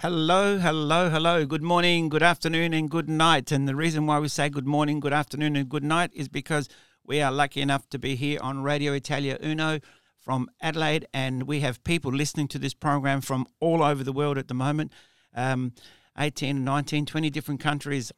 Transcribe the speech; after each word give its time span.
Hello, 0.00 0.58
hello, 0.58 1.08
hello. 1.08 1.46
Good 1.46 1.62
morning, 1.62 2.10
good 2.10 2.22
afternoon, 2.22 2.74
and 2.74 2.90
good 2.90 3.08
night. 3.08 3.50
And 3.50 3.66
the 3.66 3.74
reason 3.74 4.06
why 4.06 4.18
we 4.18 4.28
say 4.28 4.50
good 4.50 4.66
morning, 4.66 5.00
good 5.00 5.14
afternoon, 5.14 5.56
and 5.56 5.70
good 5.70 5.82
night 5.82 6.10
is 6.12 6.28
because 6.28 6.68
we 7.06 7.22
are 7.22 7.32
lucky 7.32 7.62
enough 7.62 7.88
to 7.88 7.98
be 7.98 8.14
here 8.14 8.38
on 8.42 8.62
Radio 8.62 8.92
Italia 8.92 9.38
Uno 9.42 9.80
from 10.18 10.50
Adelaide, 10.60 11.06
and 11.14 11.44
we 11.44 11.60
have 11.60 11.82
people 11.82 12.12
listening 12.12 12.46
to 12.48 12.58
this 12.58 12.74
program 12.74 13.22
from 13.22 13.46
all 13.58 13.82
over 13.82 14.04
the 14.04 14.12
world 14.12 14.36
at 14.36 14.48
the 14.48 14.54
moment 14.54 14.92
um, 15.34 15.72
18, 16.18 16.62
19, 16.62 17.06
20 17.06 17.30
different 17.30 17.60
countries, 17.60 18.12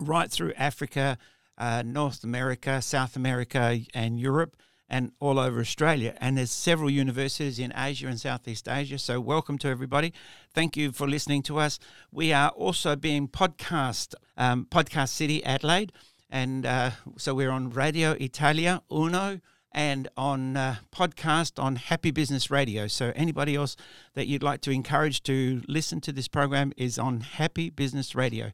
right 0.00 0.28
through 0.28 0.52
Africa, 0.54 1.16
uh, 1.58 1.84
North 1.86 2.24
America, 2.24 2.82
South 2.82 3.14
America, 3.14 3.78
and 3.94 4.18
Europe 4.18 4.56
and 4.88 5.12
all 5.20 5.38
over 5.38 5.60
Australia. 5.60 6.16
And 6.20 6.38
there's 6.38 6.50
several 6.50 6.90
universities 6.90 7.58
in 7.58 7.72
Asia 7.76 8.06
and 8.06 8.18
Southeast 8.18 8.68
Asia. 8.68 8.98
So 8.98 9.20
welcome 9.20 9.58
to 9.58 9.68
everybody. 9.68 10.12
Thank 10.54 10.76
you 10.76 10.92
for 10.92 11.06
listening 11.06 11.42
to 11.44 11.58
us. 11.58 11.78
We 12.10 12.32
are 12.32 12.50
also 12.50 12.96
being 12.96 13.28
podcast, 13.28 14.14
um, 14.36 14.66
Podcast 14.70 15.10
City 15.10 15.44
Adelaide. 15.44 15.92
And 16.30 16.66
uh, 16.66 16.90
so 17.16 17.34
we're 17.34 17.50
on 17.50 17.70
Radio 17.70 18.12
Italia 18.12 18.82
Uno 18.90 19.40
and 19.72 20.08
on 20.16 20.56
uh, 20.56 20.76
podcast 20.94 21.62
on 21.62 21.76
Happy 21.76 22.10
Business 22.10 22.50
Radio. 22.50 22.86
So 22.86 23.12
anybody 23.14 23.54
else 23.54 23.76
that 24.14 24.26
you'd 24.26 24.42
like 24.42 24.60
to 24.62 24.70
encourage 24.70 25.22
to 25.24 25.62
listen 25.68 26.00
to 26.02 26.12
this 26.12 26.28
program 26.28 26.72
is 26.76 26.98
on 26.98 27.20
Happy 27.20 27.70
Business 27.70 28.14
Radio. 28.14 28.50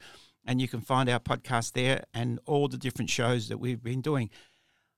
And 0.47 0.61
you 0.61 0.69
can 0.69 0.81
find 0.81 1.09
our 1.09 1.21
podcast 1.21 1.73
there 1.73 2.05
and 2.13 2.39
all 2.47 2.69
the 2.69 2.77
different 2.77 3.11
shows 3.11 3.49
that 3.49 3.59
we've 3.59 3.83
been 3.83 4.03
doing. 4.03 4.29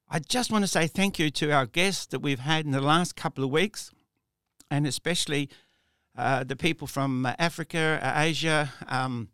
I 0.08 0.20
just 0.20 0.52
want 0.52 0.62
to 0.62 0.68
say 0.68 0.86
thank 0.86 1.18
you 1.18 1.30
to 1.30 1.50
our 1.50 1.66
guests 1.66 2.06
that 2.06 2.20
we've 2.20 2.38
had 2.38 2.64
in 2.64 2.70
the 2.70 2.80
last 2.80 3.16
couple 3.16 3.42
of 3.42 3.50
weeks, 3.50 3.90
and 4.70 4.86
especially 4.86 5.50
uh, 6.16 6.44
the 6.44 6.54
people 6.54 6.86
from 6.86 7.26
uh, 7.26 7.34
Africa, 7.40 7.98
uh, 8.00 8.12
Asia, 8.20 8.72
um, 8.86 9.30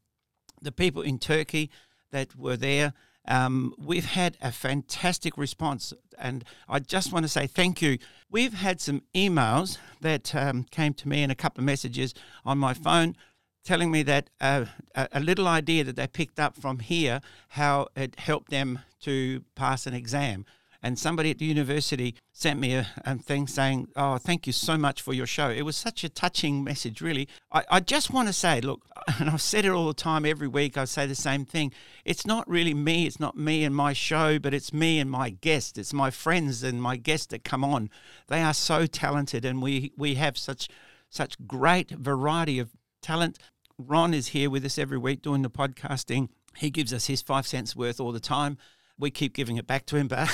the 0.63 0.73
people 0.73 1.03
in 1.03 1.19
Turkey 1.19 1.71
that 2.11 2.35
were 2.37 2.57
there. 2.57 2.95
Um, 3.29 3.75
we've 3.79 4.07
had 4.07 4.39
a 4.41 4.51
fantastic 4.51 5.37
response, 5.37 5.93
and 6.19 6.43
I 6.71 6.79
just 6.79 7.13
want 7.13 7.25
to 7.25 7.29
say 7.29 7.47
thank 7.47 7.83
you. 7.83 7.99
We've 8.31 8.55
had 8.55 8.81
some 8.81 9.03
emails 9.15 9.77
that 10.01 10.35
um, 10.35 10.65
came 10.71 10.95
to 10.95 11.09
me 11.09 11.23
and 11.23 11.31
a 11.31 11.37
couple 11.37 11.61
of 11.61 11.67
messages 11.67 12.15
on 12.47 12.57
my 12.57 12.73
phone 12.73 13.15
telling 13.63 13.91
me 13.91 14.03
that 14.05 14.31
uh, 14.41 14.65
a, 14.95 15.09
a 15.13 15.21
little 15.21 15.47
idea 15.47 15.85
that 15.85 15.97
they 15.97 16.07
picked 16.07 16.41
up 16.41 16.57
from 16.57 16.79
here, 16.79 17.21
how 17.49 17.89
it 17.95 18.19
helped 18.19 18.51
them 18.51 18.79
to 19.03 19.45
pass 19.55 19.87
an 19.87 19.93
exam 19.93 20.47
and 20.83 20.99
somebody 20.99 21.31
at 21.31 21.39
the 21.39 21.45
university 21.45 22.17
sent 22.33 22.59
me 22.59 22.75
a, 22.75 22.87
a, 23.05 23.17
thing 23.17 23.47
saying, 23.47 23.89
Oh, 23.95 24.19
thank 24.19 24.47
you 24.47 24.53
so 24.53 24.77
much 24.77 25.01
for 25.01 25.13
your 25.13 25.27
show. 25.27 25.49
It 25.49 25.63
was 25.63 25.77
such 25.77 26.03
a 26.03 26.09
touching 26.09 26.65
message, 26.65 27.01
really. 27.01 27.29
I, 27.53 27.65
I 27.71 27.81
just 27.81 28.13
want 28.13 28.29
to 28.29 28.33
say, 28.33 28.61
look, 28.61 28.85
and 29.21 29.31
I've 29.31 29.41
said 29.41 29.65
it 29.65 29.71
all 29.71 29.87
the 29.87 29.95
time, 29.95 30.27
every 30.27 30.49
week 30.49 30.77
I 30.77 30.85
say 30.85 31.07
the 31.07 31.15
same 31.15 31.45
thing. 31.45 31.73
It's 32.05 32.27
not 32.27 32.49
really 32.49 32.75
me, 32.75 33.07
it's 33.07 33.21
not 33.21 33.37
me 33.37 33.63
and 33.63 33.75
my 33.75 33.93
show, 33.93 34.39
but 34.39 34.55
it's 34.55 34.73
me 34.73 34.99
and 34.99 35.11
my 35.11 35.31
guests. 35.31 35.79
It's 35.79 35.93
my 35.93 36.11
friends 36.11 36.65
and 36.65 36.83
my 36.83 36.97
guests 36.97 37.27
that 37.27 37.45
come 37.45 37.65
on. 37.65 37.89
They 38.27 38.43
are 38.43 38.55
so 38.55 38.87
talented, 38.87 39.45
and 39.45 39.63
we, 39.63 39.93
we 39.97 40.17
have 40.17 40.37
such 40.37 40.69
such 41.11 41.37
great 41.47 41.91
variety 41.91 42.59
of 42.59 42.71
talent. 43.03 43.39
Ron 43.77 44.15
is 44.15 44.29
here 44.29 44.49
with 44.49 44.65
us 44.65 44.79
every 44.79 44.97
week 44.97 45.21
doing 45.21 45.43
the 45.43 45.51
podcasting. 45.51 46.31
He 46.57 46.71
gives 46.71 46.91
us 46.91 47.07
his 47.07 47.21
five 47.21 47.47
cents 47.47 47.77
worth 47.77 48.01
all 48.01 48.13
the 48.13 48.21
time 48.21 48.57
we 49.03 49.11
keep 49.11 49.35
giving 49.35 49.59
it 49.59 49.67
back 49.67 49.85
to 49.87 49.97
him, 49.97 50.09
but 50.09 50.31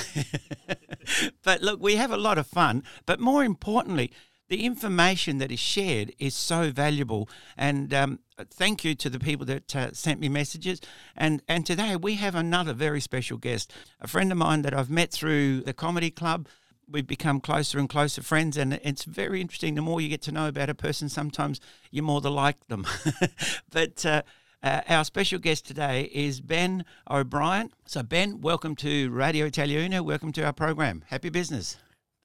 but 1.42 1.62
look, 1.62 1.80
we 1.80 1.96
have 1.96 2.12
a 2.12 2.16
lot 2.16 2.38
of 2.38 2.46
fun. 2.46 2.84
But 3.06 3.18
more 3.18 3.42
importantly, 3.42 4.12
the 4.48 4.64
information 4.64 5.38
that 5.38 5.50
is 5.50 5.58
shared 5.58 6.12
is 6.18 6.34
so 6.34 6.70
valuable. 6.70 7.28
And 7.56 7.92
um, 7.92 8.20
thank 8.50 8.84
you 8.84 8.94
to 8.94 9.10
the 9.10 9.18
people 9.18 9.46
that 9.46 9.74
uh, 9.74 9.92
sent 9.92 10.20
me 10.20 10.28
messages. 10.28 10.80
And 11.16 11.42
and 11.48 11.66
today 11.66 11.96
we 11.96 12.14
have 12.16 12.34
another 12.34 12.74
very 12.74 13.00
special 13.00 13.38
guest, 13.38 13.72
a 14.00 14.06
friend 14.06 14.30
of 14.30 14.38
mine 14.38 14.62
that 14.62 14.74
I've 14.74 14.90
met 14.90 15.10
through 15.10 15.62
the 15.62 15.72
comedy 15.72 16.10
club. 16.10 16.46
We've 16.90 17.06
become 17.06 17.40
closer 17.40 17.78
and 17.78 17.86
closer 17.86 18.22
friends, 18.22 18.56
and 18.56 18.80
it's 18.82 19.04
very 19.04 19.42
interesting. 19.42 19.74
The 19.74 19.82
more 19.82 20.00
you 20.00 20.08
get 20.08 20.22
to 20.22 20.32
know 20.32 20.48
about 20.48 20.70
a 20.70 20.74
person, 20.74 21.10
sometimes 21.10 21.60
you're 21.90 22.04
more 22.04 22.22
the 22.22 22.30
like 22.30 22.66
them. 22.68 22.86
but 23.70 24.06
uh, 24.06 24.22
uh, 24.62 24.80
our 24.88 25.04
special 25.04 25.38
guest 25.38 25.66
today 25.66 26.10
is 26.12 26.40
Ben 26.40 26.84
O'Brien. 27.10 27.70
So, 27.86 28.02
Ben, 28.02 28.40
welcome 28.40 28.74
to 28.76 29.10
Radio 29.10 29.46
Italia 29.46 30.02
Welcome 30.02 30.32
to 30.32 30.44
our 30.44 30.52
program. 30.52 31.04
Happy 31.08 31.28
business. 31.28 31.76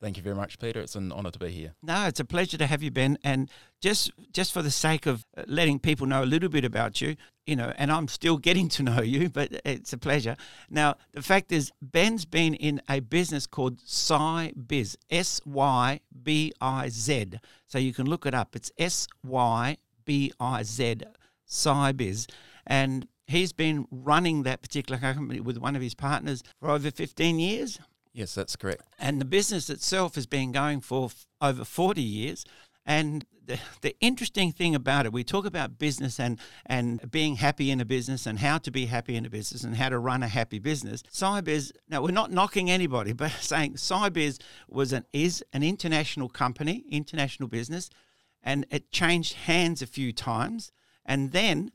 Thank 0.02 0.18
you 0.18 0.24
very 0.24 0.36
much, 0.36 0.60
Peter. 0.60 0.82
It's 0.82 0.96
an 0.96 1.14
honour 1.14 1.32
to 1.32 1.40
be 1.40 1.50
here. 1.50 1.76
No, 1.82 2.08
it's 2.08 2.20
a 2.20 2.26
pleasure 2.26 2.58
to 2.58 2.68
have 2.68 2.84
you, 2.84 2.92
Ben. 2.92 3.18
And 3.24 3.50
just 3.80 4.12
just 4.34 4.52
for 4.52 4.62
the 4.62 4.72
sake 4.72 5.06
of 5.06 5.26
uh, 5.38 5.44
letting 5.48 5.80
people 5.80 6.08
know 6.08 6.24
a 6.24 6.26
little 6.26 6.50
bit 6.50 6.66
about 6.66 7.00
you, 7.00 7.16
you 7.46 7.56
know, 7.56 7.72
and 7.78 7.90
I'm 7.90 8.10
still 8.10 8.38
getting 8.38 8.68
to 8.70 8.84
know 8.84 9.02
you, 9.02 9.30
but 9.30 9.62
it's 9.64 9.94
a 9.94 9.98
pleasure. 9.98 10.36
Now, 10.70 10.96
the 11.14 11.22
fact 11.22 11.54
is, 11.54 11.72
Ben's 11.82 12.26
been 12.26 12.54
in 12.54 12.82
a 12.90 13.00
business 13.00 13.48
called 13.48 13.78
SyBiz, 13.78 14.98
S 15.10 15.40
Y 15.46 16.02
B 16.22 16.52
I 16.60 16.90
Z. 16.90 17.40
So 17.68 17.78
you 17.78 17.94
can 17.94 18.06
look 18.06 18.26
it 18.26 18.34
up. 18.34 18.58
It's 18.58 18.72
S 18.78 19.08
Y 19.24 19.78
B 20.04 20.34
I 20.38 20.64
Z 20.64 21.04
SyBiz, 21.48 22.30
and 22.66 23.08
he's 23.28 23.54
been 23.54 23.88
running 23.92 24.44
that 24.44 24.62
particular 24.62 25.00
company 25.00 25.40
with 25.40 25.58
one 25.58 25.76
of 25.76 25.82
his 25.82 25.96
partners 25.96 26.44
for 26.60 26.70
over 26.70 26.92
15 26.92 27.40
years. 27.40 27.80
Yes, 28.14 28.36
that's 28.36 28.56
correct. 28.56 28.84
And 29.00 29.20
the 29.20 29.26
business 29.26 29.70
itself 29.70 30.16
has 30.16 30.28
been 30.28 30.52
going 30.52 30.82
for 30.82 31.06
f- 31.06 31.26
over 31.42 31.66
40 31.66 32.02
years. 32.02 32.46
And 32.86 33.26
the, 33.46 33.60
the 33.82 33.96
interesting 34.00 34.52
thing 34.52 34.76
about 34.76 35.06
it, 35.06 35.14
we 35.14 35.24
talk 35.24 35.46
about 35.46 35.80
business 35.80 36.20
and, 36.20 36.40
and 36.66 37.10
being 37.12 37.38
happy 37.38 37.72
in 37.72 37.82
a 37.82 37.86
business 37.86 38.26
and 38.26 38.40
how 38.40 38.58
to 38.60 38.72
be 38.72 38.86
happy 38.86 39.16
in 39.16 39.26
a 39.26 39.30
business 39.30 39.64
and 39.64 39.76
how 39.76 39.90
to 39.90 39.98
run 39.98 40.22
a 40.22 40.28
happy 40.28 40.60
business. 40.60 41.02
SyBiz, 41.12 41.72
now 41.90 42.02
we're 42.02 42.12
not 42.12 42.32
knocking 42.32 42.70
anybody, 42.70 43.14
but 43.14 43.32
saying 43.32 43.74
SyBiz 43.74 44.40
was 44.70 44.94
an, 44.94 45.06
is 45.12 45.44
an 45.54 45.64
international 45.64 46.30
company, 46.30 46.86
international 46.90 47.50
business, 47.50 47.90
and 48.44 48.66
it 48.70 48.92
changed 48.92 49.34
hands 49.34 49.82
a 49.82 49.88
few 49.88 50.14
times. 50.14 50.72
And 51.06 51.32
then 51.32 51.72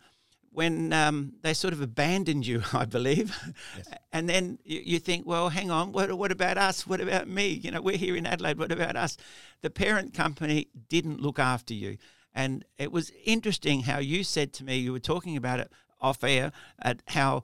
when 0.51 0.93
um, 0.93 1.35
they 1.43 1.55
sort 1.55 1.73
of 1.73 1.81
abandoned 1.81 2.47
you, 2.47 2.63
I 2.73 2.85
believe, 2.85 3.37
yes. 3.77 3.89
and 4.13 4.29
then 4.29 4.59
you, 4.65 4.81
you, 4.85 4.99
think, 4.99 5.27
well, 5.27 5.51
hang 5.51 5.71
on, 5.71 5.93
what, 5.93 6.13
what 6.17 6.33
about 6.33 6.59
us? 6.59 6.87
What 6.87 7.01
about 7.01 7.29
me? 7.29 7.49
You 7.49 7.71
know, 7.71 7.81
we're 7.81 7.97
here 7.97 8.17
in 8.17 8.27
Adelaide. 8.27 8.59
What 8.59 8.73
about 8.73 8.97
us? 8.97 9.17
The 9.63 9.71
parent 9.71 10.15
company 10.15 10.69
didn't 10.89 11.21
look 11.21 11.39
after 11.39 11.75
you. 11.75 11.99
And 12.35 12.65
it 12.77 12.93
was 12.93 13.13
interesting 13.25 13.83
how 13.83 13.99
you 13.99 14.25
said 14.25 14.53
to 14.55 14.65
me, 14.65 14.77
you 14.77 14.93
were 14.93 15.01
talking 15.01 15.37
about 15.37 15.61
it 15.61 15.73
off 16.01 16.23
air, 16.23 16.53
at 16.81 17.03
how 17.09 17.43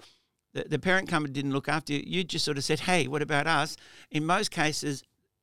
the, 0.52 0.64
the 0.64 0.78
parent 0.78 1.08
company 1.08 1.32
didn't 1.32 1.52
look 1.52 1.68
after 1.68 1.92
you. 1.92 2.02
You 2.06 2.24
just 2.24 2.44
sort 2.44 2.58
of 2.58 2.64
said, 2.64 2.80
hey, 2.80 3.06
what 3.06 3.22
about 3.22 3.46
us? 3.46 3.76
In 4.10 4.24
most 4.24 4.50
cases, 4.50 5.02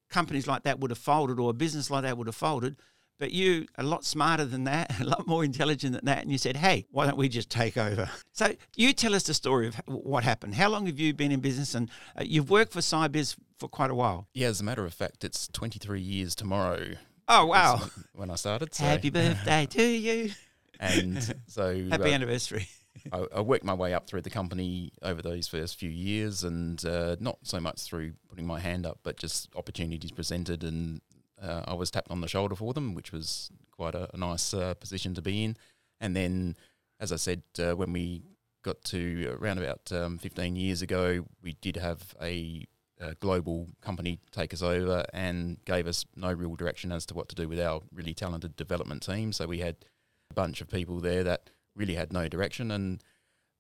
companies 0.09 0.47
like 0.47 0.63
that 0.63 0.79
would 0.79 0.91
have 0.91 0.97
folded 0.97 1.39
or 1.39 1.49
a 1.49 1.53
business 1.53 1.89
like 1.89 2.03
that 2.03 2.17
would 2.17 2.27
have 2.27 2.35
folded 2.35 2.75
but 3.21 3.31
you, 3.31 3.67
a 3.77 3.83
lot 3.83 4.03
smarter 4.03 4.45
than 4.45 4.63
that, 4.63 4.91
a 4.99 5.03
lot 5.03 5.27
more 5.27 5.45
intelligent 5.45 5.93
than 5.93 6.05
that, 6.05 6.23
and 6.23 6.31
you 6.31 6.39
said, 6.39 6.57
hey, 6.57 6.87
why 6.89 7.05
don't 7.05 7.17
we 7.17 7.29
just 7.29 7.51
take 7.51 7.77
over? 7.77 8.09
So 8.33 8.55
you 8.75 8.93
tell 8.93 9.13
us 9.13 9.23
the 9.23 9.35
story 9.35 9.67
of 9.67 9.75
what 9.85 10.23
happened. 10.23 10.55
How 10.55 10.69
long 10.69 10.87
have 10.87 10.99
you 10.99 11.13
been 11.13 11.31
in 11.31 11.39
business? 11.39 11.75
And 11.75 11.91
uh, 12.17 12.23
you've 12.25 12.49
worked 12.49 12.73
for 12.73 12.79
SyBiz 12.79 13.35
for 13.59 13.69
quite 13.69 13.91
a 13.91 13.95
while. 13.95 14.27
Yeah, 14.33 14.47
as 14.47 14.59
a 14.59 14.63
matter 14.63 14.85
of 14.85 14.93
fact, 14.95 15.23
it's 15.23 15.47
23 15.49 16.01
years 16.01 16.33
tomorrow. 16.33 16.95
Oh, 17.27 17.45
wow. 17.45 17.81
When 18.13 18.31
I 18.31 18.35
started. 18.35 18.73
So. 18.73 18.85
Happy 18.85 19.11
birthday 19.11 19.67
to 19.67 19.83
you. 19.83 20.31
And 20.79 21.21
so. 21.45 21.75
Happy 21.91 22.09
uh, 22.09 22.15
anniversary. 22.15 22.67
I, 23.13 23.25
I, 23.35 23.41
worked 23.41 23.63
my 23.63 23.75
way 23.75 23.93
up 23.93 24.07
through 24.07 24.23
the 24.23 24.31
company 24.31 24.93
over 25.03 25.21
those 25.21 25.47
first 25.47 25.77
few 25.77 25.91
years, 25.91 26.43
and 26.43 26.83
uh, 26.83 27.17
not 27.19 27.37
so 27.43 27.59
much 27.59 27.81
through 27.81 28.13
putting 28.29 28.47
my 28.47 28.59
hand 28.59 28.87
up, 28.87 28.97
but 29.03 29.15
just 29.15 29.49
opportunities 29.55 30.11
presented 30.11 30.63
and 30.63 31.01
uh, 31.41 31.63
I 31.67 31.73
was 31.73 31.91
tapped 31.91 32.11
on 32.11 32.21
the 32.21 32.27
shoulder 32.27 32.55
for 32.55 32.73
them, 32.73 32.93
which 32.93 33.11
was 33.11 33.49
quite 33.71 33.95
a, 33.95 34.09
a 34.13 34.17
nice 34.17 34.53
uh, 34.53 34.73
position 34.75 35.13
to 35.15 35.21
be 35.21 35.43
in. 35.43 35.57
And 35.99 36.15
then, 36.15 36.55
as 36.99 37.11
I 37.11 37.15
said, 37.15 37.43
uh, 37.59 37.75
when 37.75 37.93
we 37.93 38.23
got 38.63 38.83
to 38.85 39.37
around 39.39 39.57
about 39.57 39.91
um, 39.91 40.17
15 40.17 40.55
years 40.55 40.81
ago, 40.81 41.25
we 41.41 41.53
did 41.61 41.77
have 41.77 42.15
a, 42.21 42.65
a, 42.99 43.15
global 43.15 43.67
company 43.81 44.19
take 44.31 44.53
us 44.53 44.61
over 44.61 45.05
and 45.13 45.57
gave 45.65 45.87
us 45.87 46.05
no 46.15 46.31
real 46.31 46.55
direction 46.55 46.91
as 46.91 47.05
to 47.07 47.15
what 47.15 47.27
to 47.29 47.35
do 47.35 47.47
with 47.47 47.59
our 47.59 47.81
really 47.91 48.13
talented 48.13 48.55
development 48.55 49.01
team. 49.01 49.33
So 49.33 49.47
we 49.47 49.59
had 49.59 49.77
a 50.29 50.33
bunch 50.35 50.61
of 50.61 50.69
people 50.69 50.99
there 50.99 51.23
that 51.23 51.49
really 51.75 51.95
had 51.95 52.13
no 52.13 52.27
direction. 52.27 52.69
And 52.69 53.03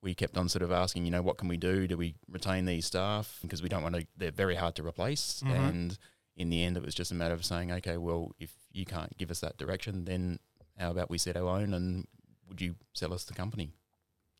we 0.03 0.13
kept 0.13 0.37
on 0.37 0.49
sort 0.49 0.63
of 0.63 0.71
asking, 0.71 1.05
you 1.05 1.11
know, 1.11 1.21
what 1.21 1.37
can 1.37 1.47
we 1.47 1.57
do? 1.57 1.87
Do 1.87 1.97
we 1.97 2.15
retain 2.29 2.65
these 2.65 2.85
staff? 2.85 3.39
Because 3.41 3.61
we 3.63 3.69
don't 3.69 3.83
want 3.83 3.95
to, 3.95 4.05
they're 4.17 4.31
very 4.31 4.55
hard 4.55 4.75
to 4.75 4.85
replace. 4.85 5.41
Mhm. 5.45 5.69
And 5.69 5.97
in 6.41 6.49
the 6.49 6.63
end, 6.63 6.75
it 6.75 6.83
was 6.83 6.95
just 6.95 7.11
a 7.11 7.15
matter 7.15 7.35
of 7.35 7.45
saying, 7.45 7.71
okay, 7.71 7.97
well, 7.97 8.31
if 8.39 8.51
you 8.73 8.83
can't 8.83 9.15
give 9.17 9.29
us 9.29 9.39
that 9.41 9.57
direction, 9.57 10.05
then 10.05 10.39
how 10.77 10.89
about 10.89 11.09
we 11.09 11.17
set 11.17 11.37
our 11.37 11.47
own 11.47 11.73
and 11.73 12.07
would 12.49 12.59
you 12.59 12.75
sell 12.93 13.13
us 13.13 13.23
the 13.23 13.33
company? 13.33 13.71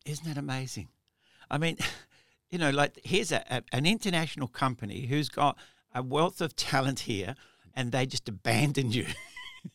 Isn't 0.04 0.26
that 0.26 0.36
amazing? 0.36 0.88
I 1.50 1.58
mean, 1.58 1.78
you 2.50 2.58
know, 2.58 2.70
like 2.70 2.98
here's 3.04 3.30
a, 3.30 3.44
a, 3.48 3.62
an 3.72 3.86
international 3.86 4.48
company 4.48 5.06
who's 5.06 5.28
got 5.28 5.56
a 5.94 6.02
wealth 6.02 6.40
of 6.40 6.56
talent 6.56 7.00
here, 7.00 7.36
and 7.74 7.92
they 7.92 8.04
just 8.04 8.28
abandon 8.28 8.90
you. 8.90 9.06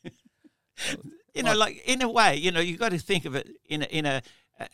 you 1.34 1.44
know, 1.44 1.56
like 1.56 1.82
in 1.88 2.02
a 2.02 2.10
way, 2.10 2.36
you 2.36 2.52
know, 2.52 2.60
you've 2.60 2.80
got 2.80 2.92
to 2.92 3.00
think 3.00 3.26
of 3.26 3.36
it 3.36 3.50
in 3.70 3.84
a, 3.84 3.86
in 3.86 4.06
a, 4.06 4.22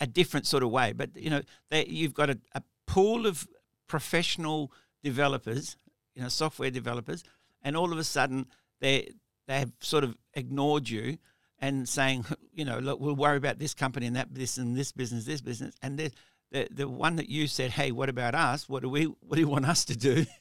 a 0.02 0.08
different 0.08 0.48
sort 0.48 0.64
of 0.64 0.72
way. 0.72 0.92
But 0.92 1.16
you 1.16 1.30
know, 1.30 1.42
they, 1.70 1.86
you've 1.86 2.14
got 2.14 2.30
a, 2.30 2.40
a 2.56 2.64
pool 2.88 3.28
of 3.28 3.48
professional 3.88 4.72
developers, 5.04 5.78
you 6.16 6.24
know, 6.24 6.30
software 6.30 6.72
developers, 6.72 7.24
and 7.64 7.78
all 7.78 7.92
of 7.92 7.98
a 7.98 8.04
sudden 8.04 8.48
they 8.82 9.10
they 9.48 9.60
have 9.60 9.72
sort 9.80 10.04
of 10.04 10.16
ignored 10.34 10.90
you 10.90 11.18
and 11.60 11.88
saying, 11.88 12.26
you 12.54 12.66
know, 12.66 12.80
look, 12.80 13.00
we'll 13.00 13.16
worry 13.16 13.38
about 13.38 13.60
this 13.60 13.74
company 13.74 14.06
and 14.08 14.16
that 14.16 14.34
this 14.34 14.58
and 14.58 14.76
this 14.76 14.92
business, 14.92 15.26
this 15.26 15.42
business, 15.42 15.76
and 15.82 15.98
the 15.98 16.12
the 16.52 16.68
the 16.72 16.88
one 16.88 17.16
that 17.16 17.30
you 17.30 17.48
said, 17.48 17.72
hey, 17.72 17.92
what 17.92 18.10
about 18.10 18.36
us? 18.36 18.70
What 18.70 18.84
do 18.84 18.90
we 18.90 19.06
what 19.06 19.36
do 19.36 19.42
you 19.42 19.48
want 19.48 19.68
us 19.68 19.86
to 19.86 19.98
do? 19.98 20.26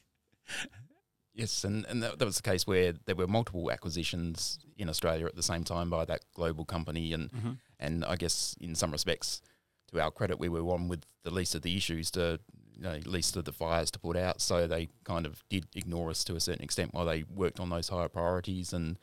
Yes, 1.35 1.63
and, 1.63 1.83
and 1.87 2.03
that, 2.03 2.19
that 2.19 2.25
was 2.25 2.35
the 2.35 2.43
case 2.43 2.67
where 2.67 2.93
there 3.05 3.15
were 3.15 3.25
multiple 3.25 3.71
acquisitions 3.71 4.59
in 4.77 4.87
Australia 4.87 5.25
at 5.25 5.35
the 5.35 5.41
same 5.41 5.63
time 5.63 5.89
by 5.89 6.05
that 6.05 6.21
global 6.35 6.63
company, 6.63 7.11
and 7.11 7.31
mm-hmm. 7.31 7.51
and 7.79 8.05
I 8.05 8.17
guess 8.17 8.55
in 8.61 8.75
some 8.75 8.91
respects, 8.91 9.41
to 9.91 9.99
our 9.99 10.11
credit, 10.11 10.37
we 10.37 10.47
were 10.47 10.63
one 10.63 10.87
with 10.87 11.05
the 11.23 11.31
least 11.31 11.55
of 11.55 11.63
the 11.63 11.75
issues 11.75 12.11
to, 12.11 12.39
you 12.75 12.81
know, 12.83 12.99
least 13.05 13.35
of 13.37 13.45
the 13.45 13.53
fires 13.53 13.91
to 13.91 13.99
put 13.99 14.17
out. 14.17 14.41
So 14.41 14.67
they 14.67 14.89
kind 15.03 15.25
of 15.25 15.43
did 15.49 15.67
ignore 15.75 16.09
us 16.09 16.23
to 16.25 16.35
a 16.35 16.39
certain 16.39 16.63
extent 16.63 16.93
while 16.93 17.05
they 17.05 17.23
worked 17.33 17.59
on 17.59 17.69
those 17.69 17.89
higher 17.89 18.09
priorities, 18.09 18.73
and 18.73 18.97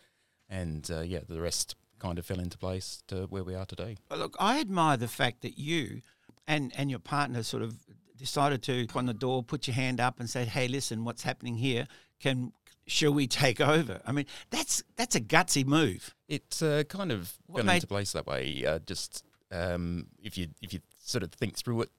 and 0.48 0.90
uh, 0.90 1.00
yeah, 1.00 1.20
the 1.28 1.40
rest 1.40 1.76
kind 1.98 2.18
of 2.18 2.24
fell 2.26 2.40
into 2.40 2.56
place 2.58 3.02
to 3.08 3.26
where 3.26 3.44
we 3.44 3.54
are 3.54 3.66
today. 3.66 3.96
Well, 4.10 4.18
Look, 4.20 4.36
I 4.40 4.58
admire 4.60 4.96
the 4.96 5.08
fact 5.08 5.42
that 5.42 5.58
you 5.58 6.02
and 6.46 6.72
and 6.76 6.90
your 6.90 6.98
partner 7.00 7.42
sort 7.42 7.62
of 7.62 7.76
decided 8.16 8.62
to 8.64 8.86
on 8.94 9.06
the 9.06 9.14
door, 9.14 9.42
put 9.42 9.66
your 9.66 9.74
hand 9.74 10.00
up, 10.00 10.18
and 10.20 10.28
said, 10.28 10.48
"Hey, 10.48 10.68
listen, 10.68 11.04
what's 11.04 11.22
happening 11.22 11.56
here? 11.56 11.86
Can 12.18 12.52
shall 12.86 13.12
we 13.14 13.26
take 13.26 13.60
over?" 13.60 14.00
I 14.06 14.12
mean, 14.12 14.26
that's 14.50 14.82
that's 14.96 15.14
a 15.14 15.20
gutsy 15.20 15.64
move. 15.64 16.14
It 16.28 16.60
uh, 16.62 16.84
kind 16.84 17.12
of 17.12 17.32
What 17.46 17.58
fell 17.58 17.66
made- 17.66 17.74
into 17.76 17.86
place 17.86 18.12
that 18.12 18.26
way. 18.26 18.64
Uh, 18.66 18.78
just 18.80 19.24
um, 19.52 20.06
if 20.22 20.36
you 20.36 20.48
if 20.60 20.72
you 20.72 20.80
sort 21.02 21.22
of 21.22 21.32
think 21.32 21.56
through 21.56 21.82
it, 21.82 21.90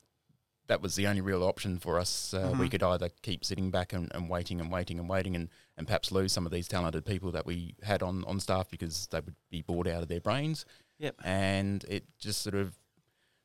that 0.71 0.81
was 0.81 0.95
the 0.95 1.05
only 1.05 1.19
real 1.19 1.43
option 1.43 1.77
for 1.79 1.99
us. 1.99 2.33
Uh, 2.33 2.55
We 2.57 2.67
Mhm. 2.67 2.71
could 2.71 2.83
either 2.83 3.09
keep 3.21 3.43
sitting 3.43 3.71
back 3.71 3.91
and, 3.91 4.09
and 4.15 4.29
waiting 4.29 4.61
and 4.61 4.71
waiting 4.71 4.99
and 4.99 5.09
waiting, 5.09 5.35
and, 5.35 5.49
and 5.75 5.85
perhaps 5.85 6.13
lose 6.13 6.31
some 6.31 6.45
of 6.45 6.51
these 6.53 6.67
talented 6.69 7.03
people 7.05 7.29
that 7.33 7.45
we 7.45 7.75
had 7.83 8.01
on, 8.01 8.23
on 8.23 8.39
staff 8.39 8.69
because 8.69 9.07
they 9.07 9.19
would 9.19 9.35
be 9.49 9.61
bored 9.61 9.85
out 9.85 10.01
of 10.01 10.07
their 10.07 10.21
brains. 10.21 10.63
Yep. 10.97 11.15
And 11.25 11.83
it 11.89 12.05
just 12.19 12.41
sort 12.41 12.55
of 12.55 12.77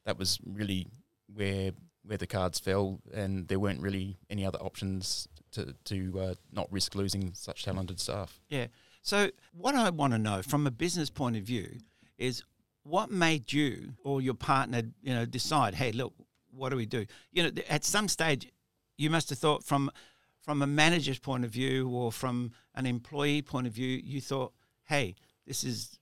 that 0.05 0.17
was 0.19 0.39
really 0.45 0.87
where 1.27 1.73
where 2.05 2.19
the 2.19 2.27
cards 2.29 2.61
fell, 2.61 3.01
and 3.13 3.49
there 3.49 3.59
weren't 3.59 3.81
really 3.83 4.17
any 4.31 4.47
other 4.47 4.61
options 4.61 5.27
to 5.51 5.75
to 5.85 6.21
uh, 6.21 6.35
not 6.53 6.71
risk 6.71 6.95
losing 6.95 7.35
such 7.35 7.65
talented 7.65 7.99
staff. 7.99 8.41
Yeah. 8.49 8.69
So 9.03 9.31
what 9.53 9.75
I 9.75 9.91
want 9.91 10.13
to 10.13 10.19
know 10.19 10.43
from 10.43 10.65
a 10.67 10.71
business 10.71 11.11
point 11.11 11.37
of 11.37 11.43
view 11.43 11.81
is 12.19 12.45
what 12.85 13.11
made 13.11 13.53
you 13.53 13.95
or 14.05 14.21
your 14.23 14.35
partner, 14.35 14.83
you 15.03 15.13
know, 15.13 15.27
decide, 15.27 15.75
hey, 15.75 15.91
look, 15.91 16.13
what 16.57 16.71
do 16.71 16.77
we 16.77 16.87
do? 16.87 17.07
You 17.33 17.45
know, 17.45 17.51
at 17.69 17.85
some 17.85 18.09
stage, 18.09 18.51
you 18.97 19.11
must 19.11 19.31
have 19.31 19.39
thought 19.39 19.65
from 19.65 19.91
from 20.47 20.63
a 20.63 20.67
manager's 20.67 21.19
point 21.19 21.45
of 21.45 21.51
view 21.51 21.89
or 21.89 22.13
from 22.13 22.53
an 22.77 22.87
employee 22.87 23.43
point 23.43 23.67
of 23.67 23.73
view, 23.73 24.01
you 24.05 24.21
thought, 24.21 24.53
hey, 24.85 25.17
this 25.45 25.65
is 25.65 25.99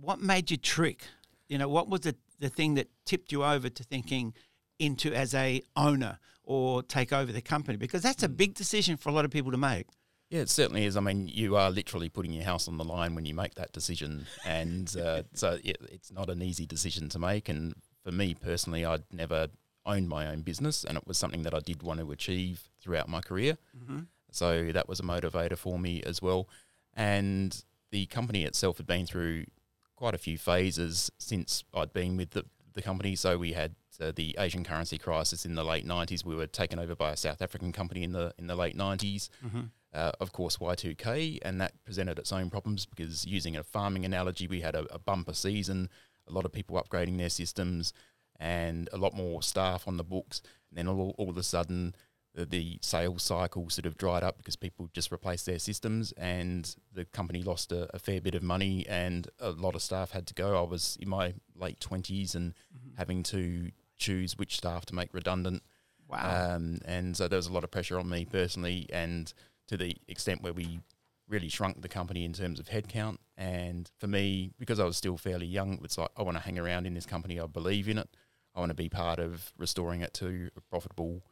what 0.00 0.20
made 0.20 0.50
you 0.50 0.56
trick? 0.56 1.04
You 1.48 1.58
know, 1.58 1.68
what 1.68 1.88
was 1.88 2.00
the, 2.00 2.16
the 2.40 2.48
thing 2.48 2.74
that 2.74 2.88
tipped 3.04 3.30
you 3.30 3.44
over 3.44 3.68
to 3.68 3.84
thinking 3.84 4.34
into 4.80 5.14
as 5.14 5.34
a 5.34 5.62
owner 5.76 6.18
or 6.42 6.82
take 6.82 7.12
over 7.12 7.30
the 7.30 7.40
company? 7.40 7.78
Because 7.78 8.02
that's 8.02 8.24
a 8.24 8.28
big 8.28 8.54
decision 8.54 8.96
for 8.96 9.08
a 9.08 9.12
lot 9.12 9.24
of 9.24 9.30
people 9.30 9.52
to 9.52 9.56
make. 9.56 9.86
Yeah, 10.30 10.40
it 10.40 10.50
certainly 10.50 10.84
is. 10.84 10.96
I 10.96 11.00
mean, 11.00 11.28
you 11.28 11.54
are 11.54 11.70
literally 11.70 12.08
putting 12.08 12.32
your 12.32 12.44
house 12.44 12.66
on 12.66 12.78
the 12.78 12.84
line 12.84 13.14
when 13.14 13.24
you 13.24 13.34
make 13.34 13.54
that 13.54 13.70
decision, 13.70 14.26
and 14.44 14.92
uh, 14.96 15.22
so 15.34 15.58
it, 15.62 15.76
it's 15.88 16.10
not 16.10 16.28
an 16.30 16.42
easy 16.42 16.66
decision 16.66 17.08
to 17.10 17.20
make. 17.20 17.48
And 17.48 17.74
for 18.02 18.10
me 18.10 18.34
personally, 18.34 18.84
I'd 18.84 19.04
never 19.12 19.46
owned 19.86 20.08
my 20.08 20.26
own 20.26 20.42
business, 20.42 20.84
and 20.84 20.98
it 20.98 21.06
was 21.06 21.16
something 21.16 21.42
that 21.42 21.54
I 21.54 21.60
did 21.60 21.82
want 21.82 22.00
to 22.00 22.10
achieve 22.12 22.68
throughout 22.80 23.08
my 23.08 23.20
career. 23.20 23.56
Mm-hmm. 23.76 24.00
So 24.30 24.70
that 24.72 24.88
was 24.88 25.00
a 25.00 25.02
motivator 25.02 25.56
for 25.56 25.78
me 25.78 26.02
as 26.02 26.20
well. 26.20 26.48
And 26.94 27.64
the 27.90 28.06
company 28.06 28.44
itself 28.44 28.76
had 28.76 28.86
been 28.86 29.06
through 29.06 29.46
quite 29.94 30.14
a 30.14 30.18
few 30.18 30.36
phases 30.36 31.10
since 31.18 31.64
I'd 31.72 31.92
been 31.92 32.16
with 32.16 32.30
the, 32.30 32.44
the 32.74 32.82
company. 32.82 33.16
So 33.16 33.38
we 33.38 33.52
had 33.52 33.74
uh, 34.00 34.12
the 34.14 34.36
Asian 34.38 34.64
currency 34.64 34.98
crisis 34.98 35.46
in 35.46 35.54
the 35.54 35.64
late 35.64 35.86
90s. 35.86 36.24
We 36.24 36.36
were 36.36 36.46
taken 36.46 36.78
over 36.78 36.94
by 36.94 37.12
a 37.12 37.16
South 37.16 37.40
African 37.40 37.72
company 37.72 38.02
in 38.02 38.12
the 38.12 38.34
in 38.38 38.46
the 38.46 38.56
late 38.56 38.76
90s. 38.76 39.28
Mm-hmm. 39.44 39.60
Uh, 39.94 40.12
of 40.20 40.30
course, 40.32 40.58
Y2K, 40.58 41.38
and 41.40 41.58
that 41.58 41.72
presented 41.84 42.18
its 42.18 42.30
own 42.30 42.50
problems 42.50 42.84
because 42.84 43.24
using 43.24 43.56
a 43.56 43.62
farming 43.62 44.04
analogy, 44.04 44.46
we 44.46 44.60
had 44.60 44.74
a, 44.74 44.84
a 44.92 44.98
bumper 44.98 45.32
season, 45.32 45.88
a 46.28 46.32
lot 46.32 46.44
of 46.44 46.52
people 46.52 46.76
upgrading 46.76 47.16
their 47.16 47.30
systems, 47.30 47.94
and 48.38 48.88
a 48.92 48.96
lot 48.96 49.14
more 49.14 49.42
staff 49.42 49.86
on 49.88 49.96
the 49.96 50.04
books. 50.04 50.42
And 50.70 50.78
then 50.78 50.88
all, 50.88 51.14
all 51.18 51.30
of 51.30 51.36
a 51.36 51.42
sudden, 51.42 51.94
the, 52.34 52.44
the 52.44 52.78
sales 52.82 53.22
cycle 53.22 53.70
sort 53.70 53.86
of 53.86 53.96
dried 53.96 54.22
up 54.22 54.36
because 54.36 54.56
people 54.56 54.90
just 54.92 55.10
replaced 55.10 55.46
their 55.46 55.58
systems, 55.58 56.12
and 56.12 56.76
the 56.92 57.04
company 57.06 57.42
lost 57.42 57.72
a, 57.72 57.88
a 57.94 57.98
fair 57.98 58.20
bit 58.20 58.34
of 58.34 58.42
money, 58.42 58.84
and 58.88 59.28
a 59.40 59.50
lot 59.50 59.74
of 59.74 59.82
staff 59.82 60.10
had 60.10 60.26
to 60.26 60.34
go. 60.34 60.58
I 60.58 60.68
was 60.68 60.96
in 61.00 61.08
my 61.08 61.34
late 61.54 61.80
twenties 61.80 62.34
and 62.34 62.54
having 62.96 63.22
to 63.24 63.70
choose 63.96 64.36
which 64.36 64.56
staff 64.56 64.84
to 64.86 64.94
make 64.94 65.14
redundant. 65.14 65.62
Wow. 66.08 66.54
Um, 66.54 66.78
and 66.84 67.16
so 67.16 67.26
there 67.26 67.38
was 67.38 67.48
a 67.48 67.52
lot 67.52 67.64
of 67.64 67.70
pressure 67.70 67.98
on 67.98 68.08
me 68.08 68.26
personally, 68.26 68.86
and 68.92 69.32
to 69.68 69.76
the 69.76 69.96
extent 70.06 70.42
where 70.42 70.52
we 70.52 70.80
really 71.28 71.48
shrunk 71.48 71.82
the 71.82 71.88
company 71.88 72.24
in 72.24 72.32
terms 72.32 72.60
of 72.60 72.68
headcount. 72.68 73.16
And 73.36 73.90
for 73.98 74.06
me, 74.06 74.52
because 74.58 74.78
I 74.78 74.84
was 74.84 74.96
still 74.96 75.16
fairly 75.16 75.46
young, 75.46 75.80
it's 75.82 75.98
like 75.98 76.10
I 76.16 76.22
want 76.22 76.36
to 76.36 76.42
hang 76.42 76.58
around 76.58 76.86
in 76.86 76.94
this 76.94 77.06
company. 77.06 77.40
I 77.40 77.46
believe 77.46 77.88
in 77.88 77.98
it. 77.98 78.08
I 78.56 78.60
want 78.60 78.70
to 78.70 78.74
be 78.74 78.88
part 78.88 79.18
of 79.20 79.52
restoring 79.58 80.00
it 80.00 80.14
to 80.14 80.50
a 80.56 80.60
profitable 80.62 81.22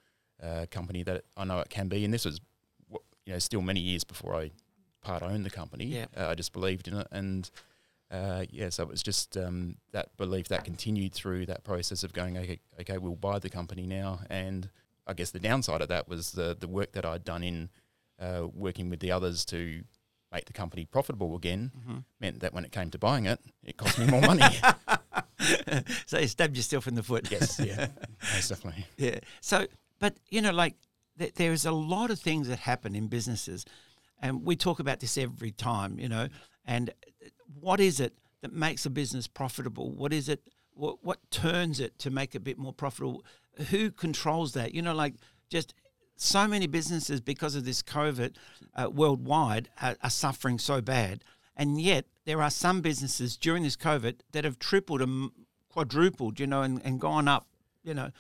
uh, 0.43 0.67
company 0.71 1.03
that 1.05 1.25
I 1.37 1.45
know 1.45 1.59
it 1.61 1.71
can 1.71 1.89
be. 1.89 2.05
And 2.05 2.13
this 2.13 2.25
was, 2.27 2.41
you 3.25 3.33
know, 3.33 3.39
still 3.39 3.63
many 3.63 3.81
years 3.81 4.05
before 4.05 4.35
I 4.37 4.51
part 5.03 5.23
owned 5.23 5.45
the 5.47 5.51
company. 5.51 5.87
Yeah. 5.87 6.07
Uh, 6.17 6.29
I 6.29 6.35
just 6.35 6.53
believed 6.53 6.87
in 6.87 6.95
it, 6.99 7.09
and 7.11 7.51
uh, 8.11 8.45
yeah, 8.51 8.69
so 8.69 8.83
it 8.83 8.89
was 8.91 9.03
just 9.03 9.37
um, 9.37 9.77
that 9.93 10.17
belief 10.19 10.49
that 10.49 10.65
continued 10.65 11.13
through 11.15 11.47
that 11.47 11.65
process 11.65 12.05
of 12.05 12.13
going, 12.13 12.37
okay, 12.39 12.61
okay, 12.81 12.99
we'll 12.99 13.17
buy 13.17 13.39
the 13.39 13.51
company 13.51 13.87
now. 13.87 14.21
And 14.31 14.69
I 15.07 15.15
guess 15.15 15.31
the 15.31 15.41
downside 15.41 15.81
of 15.81 15.89
that 15.89 16.09
was 16.09 16.33
the 16.33 16.57
the 16.59 16.69
work 16.69 16.93
that 16.93 17.05
I'd 17.07 17.25
done 17.25 17.43
in 17.43 17.71
uh, 18.21 18.47
working 18.55 18.91
with 18.91 19.01
the 19.01 19.11
others 19.13 19.45
to 19.47 19.83
make 20.33 20.45
the 20.47 20.53
company 20.53 20.85
profitable 20.85 21.37
again 21.37 21.71
Mm-hmm. 21.79 21.99
meant 22.21 22.41
that 22.41 22.53
when 22.53 22.65
it 22.65 22.73
came 22.73 22.91
to 22.91 22.99
buying 22.99 23.25
it, 23.27 23.41
it 23.65 23.77
cost 23.77 23.99
me 23.99 24.07
more 24.07 24.21
money. 24.21 24.43
so 26.07 26.19
you 26.19 26.27
stabbed 26.27 26.57
yourself 26.57 26.87
in 26.87 26.95
the 26.95 27.03
foot. 27.03 27.31
yes, 27.31 27.61
yeah, 27.61 27.89
most 28.35 28.49
definitely. 28.49 28.87
yeah. 28.97 29.19
So, 29.41 29.67
but 29.99 30.17
you 30.31 30.43
know, 30.43 30.53
like 30.53 30.75
th- 31.19 31.35
there 31.35 31.53
is 31.53 31.67
a 31.67 31.73
lot 31.73 32.11
of 32.11 32.19
things 32.19 32.49
that 32.49 32.61
happen 32.61 32.95
in 32.95 33.09
businesses, 33.09 33.65
and 34.21 34.45
we 34.45 34.57
talk 34.57 34.81
about 34.81 35.01
this 35.01 35.19
every 35.19 35.53
time. 35.53 35.99
You 35.99 36.09
know, 36.09 36.29
and 36.65 36.91
what 37.61 37.81
is 37.81 38.01
it 38.01 38.15
that 38.43 38.53
makes 38.53 38.87
a 38.87 38.91
business 38.91 39.27
profitable? 39.27 39.91
What 39.91 40.13
is 40.13 40.29
it? 40.29 40.43
What 40.75 41.05
what 41.05 41.19
turns 41.31 41.81
it 41.81 41.99
to 42.01 42.11
make 42.11 42.35
it 42.35 42.39
a 42.39 42.41
bit 42.41 42.59
more 42.59 42.73
profitable? 42.73 43.25
Who 43.71 43.91
controls 43.91 44.53
that? 44.55 44.75
You 44.75 44.83
know, 44.83 44.95
like 44.95 45.15
just 45.49 45.75
so 46.17 46.47
many 46.47 46.67
businesses 46.67 47.21
because 47.21 47.55
of 47.55 47.65
this 47.65 47.83
COVID 47.83 48.37
uh, 48.75 48.91
worldwide 48.91 49.69
are, 49.81 49.97
are 50.03 50.11
suffering 50.11 50.59
so 50.59 50.81
bad, 50.81 51.25
and 51.57 51.81
yet 51.81 52.07
there 52.25 52.43
are 52.43 52.51
some 52.51 52.81
businesses 52.81 53.37
during 53.37 53.63
this 53.63 53.77
COVID 53.77 54.21
that 54.33 54.45
have 54.45 54.59
tripled 54.59 55.03
and 55.03 55.31
quadrupled, 55.69 56.41
you 56.41 56.47
know, 56.47 56.63
and, 56.63 56.81
and 56.85 57.01
gone 57.01 57.29
up, 57.29 57.47
you 57.83 57.95
know, 57.95 58.11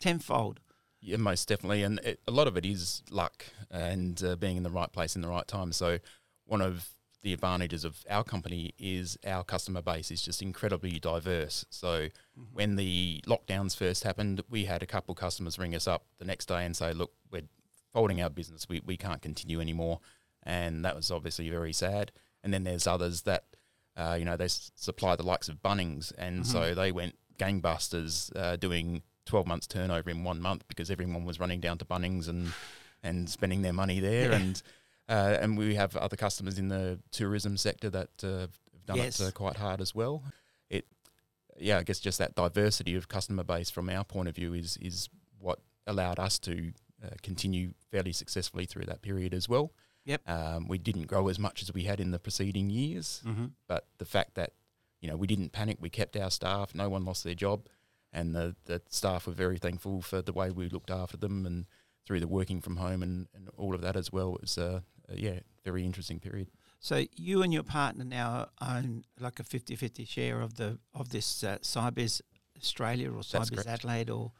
tenfold. 0.00 0.60
Yeah, 1.00 1.18
most 1.18 1.48
definitely, 1.48 1.82
and 1.82 1.98
it, 2.00 2.20
a 2.26 2.30
lot 2.30 2.46
of 2.46 2.56
it 2.56 2.64
is 2.64 3.02
luck 3.10 3.44
and 3.70 4.22
uh, 4.24 4.36
being 4.36 4.56
in 4.56 4.62
the 4.62 4.70
right 4.70 4.90
place 4.90 5.14
in 5.14 5.22
the 5.22 5.28
right 5.28 5.46
time. 5.46 5.70
So, 5.72 5.98
one 6.46 6.62
of 6.62 6.88
the 7.22 7.32
advantages 7.34 7.84
of 7.84 8.04
our 8.08 8.24
company 8.24 8.74
is 8.78 9.18
our 9.26 9.44
customer 9.44 9.82
base 9.82 10.10
is 10.10 10.22
just 10.22 10.40
incredibly 10.40 10.98
diverse. 10.98 11.66
So, 11.68 12.08
when 12.52 12.76
the 12.76 13.22
lockdowns 13.26 13.76
first 13.76 14.04
happened, 14.04 14.42
we 14.48 14.64
had 14.64 14.82
a 14.82 14.86
couple 14.86 15.14
customers 15.14 15.58
ring 15.58 15.74
us 15.74 15.86
up 15.86 16.04
the 16.18 16.24
next 16.24 16.46
day 16.46 16.64
and 16.64 16.74
say, 16.74 16.94
"Look, 16.94 17.12
we're 17.30 17.48
folding 17.92 18.22
our 18.22 18.30
business. 18.30 18.66
We 18.66 18.80
we 18.84 18.96
can't 18.96 19.20
continue 19.20 19.60
anymore," 19.60 20.00
and 20.42 20.84
that 20.86 20.96
was 20.96 21.10
obviously 21.10 21.50
very 21.50 21.74
sad. 21.74 22.12
And 22.44 22.54
then 22.54 22.62
there's 22.62 22.86
others 22.86 23.22
that, 23.22 23.44
uh, 23.96 24.14
you 24.18 24.24
know, 24.24 24.36
they 24.36 24.44
s- 24.44 24.70
supply 24.76 25.16
the 25.16 25.22
likes 25.24 25.48
of 25.48 25.62
Bunnings, 25.62 26.12
and 26.16 26.46
so 26.46 26.74
they 26.74 26.92
went 26.92 27.16
gangbusters 27.38 28.30
uh, 28.36 28.56
doing 28.56 29.02
12 29.26 29.46
months 29.46 29.66
turnover 29.66 30.10
in 30.10 30.22
one 30.24 30.40
month 30.40 30.68
because 30.68 30.90
everyone 30.90 31.24
was 31.24 31.40
running 31.40 31.58
down 31.60 31.78
to 31.78 31.84
Bunnings 31.84 32.28
and 32.28 32.52
and 33.02 33.28
spending 33.28 33.62
their 33.62 33.72
money 33.72 33.98
there. 34.00 34.30
Yeah. 34.30 34.36
And 34.36 34.62
uh, 35.08 35.36
and 35.40 35.58
we 35.58 35.74
have 35.74 35.96
other 35.96 36.16
customers 36.16 36.58
in 36.58 36.68
the 36.68 36.98
tourism 37.10 37.56
sector 37.56 37.90
that 37.90 38.10
uh, 38.22 38.28
have 38.40 38.58
done 38.86 38.96
Yes. 38.98 39.20
it 39.20 39.28
uh, 39.28 39.30
quite 39.32 39.56
hard 39.56 39.80
as 39.80 39.94
well. 39.94 40.22
It, 40.70 40.86
yeah, 41.58 41.78
I 41.78 41.82
guess 41.82 42.00
just 42.00 42.18
that 42.18 42.34
diversity 42.34 42.94
of 42.94 43.08
customer 43.08 43.44
base 43.44 43.70
from 43.70 43.88
our 43.90 44.04
point 44.04 44.28
of 44.28 44.34
view 44.36 44.52
is 44.54 44.76
is 44.82 45.08
what 45.38 45.60
allowed 45.86 46.18
us 46.18 46.38
to 46.40 46.72
uh, 47.02 47.08
continue 47.22 47.72
fairly 47.90 48.12
successfully 48.12 48.64
through 48.66 48.84
that 48.86 49.02
period 49.02 49.32
as 49.34 49.48
well. 49.48 49.72
Yep. 50.04 50.28
Um, 50.28 50.68
we 50.68 50.78
didn't 50.78 51.06
grow 51.06 51.28
as 51.28 51.38
much 51.38 51.62
as 51.62 51.72
we 51.72 51.84
had 51.84 52.00
in 52.00 52.10
the 52.10 52.18
preceding 52.18 52.70
years, 52.70 53.22
Mm-hmm. 53.26 53.46
but 53.66 53.86
the 53.98 54.04
fact 54.04 54.34
that 54.34 54.52
you 55.00 55.08
know 55.08 55.16
we 55.16 55.26
didn't 55.26 55.52
panic, 55.52 55.78
we 55.80 55.90
kept 55.90 56.16
our 56.16 56.30
staff, 56.30 56.74
no 56.74 56.88
one 56.88 57.04
lost 57.04 57.24
their 57.24 57.34
job, 57.34 57.66
and 58.12 58.34
the 58.34 58.54
the 58.66 58.80
staff 58.88 59.26
were 59.26 59.32
very 59.32 59.58
thankful 59.58 60.02
for 60.02 60.22
the 60.22 60.32
way 60.32 60.50
we 60.50 60.68
looked 60.68 60.90
after 60.90 61.16
them 61.16 61.46
and 61.46 61.66
through 62.06 62.20
the 62.20 62.28
working 62.28 62.60
from 62.60 62.76
home 62.76 63.02
and, 63.02 63.28
and 63.34 63.48
all 63.56 63.74
of 63.74 63.80
that 63.80 63.96
as 63.96 64.12
well. 64.12 64.34
It 64.36 64.42
was 64.42 64.58
uh, 64.58 64.80
yeah, 65.14 65.40
very 65.64 65.84
interesting 65.84 66.20
period. 66.20 66.48
So 66.80 67.04
you 67.16 67.42
and 67.42 67.50
your 67.52 67.62
partner 67.62 68.04
now 68.04 68.48
own 68.60 69.04
like 69.18 69.40
a 69.40 69.42
50-50 69.42 70.06
share 70.06 70.42
of 70.42 70.54
the 70.56 70.78
of 70.94 71.08
this 71.08 71.42
uh, 71.42 71.56
SyBiz 71.62 72.20
Australia 72.58 73.10
or 73.10 73.20
SyBiz. 73.22 73.66
Adelaide 73.66 74.10
or 74.10 74.32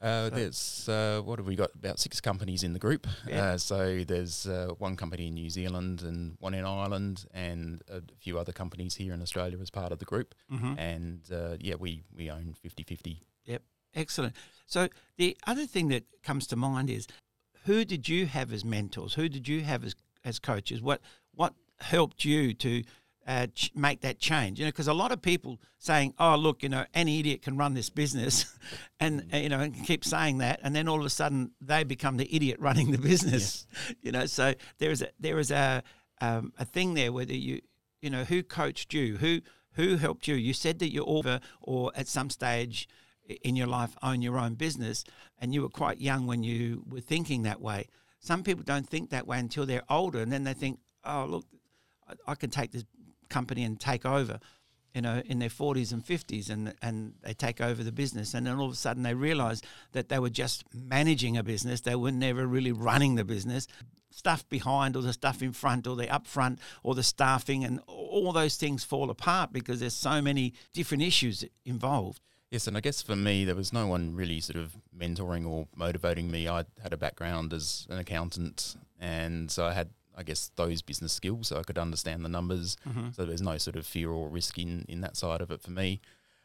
Uh, 0.00 0.30
there's 0.30 0.88
uh, 0.88 1.20
what 1.24 1.38
have 1.38 1.46
we 1.46 1.56
got? 1.56 1.70
About 1.74 1.98
six 1.98 2.20
companies 2.20 2.62
in 2.62 2.72
the 2.72 2.78
group. 2.78 3.06
Yeah. 3.26 3.42
Uh, 3.42 3.58
so 3.58 4.04
there's 4.06 4.46
uh, 4.46 4.74
one 4.78 4.94
company 4.96 5.26
in 5.26 5.34
New 5.34 5.50
Zealand 5.50 6.02
and 6.02 6.36
one 6.38 6.54
in 6.54 6.64
Ireland, 6.64 7.26
and 7.34 7.82
a 7.88 8.02
few 8.20 8.38
other 8.38 8.52
companies 8.52 8.94
here 8.94 9.12
in 9.12 9.20
Australia 9.22 9.58
as 9.60 9.70
part 9.70 9.90
of 9.92 9.98
the 9.98 10.04
group. 10.04 10.34
mm-hmm. 10.52 10.78
And 10.78 11.20
uh, 11.32 11.56
yeah, 11.58 11.74
we 11.74 12.02
we 12.14 12.30
own 12.30 12.54
50-50. 12.64 13.18
Excellent. 13.94 14.34
So 14.66 14.88
the 15.16 15.36
other 15.46 15.66
thing 15.66 15.88
that 15.88 16.04
comes 16.22 16.46
to 16.48 16.56
mind 16.56 16.90
is 16.90 17.06
who 17.64 17.84
did 17.84 18.08
you 18.08 18.26
have 18.26 18.52
as 18.52 18.64
mentors? 18.64 19.14
Who 19.14 19.28
did 19.28 19.48
you 19.48 19.62
have 19.62 19.84
as 19.84 19.94
as 20.24 20.38
coaches? 20.38 20.80
What 20.82 21.00
what 21.34 21.54
helped 21.80 22.24
you 22.24 22.54
to 22.54 22.82
uh, 23.28 23.46
ch- 23.54 23.70
make 23.74 24.00
that 24.00 24.18
change? 24.18 24.58
You 24.58 24.64
know, 24.64 24.70
because 24.70 24.88
a 24.88 24.94
lot 24.94 25.12
of 25.12 25.20
people 25.20 25.60
saying, 25.78 26.14
"Oh, 26.18 26.34
look, 26.34 26.62
you 26.62 26.70
know, 26.70 26.86
any 26.94 27.20
idiot 27.20 27.42
can 27.42 27.56
run 27.58 27.74
this 27.74 27.90
business," 27.90 28.46
and 29.00 29.28
uh, 29.32 29.36
you 29.36 29.50
know, 29.50 29.60
and 29.60 29.84
keep 29.84 30.04
saying 30.04 30.38
that, 30.38 30.60
and 30.62 30.74
then 30.74 30.88
all 30.88 30.98
of 30.98 31.04
a 31.04 31.10
sudden 31.10 31.52
they 31.60 31.84
become 31.84 32.16
the 32.16 32.34
idiot 32.34 32.58
running 32.58 32.90
the 32.90 32.98
business. 32.98 33.66
You 34.00 34.12
know, 34.12 34.26
so 34.26 34.54
there 34.78 34.90
is 34.90 35.02
a 35.02 35.08
there 35.20 35.38
is 35.38 35.50
a 35.50 35.82
um, 36.20 36.52
a 36.58 36.64
thing 36.64 36.94
there 36.94 37.12
whether 37.12 37.34
you 37.34 37.60
you 38.00 38.10
know 38.10 38.24
who 38.24 38.42
coached 38.42 38.94
you, 38.94 39.18
who 39.18 39.40
who 39.72 39.96
helped 39.96 40.26
you. 40.26 40.34
You 40.34 40.54
said 40.54 40.78
that 40.78 40.90
you're 40.90 41.08
over 41.08 41.40
or 41.60 41.92
at 41.94 42.08
some 42.08 42.30
stage 42.30 42.88
in 43.42 43.56
your 43.56 43.66
life 43.66 43.96
own 44.02 44.22
your 44.22 44.38
own 44.38 44.54
business, 44.54 45.04
and 45.38 45.52
you 45.52 45.62
were 45.62 45.68
quite 45.68 46.00
young 46.00 46.26
when 46.26 46.42
you 46.42 46.84
were 46.88 47.00
thinking 47.00 47.42
that 47.42 47.60
way. 47.60 47.88
Some 48.20 48.42
people 48.42 48.64
don't 48.64 48.88
think 48.88 49.10
that 49.10 49.26
way 49.26 49.38
until 49.38 49.66
they're 49.66 49.82
older, 49.90 50.20
and 50.20 50.32
then 50.32 50.44
they 50.44 50.54
think, 50.54 50.80
"Oh, 51.04 51.26
look, 51.28 51.44
I, 52.08 52.32
I 52.32 52.34
can 52.34 52.50
take 52.50 52.72
this 52.72 52.84
company 53.28 53.64
and 53.64 53.78
take 53.78 54.04
over." 54.06 54.40
You 54.94 55.02
know, 55.02 55.22
in 55.26 55.38
their 55.38 55.50
forties 55.50 55.92
and 55.92 56.04
fifties, 56.04 56.50
and 56.50 56.74
and 56.80 57.14
they 57.22 57.34
take 57.34 57.60
over 57.60 57.84
the 57.84 57.92
business, 57.92 58.34
and 58.34 58.46
then 58.46 58.56
all 58.56 58.66
of 58.66 58.72
a 58.72 58.76
sudden 58.76 59.02
they 59.02 59.14
realise 59.14 59.60
that 59.92 60.08
they 60.08 60.18
were 60.18 60.30
just 60.30 60.64
managing 60.74 61.36
a 61.36 61.42
business. 61.42 61.82
They 61.82 61.94
were 61.94 62.10
never 62.10 62.46
really 62.46 62.72
running 62.72 63.14
the 63.14 63.24
business. 63.24 63.68
Stuff 64.10 64.48
behind, 64.48 64.96
or 64.96 65.02
the 65.02 65.12
stuff 65.12 65.42
in 65.42 65.52
front, 65.52 65.86
or 65.86 65.94
the 65.94 66.08
up 66.08 66.26
front, 66.26 66.58
or 66.82 66.94
the 66.94 67.02
staffing, 67.02 67.62
and 67.64 67.80
all 67.86 68.32
those 68.32 68.56
things 68.56 68.82
fall 68.82 69.10
apart 69.10 69.52
because 69.52 69.78
there's 69.78 69.94
so 69.94 70.22
many 70.22 70.54
different 70.72 71.02
issues 71.02 71.44
involved. 71.64 72.22
Yes, 72.50 72.66
and 72.66 72.76
I 72.76 72.80
guess 72.80 73.02
for 73.02 73.14
me, 73.14 73.44
there 73.44 73.54
was 73.54 73.74
no 73.74 73.86
one 73.86 74.14
really 74.14 74.40
sort 74.40 74.56
of 74.56 74.72
mentoring 74.96 75.46
or 75.46 75.68
motivating 75.76 76.30
me. 76.30 76.48
I 76.48 76.64
had 76.82 76.94
a 76.94 76.96
background 76.96 77.52
as 77.52 77.86
an 77.90 77.98
accountant, 77.98 78.76
and 78.98 79.50
so 79.50 79.66
I 79.66 79.74
had, 79.74 79.90
I 80.18 80.24
guess, 80.24 80.50
those 80.56 80.82
business 80.82 81.12
skills, 81.12 81.48
so 81.48 81.58
I 81.58 81.62
could 81.62 81.78
understand 81.78 82.24
the 82.24 82.28
numbers. 82.28 82.76
Mm-hmm. 82.88 83.10
So 83.12 83.24
there's 83.24 83.40
no 83.40 83.56
sort 83.58 83.76
of 83.76 83.86
fear 83.86 84.10
or 84.10 84.28
risk 84.28 84.58
in 84.58 84.84
in 84.88 85.00
that 85.02 85.16
side 85.16 85.40
of 85.40 85.50
it 85.50 85.62
for 85.62 85.70
me. 85.70 86.00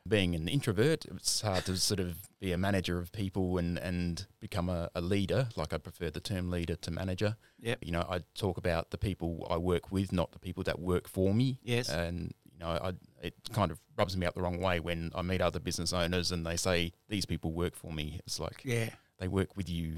Being 0.05 0.35
an 0.35 0.49
introvert, 0.49 1.05
it's 1.05 1.41
hard 1.41 1.65
to 1.65 1.77
sort 1.77 2.01
of 2.01 2.27
be 2.39 2.51
a 2.51 2.57
manager 2.57 2.99
of 2.99 3.11
people 3.11 3.57
and 3.57 3.79
and 3.79 4.27
become 4.39 4.69
a, 4.69 4.89
a 4.93 5.01
leader. 5.01 5.47
Like 5.55 5.73
I 5.73 5.77
prefer 5.77 6.09
the 6.09 6.19
term 6.19 6.51
leader 6.51 6.75
to 6.75 6.91
manager. 6.91 7.37
Yep. 7.61 7.79
You 7.81 7.93
know, 7.93 8.05
I 8.09 8.19
talk 8.35 8.57
about 8.57 8.91
the 8.91 8.97
people 8.97 9.47
I 9.49 9.57
work 9.57 9.91
with, 9.91 10.11
not 10.11 10.31
the 10.33 10.39
people 10.39 10.63
that 10.65 10.79
work 10.79 11.07
for 11.07 11.33
me 11.33 11.59
Yes. 11.63 11.89
and 11.89 12.33
you 12.51 12.59
know, 12.59 12.67
I, 12.67 12.93
it 13.21 13.33
kind 13.53 13.71
of 13.71 13.79
rubs 13.97 14.15
me 14.15 14.25
out 14.27 14.35
the 14.35 14.41
wrong 14.41 14.59
way 14.59 14.79
when 14.79 15.11
I 15.15 15.21
meet 15.21 15.41
other 15.41 15.59
business 15.59 15.93
owners 15.93 16.31
and 16.31 16.45
they 16.45 16.57
say 16.57 16.91
these 17.09 17.25
people 17.25 17.51
work 17.51 17.75
for 17.75 17.91
me. 17.91 18.19
It's 18.25 18.39
like 18.39 18.61
yeah. 18.63 18.89
they 19.19 19.27
work 19.27 19.55
with 19.57 19.69
you 19.69 19.97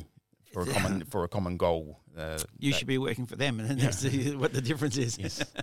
for 0.55 0.69
a 0.69 0.73
common 0.73 1.03
for 1.05 1.23
a 1.23 1.27
common 1.27 1.57
goal. 1.57 1.99
Uh, 2.17 2.39
You 2.57 2.71
that- 2.71 2.77
should 2.77 2.87
be 2.87 2.97
working 2.97 3.25
for 3.27 3.35
them, 3.35 3.59
and 3.59 3.69
then 3.69 3.77
that's 3.77 4.01
the, 4.05 4.35
what 4.37 4.53
the 4.53 4.61
difference 4.61 4.97
is. 4.97 5.17
Yes. 5.19 5.43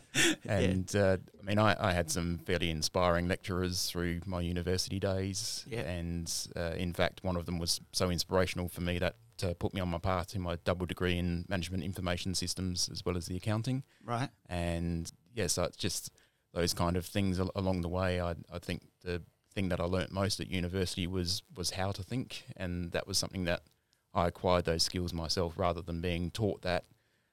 Yeah. 0.44 0.58
And 0.58 0.96
uh, 0.96 1.16
I 1.40 1.42
mean, 1.46 1.58
I, 1.58 1.74
I 1.88 1.92
had 1.92 2.10
some 2.10 2.38
fairly 2.46 2.68
inspiring 2.70 3.26
lecturers 3.28 3.86
through 3.90 4.20
my 4.26 4.40
university 4.42 4.98
days. 5.00 5.64
Yeah. 5.68 5.80
And 5.98 6.30
uh, 6.56 6.74
in 6.76 6.92
fact, 6.92 7.24
one 7.24 7.36
of 7.36 7.46
them 7.46 7.58
was 7.58 7.80
so 7.92 8.10
inspirational 8.10 8.68
for 8.68 8.82
me 8.82 8.98
that 8.98 9.14
uh, 9.42 9.54
put 9.58 9.72
me 9.72 9.80
on 9.80 9.88
my 9.88 9.98
path 9.98 10.26
to 10.32 10.38
my 10.38 10.56
double 10.64 10.84
degree 10.86 11.16
in 11.16 11.44
management 11.48 11.82
information 11.84 12.34
systems 12.34 12.88
as 12.92 13.04
well 13.04 13.16
as 13.16 13.26
the 13.26 13.36
accounting. 13.36 13.82
Right. 14.04 14.28
and 14.48 15.10
yeah, 15.34 15.46
so 15.46 15.62
it's 15.64 15.76
just 15.78 16.10
those 16.52 16.74
kind 16.74 16.96
of 16.96 17.06
things 17.06 17.40
al- 17.40 17.52
along 17.56 17.80
the 17.80 17.88
way. 17.88 18.20
I 18.20 18.32
I 18.52 18.58
think 18.58 18.82
the 19.02 19.22
thing 19.54 19.70
that 19.70 19.80
I 19.80 19.84
learnt 19.84 20.10
most 20.12 20.40
at 20.40 20.48
university 20.50 21.06
was 21.06 21.42
was 21.56 21.70
how 21.70 21.92
to 21.92 22.02
think, 22.02 22.44
and 22.56 22.92
that 22.92 23.06
was 23.06 23.16
something 23.18 23.44
that 23.44 23.62
I 24.14 24.28
acquired 24.28 24.64
those 24.64 24.82
skills 24.82 25.12
myself 25.12 25.54
rather 25.56 25.82
than 25.82 26.00
being 26.00 26.30
taught 26.30 26.62
that 26.62 26.84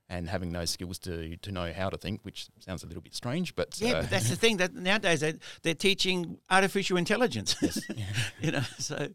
and 0.09 0.27
having 0.27 0.51
those 0.51 0.71
skills 0.71 0.97
to 0.99 1.37
to 1.37 1.51
know 1.51 1.71
how 1.71 1.89
to 1.89 1.97
think, 1.97 2.21
which 2.23 2.47
sounds 2.59 2.83
a 2.83 2.87
little 2.87 3.01
bit 3.01 3.13
strange, 3.13 3.55
but 3.55 3.79
Yeah, 3.79 3.93
uh, 3.93 4.01
but 4.01 4.09
that's 4.09 4.29
the 4.29 4.35
thing 4.35 4.57
that 4.57 4.73
nowadays 4.73 5.19
they, 5.19 5.35
they're 5.61 5.75
teaching 5.75 6.39
artificial 6.49 6.97
intelligence. 6.97 7.55
you 8.41 8.51
know, 8.51 8.63
so 8.79 9.09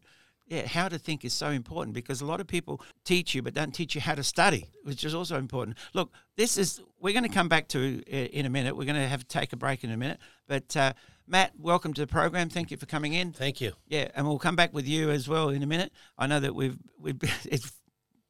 yeah, 0.47 0.65
how 0.67 0.87
to 0.87 0.97
think 0.97 1.25
is 1.25 1.33
so 1.33 1.49
important 1.49 1.93
because 1.93 2.21
a 2.21 2.25
lot 2.25 2.39
of 2.39 2.47
people 2.47 2.81
teach 3.03 3.35
you 3.35 3.41
but 3.41 3.53
don't 3.53 3.73
teach 3.73 3.95
you 3.95 4.01
how 4.01 4.15
to 4.15 4.23
study, 4.23 4.65
which 4.83 5.03
is 5.03 5.13
also 5.13 5.37
important. 5.37 5.77
Look, 5.93 6.11
this 6.37 6.57
is 6.57 6.81
we're 6.99 7.13
going 7.13 7.23
to 7.23 7.29
come 7.29 7.49
back 7.49 7.67
to 7.69 8.01
uh, 8.11 8.15
in 8.15 8.45
a 8.45 8.49
minute. 8.49 8.77
We're 8.77 8.85
going 8.85 9.01
to 9.01 9.07
have 9.07 9.21
to 9.21 9.27
take 9.27 9.53
a 9.53 9.57
break 9.57 9.83
in 9.83 9.91
a 9.91 9.97
minute, 9.97 10.19
but. 10.47 10.75
Uh, 10.75 10.93
Matt, 11.27 11.53
welcome 11.57 11.93
to 11.95 12.01
the 12.01 12.07
program. 12.07 12.49
Thank 12.49 12.69
you 12.69 12.77
for 12.77 12.85
coming 12.85 13.13
in. 13.13 13.31
Thank 13.31 13.59
you. 13.59 13.73
Yeah, 13.87 14.09
and 14.13 14.27
we'll 14.27 14.37
come 14.37 14.55
back 14.55 14.73
with 14.73 14.87
you 14.87 15.09
as 15.09 15.27
well 15.27 15.49
in 15.49 15.63
a 15.63 15.65
minute. 15.65 15.91
I 16.19 16.27
know 16.27 16.39
that 16.39 16.53
we've 16.53 16.77
we've 16.99 17.17
it's 17.45 17.71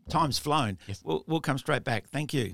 time's 0.09 0.39
flown. 0.39 0.77
Yes. 0.87 1.01
We'll 1.03 1.23
we'll 1.27 1.41
come 1.41 1.57
straight 1.57 1.83
back. 1.83 2.07
Thank 2.07 2.33
you. 2.33 2.53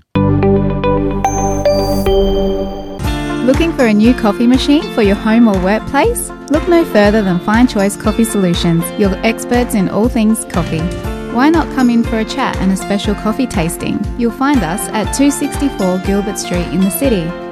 Looking 3.46 3.72
for 3.72 3.86
a 3.86 3.94
new 3.94 4.14
coffee 4.14 4.46
machine 4.46 4.82
for 4.94 5.02
your 5.02 5.16
home 5.16 5.48
or 5.48 5.58
workplace? 5.62 6.30
Look 6.50 6.68
no 6.68 6.84
further 6.86 7.22
than 7.22 7.38
Fine 7.40 7.68
Choice 7.68 7.96
Coffee 7.96 8.24
Solutions, 8.24 8.84
your 9.00 9.14
experts 9.24 9.74
in 9.74 9.88
all 9.88 10.08
things 10.08 10.44
coffee. 10.46 10.82
Why 11.32 11.50
not 11.50 11.72
come 11.74 11.88
in 11.88 12.04
for 12.04 12.18
a 12.18 12.24
chat 12.24 12.56
and 12.56 12.70
a 12.72 12.76
special 12.76 13.14
coffee 13.14 13.46
tasting? 13.46 13.98
You'll 14.18 14.32
find 14.32 14.62
us 14.62 14.80
at 14.88 15.12
264 15.14 15.98
Gilbert 16.06 16.38
Street 16.38 16.66
in 16.68 16.80
the 16.80 16.90
city. 16.90 17.51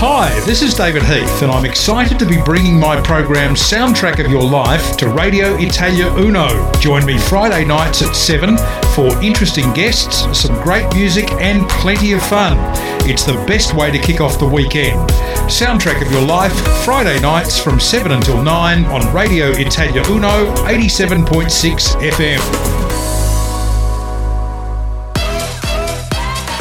Hi, 0.00 0.38
this 0.46 0.62
is 0.62 0.74
David 0.74 1.02
Heath, 1.02 1.42
and 1.42 1.50
I'm 1.50 1.64
excited 1.64 2.20
to 2.20 2.24
be 2.24 2.40
bringing 2.40 2.78
my 2.78 3.00
program 3.00 3.56
Soundtrack 3.56 4.24
of 4.24 4.30
Your 4.30 4.44
Life 4.44 4.96
to 4.98 5.08
Radio 5.08 5.56
Italia 5.56 6.06
Uno. 6.14 6.70
Join 6.74 7.04
me 7.04 7.18
Friday 7.18 7.64
nights 7.64 8.00
at 8.02 8.14
7 8.14 8.56
for 8.94 9.20
interesting 9.20 9.72
guests, 9.72 10.40
some 10.40 10.54
great 10.62 10.86
music, 10.94 11.28
and 11.40 11.68
plenty 11.68 12.12
of 12.12 12.22
fun. 12.22 12.56
It's 13.10 13.24
the 13.24 13.44
best 13.48 13.74
way 13.74 13.90
to 13.90 13.98
kick 13.98 14.20
off 14.20 14.38
the 14.38 14.46
weekend. 14.46 15.00
Soundtrack 15.50 16.00
of 16.00 16.12
Your 16.12 16.24
Life, 16.24 16.54
Friday 16.84 17.18
nights 17.18 17.58
from 17.58 17.80
7 17.80 18.12
until 18.12 18.40
9 18.40 18.84
on 18.84 19.12
Radio 19.12 19.48
Italia 19.50 20.04
Uno 20.08 20.54
87.6 20.58 22.00
FM. 22.12 22.87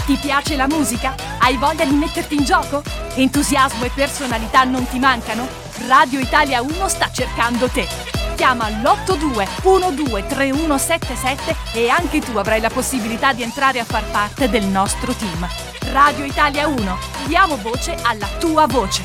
Ti 0.08 0.16
piace 0.16 0.56
la 0.56 0.68
musica? 0.68 1.16
Hai 1.38 1.58
voglia 1.58 1.84
di 1.84 1.94
metterti 1.94 2.36
in 2.36 2.46
gioco? 2.46 2.82
Entusiasmo 3.16 3.84
e 3.84 3.92
personalità 3.94 4.64
non 4.64 4.88
ti 4.88 5.00
mancano? 5.00 5.46
Radio 5.86 6.22
Italia 6.22 6.62
1 6.62 6.88
sta 6.88 7.12
cercando 7.12 7.68
te. 7.68 7.86
Chiama 8.38 8.70
l'82 8.70 9.46
123177 9.64 11.56
e 11.74 11.90
anche 11.90 12.22
tu 12.22 12.38
avrai 12.38 12.62
la 12.62 12.70
possibilità 12.70 13.34
di 13.34 13.44
entrare 13.44 13.80
a 13.80 13.84
far 13.84 14.06
parte 14.10 14.50
del 14.50 14.64
nostro 14.64 15.12
team. 15.12 15.46
Radio 15.92 16.24
Italia 16.24 16.68
1, 16.68 16.98
diamo 17.26 17.58
voce 17.58 17.98
alla 18.02 18.28
tua 18.40 18.66
voce. 18.66 19.04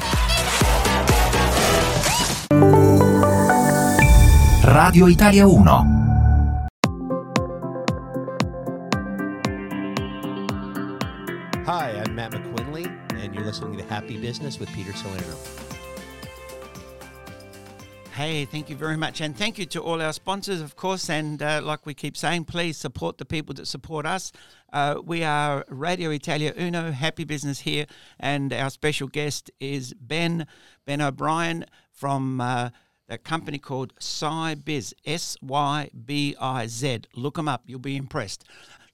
Radio 4.63 5.09
Italia 5.09 5.49
1 5.49 6.02
Business 14.23 14.61
with 14.61 14.73
Peter 14.73 14.93
Salerno. 14.93 15.37
Hey, 18.13 18.45
thank 18.45 18.71
you 18.71 18.77
very 18.77 18.97
much. 18.97 19.21
And 19.21 19.37
thank 19.37 19.59
you 19.59 19.67
to 19.67 19.83
all 19.83 20.01
our 20.01 20.13
sponsors, 20.13 20.61
of 20.61 20.77
course. 20.77 21.11
And 21.11 21.43
uh, 21.43 21.61
like 21.63 21.87
we 21.87 21.93
keep 21.93 22.17
saying, 22.17 22.45
please 22.45 22.77
support 22.77 23.19
the 23.19 23.25
people 23.25 23.53
that 23.55 23.67
support 23.67 24.07
us. 24.07 24.31
Uh, 24.73 25.01
we 25.05 25.25
are 25.25 25.65
Radio 25.69 26.11
Italia 26.11 26.55
Uno, 26.57 26.93
Happy 26.93 27.25
Business 27.25 27.61
here. 27.61 27.87
And 28.21 28.53
our 28.53 28.71
special 28.71 29.09
guest 29.09 29.51
is 29.59 29.93
Ben, 29.95 30.47
Ben 30.87 31.01
O'Brien 31.01 31.65
from 31.91 32.41
uh, 32.41 32.71
a 33.09 33.19
company 33.19 33.59
called 33.59 33.93
SyBiz, 33.97 34.95
S 35.05 35.37
Y 35.43 35.91
B 36.07 36.37
I 36.41 36.69
Z. 36.69 37.01
Look 37.17 37.35
them 37.35 37.49
up, 37.49 37.65
you'll 37.67 37.81
be 37.81 37.97
impressed. 37.97 38.45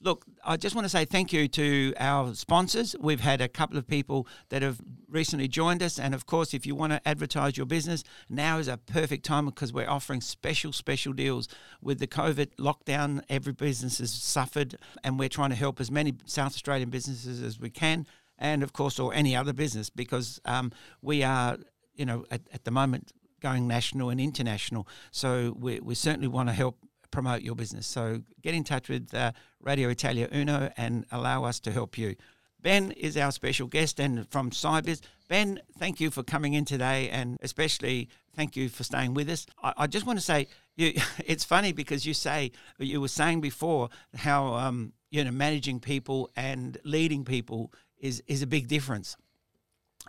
Look, 0.01 0.25
I 0.45 0.57
just 0.57 0.77
want 0.77 0.85
to 0.85 0.89
say 0.89 1.05
thank 1.05 1.33
you 1.33 1.49
to 1.49 1.93
our 1.99 2.33
sponsors. 2.35 2.95
We've 3.01 3.21
had 3.21 3.41
a 3.41 3.49
couple 3.49 3.77
of 3.77 3.89
people 3.89 4.29
that 4.51 4.63
have 4.63 4.81
recently 5.09 5.49
joined 5.49 5.83
us. 5.83 5.99
And 5.99 6.15
of 6.15 6.25
course, 6.25 6.55
if 6.55 6.65
you 6.65 6.77
want 6.77 6.93
to 6.93 7.09
advertise 7.09 7.57
your 7.57 7.67
business, 7.67 8.05
now 8.29 8.59
is 8.59 8.69
a 8.69 8.77
perfect 8.77 9.25
time 9.25 9.47
because 9.47 9.73
we're 9.73 9.91
offering 9.91 10.21
special, 10.21 10.73
special 10.73 11.13
deals. 11.13 11.49
With 11.83 11.99
the 11.99 12.07
COVID 12.07 12.55
lockdown, 12.61 13.23
every 13.29 13.53
business 13.53 13.99
has 13.99 14.13
suffered, 14.13 14.77
and 15.03 15.19
we're 15.19 15.29
trying 15.29 15.51
to 15.51 15.57
help 15.57 15.81
as 15.81 15.91
many 15.91 16.15
South 16.27 16.53
Australian 16.53 16.91
businesses 16.91 17.43
as 17.43 17.59
we 17.59 17.71
can. 17.71 18.07
And 18.39 18.63
of 18.63 18.73
course, 18.73 19.01
or 19.01 19.13
any 19.13 19.35
other 19.35 19.53
business, 19.53 19.91
because 19.91 20.41
um, 20.45 20.71
we 21.03 21.25
are, 21.25 21.59
you 21.97 22.07
know, 22.07 22.25
at, 22.31 22.43
at 22.53 22.65
the 22.65 22.71
moment 22.71 23.11
going 23.41 23.67
national 23.67 24.11
and 24.11 24.21
international. 24.21 24.87
So 25.11 25.57
we, 25.59 25.81
we 25.81 25.97
certainly 25.97 26.29
want 26.29 26.49
to 26.49 26.53
help 26.53 26.79
promote 27.11 27.43
your 27.43 27.55
business. 27.55 27.87
So 27.87 28.23
get 28.43 28.55
in 28.55 28.65
touch 28.65 28.89
with 28.89 29.13
uh, 29.15 29.33
Radio 29.61 29.89
Italia 29.89 30.29
Uno 30.33 30.71
and 30.77 31.07
allow 31.11 31.45
us 31.45 31.61
to 31.61 31.73
help 31.73 31.99
you. 31.99 32.17
Ben 32.61 32.91
is 32.93 33.17
our 33.17 33.31
special 33.31 33.69
guest 33.69 34.01
and 34.01 34.29
from 34.31 34.51
SyBiz. 34.51 35.01
Ben, 35.29 35.61
thank 35.79 36.01
you 36.01 36.11
for 36.11 36.23
coming 36.23 36.55
in 36.55 36.65
today 36.65 37.09
and 37.11 37.37
especially 37.43 38.09
thank 38.35 38.57
you 38.57 38.69
for 38.69 38.83
staying 38.83 39.15
with 39.15 39.29
us. 39.29 39.47
I, 39.63 39.75
I 39.79 39.87
just 39.87 40.07
want 40.07 40.19
to 40.19 40.25
say 40.25 40.49
you, 40.77 40.95
it's 41.25 41.45
funny 41.45 41.73
because 41.73 42.07
you 42.07 42.15
say 42.15 42.53
you 42.79 43.01
were 43.01 43.09
saying 43.09 43.41
before 43.41 43.91
how 44.17 44.55
um, 44.55 44.93
you 45.11 45.23
know 45.23 45.31
managing 45.31 45.81
people 45.81 46.31
and 46.37 46.79
leading 46.85 47.25
people 47.25 47.73
is 47.99 48.23
is 48.27 48.43
a 48.43 48.47
big 48.47 48.69
difference. 48.69 49.17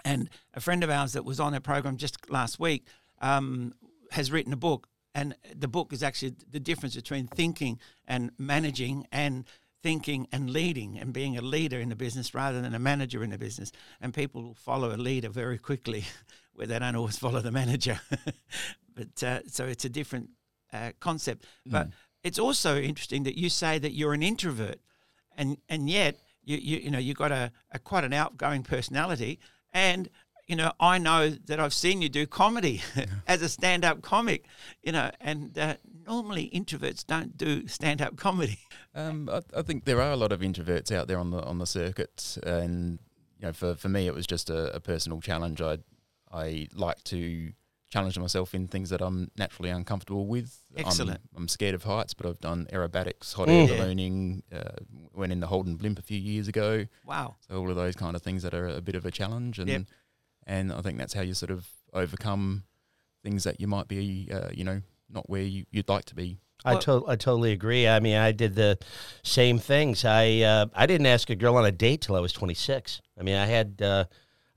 And 0.05 0.29
a 0.53 0.61
friend 0.61 0.83
of 0.83 0.89
ours 0.89 1.13
that 1.13 1.25
was 1.25 1.39
on 1.39 1.53
our 1.53 1.59
program 1.59 1.97
just 1.97 2.29
last 2.29 2.59
week 2.59 2.85
um, 3.21 3.73
has 4.11 4.31
written 4.31 4.53
a 4.53 4.57
book 4.57 4.87
and 5.15 5.35
the 5.55 5.67
book 5.67 5.93
is 5.93 6.03
actually 6.03 6.35
the 6.51 6.59
difference 6.59 6.95
between 6.95 7.27
thinking 7.27 7.79
and 8.07 8.31
managing 8.37 9.07
and 9.11 9.45
thinking 9.81 10.27
and 10.31 10.49
leading 10.49 10.99
and 10.99 11.13
being 11.13 11.37
a 11.37 11.41
leader 11.41 11.79
in 11.79 11.91
a 11.91 11.95
business 11.95 12.33
rather 12.33 12.61
than 12.61 12.75
a 12.75 12.79
manager 12.79 13.23
in 13.23 13.31
a 13.31 13.37
business. 13.37 13.71
And 14.01 14.13
people 14.13 14.43
will 14.43 14.55
follow 14.55 14.93
a 14.93 14.97
leader 14.97 15.29
very 15.29 15.57
quickly 15.57 16.05
where 16.53 16.67
they 16.67 16.77
don't 16.79 16.95
always 16.95 17.17
follow 17.17 17.41
the 17.41 17.51
manager. 17.51 17.99
But 18.99 19.23
uh, 19.23 19.39
so 19.47 19.65
it's 19.65 19.85
a 19.85 19.89
different 19.89 20.31
uh, 20.73 20.91
concept. 20.99 21.45
But 21.65 21.87
mm. 21.87 21.93
it's 22.21 22.37
also 22.37 22.77
interesting 22.77 23.23
that 23.23 23.37
you 23.37 23.47
say 23.47 23.79
that 23.79 23.93
you're 23.93 24.11
an 24.11 24.21
introvert 24.21 24.79
and 25.37 25.57
and 25.69 25.89
yet 25.89 26.17
you 26.43 26.57
you, 26.57 26.77
you 26.79 26.91
know 26.91 26.99
you've 26.99 27.17
got 27.17 27.31
a, 27.31 27.51
a 27.71 27.79
quite 27.79 28.03
an 28.03 28.11
outgoing 28.11 28.63
personality 28.63 29.39
and 29.73 30.09
you 30.49 30.55
know, 30.55 30.73
I 30.79 30.97
know 30.97 31.29
that 31.29 31.59
I've 31.59 31.75
seen 31.75 32.01
you 32.01 32.09
do 32.09 32.25
comedy 32.25 32.81
yeah. 32.95 33.05
as 33.27 33.43
a 33.43 33.47
stand 33.47 33.85
up 33.85 34.01
comic, 34.01 34.45
you 34.81 34.91
know, 34.91 35.11
and 35.21 35.55
uh, 35.57 35.75
normally 36.07 36.49
introverts 36.53 37.05
don't 37.05 37.37
do 37.37 37.67
stand 37.67 38.01
up 38.01 38.17
comedy. 38.17 38.57
Um, 38.95 39.29
I, 39.31 39.41
I, 39.55 39.61
think 39.61 39.85
there 39.85 40.01
are 40.01 40.11
a 40.11 40.15
lot 40.15 40.31
of 40.31 40.39
introverts 40.39 40.91
out 40.91 41.07
there 41.07 41.19
on 41.19 41.29
the 41.29 41.43
on 41.43 41.59
the 41.59 41.67
circuit, 41.67 42.39
and 42.41 42.97
you 43.39 43.45
know, 43.45 43.53
for, 43.53 43.75
for 43.75 43.89
me, 43.89 44.07
it 44.07 44.15
was 44.15 44.25
just 44.25 44.49
a, 44.49 44.75
a 44.75 44.79
personal 44.79 45.21
challenge. 45.21 45.61
I 45.61 45.77
I 46.31 46.67
like 46.73 47.03
to 47.05 47.53
challenge 47.91 48.17
myself 48.17 48.55
in 48.55 48.67
things 48.67 48.89
that 48.89 49.01
I'm 49.01 49.29
naturally 49.37 49.69
uncomfortable 49.69 50.25
with. 50.25 50.59
Excellent. 50.75 51.21
I'm, 51.35 51.43
I'm 51.43 51.47
scared 51.47 51.75
of 51.75 51.83
heights, 51.83 52.15
but 52.15 52.27
I've 52.27 52.39
done 52.39 52.67
aerobatics, 52.73 53.33
hot 53.33 53.49
air 53.49 53.67
ballooning, 53.67 54.41
uh, 54.51 54.71
went 55.13 55.31
in 55.31 55.39
the 55.39 55.47
Holden 55.47 55.75
Blimp 55.75 55.99
a 55.99 56.03
few 56.03 56.19
years 56.19 56.47
ago. 56.47 56.87
Wow. 57.05 57.35
So 57.47 57.59
all 57.59 57.69
of 57.69 57.75
those 57.75 57.95
kind 57.95 58.15
of 58.15 58.23
things 58.23 58.41
that 58.41 58.55
are 58.55 58.67
a 58.67 58.81
bit 58.81 58.95
of 58.95 59.05
a 59.05 59.11
challenge, 59.11 59.59
and 59.59 59.69
yep 59.69 59.81
and 60.47 60.71
I 60.71 60.81
think 60.81 60.97
that's 60.97 61.13
how 61.13 61.21
you 61.21 61.33
sort 61.33 61.51
of 61.51 61.67
overcome 61.93 62.63
things 63.23 63.43
that 63.43 63.59
you 63.59 63.67
might 63.67 63.87
be, 63.87 64.29
uh, 64.31 64.49
you 64.53 64.63
know, 64.63 64.81
not 65.09 65.29
where 65.29 65.41
you, 65.41 65.65
would 65.73 65.89
like 65.89 66.05
to 66.05 66.15
be. 66.15 66.37
I, 66.65 66.75
to- 66.75 67.05
I 67.07 67.15
totally 67.15 67.51
agree. 67.53 67.87
I 67.87 67.99
mean, 67.99 68.17
I 68.17 68.31
did 68.31 68.55
the 68.55 68.77
same 69.23 69.59
things. 69.59 70.03
I 70.03 70.39
uh, 70.41 70.65
I 70.75 70.85
didn't 70.85 71.07
ask 71.07 71.29
a 71.29 71.35
girl 71.35 71.55
on 71.55 71.65
a 71.65 71.71
date 71.71 72.01
till 72.01 72.15
I 72.15 72.19
was 72.19 72.33
26. 72.33 73.01
I 73.17 73.23
mean, 73.23 73.35
I 73.35 73.45
had 73.45 73.81
uh, 73.81 74.05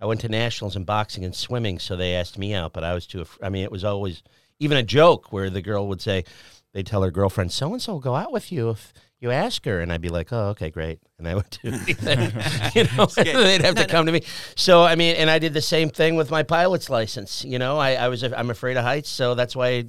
I 0.00 0.06
went 0.06 0.20
to 0.22 0.28
nationals 0.28 0.74
in 0.74 0.84
boxing 0.84 1.24
and 1.24 1.34
swimming, 1.34 1.78
so 1.78 1.94
they 1.96 2.14
asked 2.14 2.38
me 2.38 2.54
out, 2.54 2.72
but 2.72 2.82
I 2.82 2.92
was 2.92 3.06
too. 3.06 3.20
Af- 3.20 3.38
I 3.42 3.50
mean, 3.50 3.62
it 3.62 3.70
was 3.70 3.84
always 3.84 4.22
even 4.58 4.76
a 4.78 4.82
joke 4.82 5.32
where 5.32 5.48
the 5.48 5.62
girl 5.62 5.86
would 5.88 6.00
say, 6.00 6.24
they 6.72 6.82
tell 6.82 7.02
her 7.02 7.10
girlfriend, 7.10 7.52
so 7.52 7.72
and 7.72 7.80
so 7.80 7.92
will 7.94 8.00
go 8.00 8.16
out 8.16 8.32
with 8.32 8.50
you 8.50 8.70
if 8.70 8.92
you 9.22 9.30
ask 9.30 9.64
her, 9.66 9.80
and 9.80 9.92
I'd 9.92 10.00
be 10.00 10.08
like, 10.08 10.32
"Oh, 10.32 10.48
okay, 10.48 10.68
great," 10.68 10.98
and 11.16 11.28
I 11.28 11.36
would 11.36 11.48
do 11.50 11.68
anything. 11.72 12.32
you 12.74 12.84
know, 12.96 13.06
they'd 13.16 13.62
have 13.62 13.76
to 13.76 13.86
come 13.86 14.06
to 14.06 14.12
me. 14.12 14.22
So 14.56 14.82
I 14.82 14.96
mean, 14.96 15.14
and 15.16 15.30
I 15.30 15.38
did 15.38 15.54
the 15.54 15.62
same 15.62 15.88
thing 15.90 16.16
with 16.16 16.30
my 16.30 16.42
pilot's 16.42 16.90
license. 16.90 17.44
You 17.44 17.58
know, 17.58 17.78
I, 17.78 17.94
I 17.94 18.08
was 18.08 18.24
I'm 18.24 18.50
afraid 18.50 18.76
of 18.76 18.84
heights, 18.84 19.08
so 19.08 19.34
that's 19.34 19.54
why 19.54 19.68
I 19.68 19.84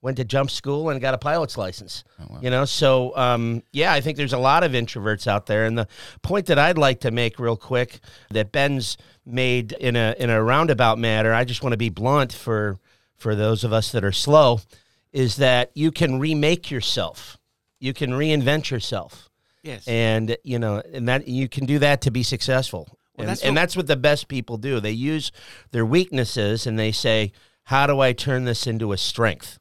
went 0.00 0.16
to 0.16 0.24
jump 0.24 0.50
school 0.50 0.88
and 0.88 1.00
got 1.00 1.12
a 1.12 1.18
pilot's 1.18 1.58
license. 1.58 2.02
Oh, 2.18 2.26
wow. 2.30 2.38
You 2.40 2.50
know, 2.50 2.64
so 2.64 3.14
um, 3.16 3.62
yeah, 3.72 3.92
I 3.92 4.00
think 4.00 4.16
there's 4.16 4.32
a 4.32 4.38
lot 4.38 4.64
of 4.64 4.72
introverts 4.72 5.26
out 5.26 5.46
there, 5.46 5.66
and 5.66 5.76
the 5.76 5.86
point 6.22 6.46
that 6.46 6.58
I'd 6.58 6.78
like 6.78 7.00
to 7.00 7.10
make 7.10 7.38
real 7.38 7.56
quick 7.56 8.00
that 8.30 8.52
Ben's 8.52 8.96
made 9.26 9.72
in 9.72 9.96
a 9.96 10.14
in 10.18 10.30
a 10.30 10.42
roundabout 10.42 10.98
matter, 10.98 11.34
I 11.34 11.44
just 11.44 11.62
want 11.62 11.74
to 11.74 11.78
be 11.78 11.90
blunt 11.90 12.32
for 12.32 12.78
for 13.18 13.34
those 13.34 13.64
of 13.64 13.72
us 13.72 13.92
that 13.92 14.02
are 14.02 14.12
slow, 14.12 14.60
is 15.12 15.36
that 15.36 15.72
you 15.74 15.92
can 15.92 16.18
remake 16.18 16.70
yourself 16.70 17.37
you 17.78 17.92
can 17.92 18.10
reinvent 18.10 18.70
yourself. 18.70 19.28
Yes. 19.62 19.86
And 19.86 20.36
you 20.44 20.58
know, 20.58 20.82
and 20.92 21.08
that 21.08 21.28
you 21.28 21.48
can 21.48 21.66
do 21.66 21.78
that 21.80 22.00
to 22.02 22.10
be 22.10 22.22
successful. 22.22 22.86
Well, 22.88 23.24
and, 23.24 23.28
that's 23.28 23.42
and 23.42 23.56
that's 23.56 23.76
what 23.76 23.86
the 23.86 23.96
best 23.96 24.28
people 24.28 24.56
do. 24.56 24.80
They 24.80 24.92
use 24.92 25.32
their 25.72 25.84
weaknesses 25.84 26.66
and 26.66 26.78
they 26.78 26.92
say, 26.92 27.32
"How 27.64 27.86
do 27.86 28.00
I 28.00 28.12
turn 28.12 28.44
this 28.44 28.66
into 28.66 28.92
a 28.92 28.96
strength?" 28.96 29.58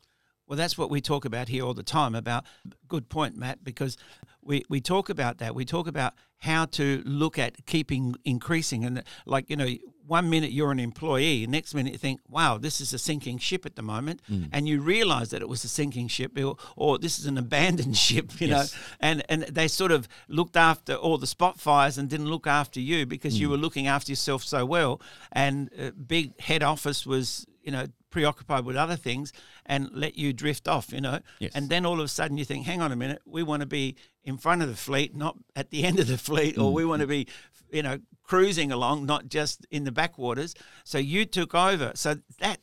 Well, 0.48 0.58
that's 0.58 0.78
what 0.78 0.90
we 0.90 1.02
talk 1.02 1.26
about 1.26 1.50
here 1.50 1.66
all 1.66 1.74
the 1.74 1.84
time 1.84 2.16
about 2.16 2.46
good 2.88 3.10
point, 3.10 3.36
Matt, 3.36 3.64
because 3.64 3.98
we, 4.42 4.64
we 4.70 4.80
talk 4.80 5.10
about 5.10 5.40
that. 5.40 5.54
We 5.54 5.66
talk 5.66 5.88
about 5.88 6.14
how 6.38 6.66
to 6.66 7.04
look 7.06 7.38
at 7.38 7.66
keeping 7.66 8.16
increasing. 8.24 8.86
And 8.86 9.04
like, 9.26 9.50
you 9.50 9.58
know, 9.58 9.68
one 10.08 10.30
minute 10.30 10.52
you're 10.52 10.72
an 10.72 10.80
employee, 10.80 11.46
next 11.48 11.74
minute 11.74 11.91
you 11.93 12.00
think, 12.00 12.22
wow, 12.30 12.58
this 12.58 12.80
is 12.80 12.93
a 12.93 12.98
sinking 12.98 13.38
ship 13.38 13.65
at 13.65 13.76
the 13.76 13.82
moment. 13.82 14.22
Mm. 14.32 14.50
And 14.52 14.67
you 14.67 14.82
realize 14.82 15.30
that 15.30 15.41
it 15.41 15.50
was 15.50 15.63
a 15.63 15.67
sinking 15.67 16.08
ship 16.08 16.38
or, 16.38 16.58
or 16.76 16.98
this 16.98 17.20
is 17.20 17.26
an 17.26 17.38
abandoned 17.38 17.98
ship, 18.08 18.39
you 18.39 18.48
yes. 18.48 18.74
know. 18.74 18.80
And, 19.00 19.24
and 19.30 19.43
they 19.43 19.67
sort 19.67 19.91
of 19.91 20.08
looked 20.28 20.56
after 20.56 20.96
all 20.96 21.17
the 21.17 21.28
spot 21.28 21.60
fires 21.60 21.98
and 21.98 22.10
didn't 22.10 22.30
look 22.30 22.48
after 22.48 22.80
you 22.80 23.06
because 23.06 23.38
mm. 23.38 23.41
you 23.41 23.50
were 23.50 23.58
looking 23.58 23.88
after 23.88 24.12
yourself 24.12 24.43
so 24.43 24.65
well. 24.65 25.02
And 25.32 25.70
uh, 25.80 25.91
big 25.91 26.39
head 26.39 26.63
office 26.63 27.06
was, 27.06 27.46
you 27.62 27.72
know, 27.72 27.88
preoccupied 28.10 28.65
with 28.65 28.76
other 28.76 28.96
things 28.96 29.32
and 29.65 29.89
let 29.91 30.17
you 30.17 30.34
drift 30.34 30.67
off, 30.67 30.91
you 30.91 31.02
know. 31.02 31.20
Yes. 31.39 31.52
And 31.56 31.70
then 31.70 31.86
all 31.86 32.00
of 32.00 32.06
a 32.06 32.08
sudden 32.08 32.38
you 32.38 32.46
think, 32.46 32.65
hang 32.65 32.82
on 32.82 32.91
a 32.91 32.96
minute, 32.96 33.22
we 33.26 33.43
want 33.43 33.62
to 33.62 33.67
be 33.67 33.96
in 34.24 34.38
front 34.38 34.62
of 34.62 34.70
the 34.70 34.76
fleet, 34.76 35.15
not 35.15 35.38
at 35.56 35.70
the 35.70 35.84
end 35.86 36.00
of 36.00 36.08
the 36.08 36.17
fleet, 36.17 36.58
or 36.58 36.72
mm, 36.72 36.74
we 36.74 36.86
want 36.86 37.02
to 37.02 37.08
mm. 37.08 37.12
be, 37.12 37.28
you 37.72 37.84
know, 37.84 38.00
cruising 38.24 38.72
along, 38.72 39.06
not 39.06 39.28
just 39.28 39.65
in 39.72 39.84
the 39.84 39.91
backwaters. 39.91 40.54
So 40.84 40.98
you 40.98 41.26
took 41.26 41.56
over. 41.56 41.91
So 41.96 42.17
that 42.39 42.60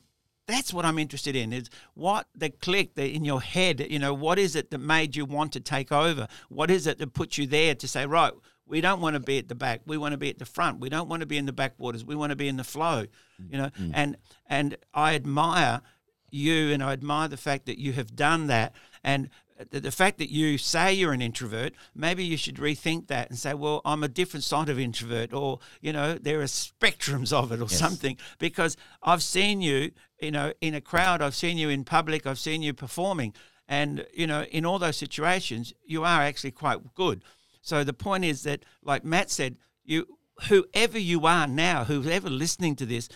that's 0.47 0.73
what 0.73 0.85
I'm 0.85 0.99
interested 0.99 1.35
in 1.35 1.51
is 1.51 1.69
what 1.95 2.27
the 2.35 2.49
click 2.49 2.95
that 2.95 3.09
in 3.09 3.25
your 3.25 3.41
head, 3.41 3.85
you 3.89 3.99
know, 3.99 4.13
what 4.13 4.37
is 4.37 4.55
it 4.55 4.69
that 4.71 4.77
made 4.77 5.15
you 5.15 5.25
want 5.25 5.53
to 5.53 5.59
take 5.59 5.91
over? 5.91 6.27
What 6.49 6.69
is 6.69 6.85
it 6.85 6.99
that 6.99 7.13
put 7.13 7.37
you 7.37 7.47
there 7.47 7.73
to 7.73 7.87
say, 7.87 8.05
right, 8.05 8.31
we 8.67 8.81
don't 8.81 8.99
want 8.99 9.15
to 9.15 9.19
be 9.19 9.37
at 9.37 9.47
the 9.47 9.55
back. 9.55 9.81
We 9.85 9.97
want 9.97 10.13
to 10.13 10.17
be 10.17 10.29
at 10.29 10.39
the 10.39 10.45
front. 10.45 10.79
We 10.79 10.89
don't 10.89 11.07
want 11.07 11.21
to 11.21 11.25
be 11.25 11.37
in 11.37 11.45
the 11.45 11.53
backwaters. 11.53 12.03
We 12.03 12.15
want 12.15 12.31
to 12.31 12.35
be 12.35 12.47
in 12.47 12.57
the 12.57 12.63
flow, 12.63 13.05
you 13.49 13.57
know. 13.57 13.69
Mm-hmm. 13.69 13.91
And 13.93 14.17
and 14.47 14.77
I 14.93 15.15
admire 15.15 15.81
you, 16.31 16.71
and 16.71 16.83
I 16.83 16.93
admire 16.93 17.27
the 17.27 17.37
fact 17.37 17.65
that 17.67 17.79
you 17.79 17.93
have 17.93 18.15
done 18.15 18.47
that. 18.47 18.73
And 19.03 19.29
the, 19.71 19.79
the 19.79 19.91
fact 19.91 20.17
that 20.17 20.29
you 20.29 20.57
say 20.57 20.93
you're 20.93 21.13
an 21.13 21.21
introvert, 21.21 21.73
maybe 21.93 22.25
you 22.25 22.37
should 22.37 22.55
rethink 22.55 23.07
that 23.07 23.29
and 23.29 23.37
say, 23.37 23.53
well, 23.53 23.81
I'm 23.85 24.03
a 24.03 24.07
different 24.07 24.43
sort 24.43 24.67
of 24.69 24.79
introvert, 24.79 25.31
or 25.31 25.59
you 25.81 25.93
know, 25.93 26.15
there 26.15 26.41
are 26.41 26.45
spectrums 26.45 27.31
of 27.31 27.51
it, 27.51 27.61
or 27.61 27.69
something. 27.69 28.17
Because 28.39 28.75
I've 29.03 29.23
seen 29.23 29.61
you, 29.61 29.91
you 30.19 30.31
know, 30.31 30.53
in 30.59 30.73
a 30.73 30.81
crowd. 30.81 31.21
I've 31.21 31.35
seen 31.35 31.57
you 31.57 31.69
in 31.69 31.83
public. 31.83 32.25
I've 32.25 32.39
seen 32.39 32.61
you 32.61 32.73
performing. 32.73 33.33
And 33.67 34.05
you 34.13 34.27
know, 34.27 34.43
in 34.43 34.65
all 34.65 34.79
those 34.79 34.97
situations, 34.97 35.73
you 35.85 36.03
are 36.03 36.21
actually 36.21 36.51
quite 36.51 36.93
good. 36.95 37.23
So 37.65 37.83
the 37.83 37.93
point 37.93 38.23
is 38.23 38.43
that, 38.43 38.63
like 38.83 39.03
Matt 39.03 39.31
said, 39.31 39.57
you 39.83 40.07
whoever 40.49 40.99
you 40.99 41.25
are 41.25 41.47
now, 41.47 41.83
whoever 41.83 42.29
listening 42.29 42.75
to 42.75 42.85
this, 42.85 43.09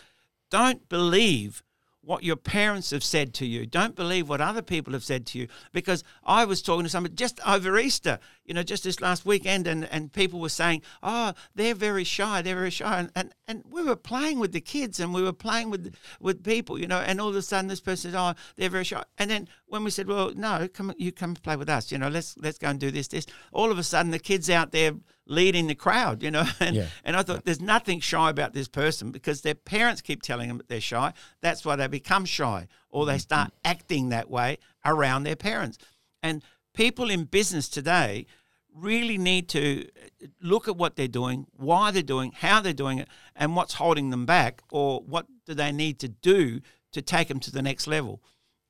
don't 0.49 0.89
believe 0.89 1.63
what 2.01 2.23
your 2.23 2.35
parents 2.35 2.89
have 2.89 3.03
said 3.03 3.35
to 3.35 3.45
you. 3.45 3.67
Don't 3.67 3.95
believe 3.95 4.27
what 4.27 4.41
other 4.41 4.63
people 4.63 4.93
have 4.93 5.03
said 5.03 5.27
to 5.27 5.37
you. 5.37 5.47
Because 5.71 6.03
I 6.23 6.45
was 6.45 6.63
talking 6.63 6.83
to 6.83 6.89
somebody 6.89 7.13
just 7.13 7.39
over 7.45 7.77
Easter, 7.77 8.17
you 8.45 8.55
know, 8.55 8.63
just 8.63 8.83
this 8.83 9.01
last 9.01 9.25
weekend, 9.25 9.67
and, 9.67 9.85
and 9.91 10.11
people 10.11 10.39
were 10.39 10.49
saying, 10.49 10.81
oh, 11.03 11.33
they're 11.53 11.75
very 11.75 12.03
shy, 12.03 12.41
they're 12.41 12.55
very 12.55 12.71
shy. 12.71 12.99
And, 12.99 13.11
and, 13.15 13.35
and 13.47 13.63
we 13.69 13.83
were 13.83 13.95
playing 13.95 14.39
with 14.39 14.53
the 14.53 14.61
kids 14.61 14.99
and 14.99 15.13
we 15.13 15.21
were 15.21 15.33
playing 15.33 15.69
with 15.69 15.93
with 16.19 16.43
people, 16.43 16.79
you 16.79 16.87
know, 16.87 16.97
and 16.99 17.21
all 17.21 17.29
of 17.29 17.35
a 17.35 17.43
sudden 17.43 17.67
this 17.67 17.81
person 17.81 18.11
said, 18.11 18.19
oh, 18.19 18.33
they're 18.55 18.69
very 18.71 18.85
shy. 18.85 19.03
And 19.19 19.29
then 19.29 19.47
when 19.69 19.83
we 19.83 19.91
said, 19.91 20.07
well, 20.07 20.31
no, 20.35 20.67
come 20.67 20.93
you 20.97 21.11
come 21.11 21.35
play 21.35 21.55
with 21.55 21.69
us, 21.69 21.91
you 21.91 21.97
know, 21.97 22.09
let's 22.09 22.35
let's 22.37 22.57
go 22.57 22.67
and 22.67 22.79
do 22.79 22.91
this, 22.91 23.07
this. 23.07 23.25
All 23.51 23.71
of 23.71 23.77
a 23.77 23.83
sudden 23.83 24.11
the 24.11 24.19
kids 24.19 24.49
out 24.49 24.71
there 24.71 24.93
leading 25.25 25.67
the 25.67 25.75
crowd, 25.75 26.23
you 26.23 26.31
know. 26.31 26.45
And, 26.59 26.75
Yeah. 26.75 26.87
and 27.05 27.15
I 27.15 27.21
thought 27.21 27.45
there's 27.45 27.61
nothing 27.61 27.99
shy 27.99 28.29
about 28.29 28.53
this 28.53 28.67
person 28.67 29.11
because 29.11 29.41
their 29.41 29.55
parents 29.55 30.01
keep 30.01 30.21
telling 30.21 30.47
them 30.47 30.57
that 30.57 30.67
they're 30.67 30.81
shy. 30.81 31.13
That's 31.41 31.63
why 31.63 31.75
they 31.75 31.87
become 31.87 32.25
shy 32.25 32.67
or 32.89 33.05
they 33.05 33.13
mm-hmm. 33.13 33.19
start 33.19 33.51
acting 33.63 34.09
that 34.09 34.29
way 34.29 34.57
around 34.83 35.23
their 35.23 35.35
parents. 35.35 35.77
And 36.21 36.43
people 36.73 37.09
in 37.09 37.25
business 37.25 37.69
today 37.69 38.25
really 38.73 39.17
need 39.17 39.49
to 39.49 39.87
uh, 39.87 40.27
look 40.41 40.67
at 40.67 40.75
what 40.75 40.95
they're 40.95 41.07
doing, 41.07 41.45
why 41.55 41.91
they're 41.91 42.03
doing, 42.03 42.31
how 42.31 42.61
they're 42.61 42.73
doing 42.73 42.99
it, 42.99 43.07
and 43.35 43.55
what's 43.55 43.75
holding 43.75 44.09
them 44.09 44.25
back 44.25 44.61
or 44.71 45.01
what 45.01 45.27
do 45.45 45.53
they 45.53 45.71
need 45.71 45.99
to 45.99 46.07
do 46.07 46.59
to 46.91 47.01
take 47.01 47.27
them 47.27 47.39
to 47.39 47.51
the 47.51 47.61
next 47.61 47.87
level. 47.87 48.21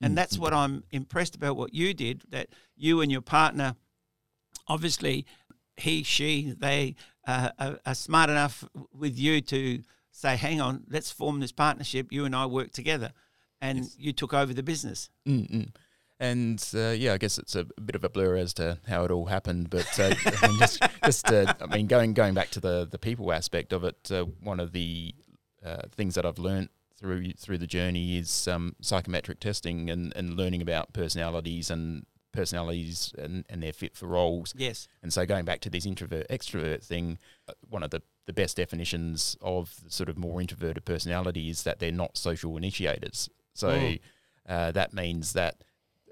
And 0.02 0.18
that's 0.18 0.38
what 0.38 0.54
I'm 0.54 0.84
impressed 0.92 1.36
about 1.36 1.58
what 1.58 1.74
you 1.74 1.94
did 1.94 2.24
that 2.30 2.48
you 2.78 3.02
and 3.02 3.12
your 3.12 3.22
partner 3.22 3.76
obviously 4.70 5.26
he, 5.76 6.04
she, 6.04 6.54
they 6.58 6.96
uh, 7.28 7.50
are, 7.58 7.80
are 7.86 7.96
smart 7.96 8.30
enough 8.30 8.64
with 8.94 9.18
you 9.18 9.42
to 9.42 9.82
say, 10.12 10.36
hang 10.36 10.62
on, 10.62 10.84
let's 10.90 11.12
form 11.12 11.40
this 11.40 11.52
partnership. 11.52 12.12
You 12.12 12.26
and 12.26 12.36
I 12.36 12.46
work 12.46 12.72
together. 12.72 13.12
And 13.62 13.90
you 13.98 14.14
took 14.14 14.34
over 14.34 14.54
the 14.54 14.64
business. 14.64 15.10
Mm-mm. 15.28 15.74
And 16.18 16.66
uh, 16.74 16.90
yeah, 16.90 17.14
I 17.14 17.18
guess 17.18 17.38
it's 17.38 17.56
a, 17.56 17.66
bit 17.66 17.96
of 17.96 18.04
a 18.06 18.10
blur 18.10 18.36
as 18.38 18.54
to 18.56 18.78
how 18.88 19.04
it 19.04 19.12
all 19.12 19.26
happened. 19.26 19.70
But 19.70 20.00
uh, 20.00 20.14
just, 20.60 20.82
just 21.04 21.30
uh, 21.30 21.54
I 21.62 21.66
mean, 21.66 21.88
going 21.88 22.14
going 22.14 22.34
back 22.34 22.50
to 22.52 22.60
the 22.60 22.88
the 22.90 22.98
people 22.98 23.32
aspect 23.32 23.72
of 23.72 23.86
it, 23.86 24.12
uh, 24.12 24.26
one 24.42 24.60
of 24.60 24.74
the 24.74 25.14
uh, 25.66 25.84
things 25.92 26.16
that 26.16 26.26
I've 26.26 26.40
learned 26.40 26.70
through 27.00 27.32
through 27.34 27.58
the 27.60 27.68
journey 27.68 28.18
is 28.18 28.48
um, 28.48 28.76
psychometric 28.82 29.40
testing 29.40 29.90
and, 29.90 30.12
and 30.16 30.36
learning 30.36 30.62
about 30.62 30.92
personalities 30.94 31.70
and 31.72 32.06
personalities 32.32 33.14
and, 33.18 33.44
and 33.50 33.62
their 33.64 33.74
fit 33.74 33.96
for 33.96 34.08
roles. 34.08 34.54
Yes. 34.58 34.88
And 35.02 35.12
so 35.12 35.26
going 35.26 35.46
back 35.46 35.62
to 35.62 35.70
this 35.70 35.86
introvert 35.86 36.28
extrovert 36.30 36.84
thing, 36.84 37.18
uh, 37.48 37.54
one 37.68 37.84
of 37.84 37.90
the, 37.90 38.02
the 38.28 38.34
best 38.34 38.58
definitions 38.58 39.36
of 39.42 39.76
the 39.84 39.92
sort 39.92 40.10
of 40.10 40.18
more 40.18 40.40
introverted 40.40 40.86
personality 40.86 41.50
is 41.50 41.64
that 41.64 41.80
they're 41.80 41.92
not 41.92 42.18
social 42.18 42.56
initiators. 42.58 43.30
So 43.54 43.70
Mm. 43.70 44.00
uh, 44.48 44.72
that 44.72 44.94
means 44.94 45.34
that 45.34 45.64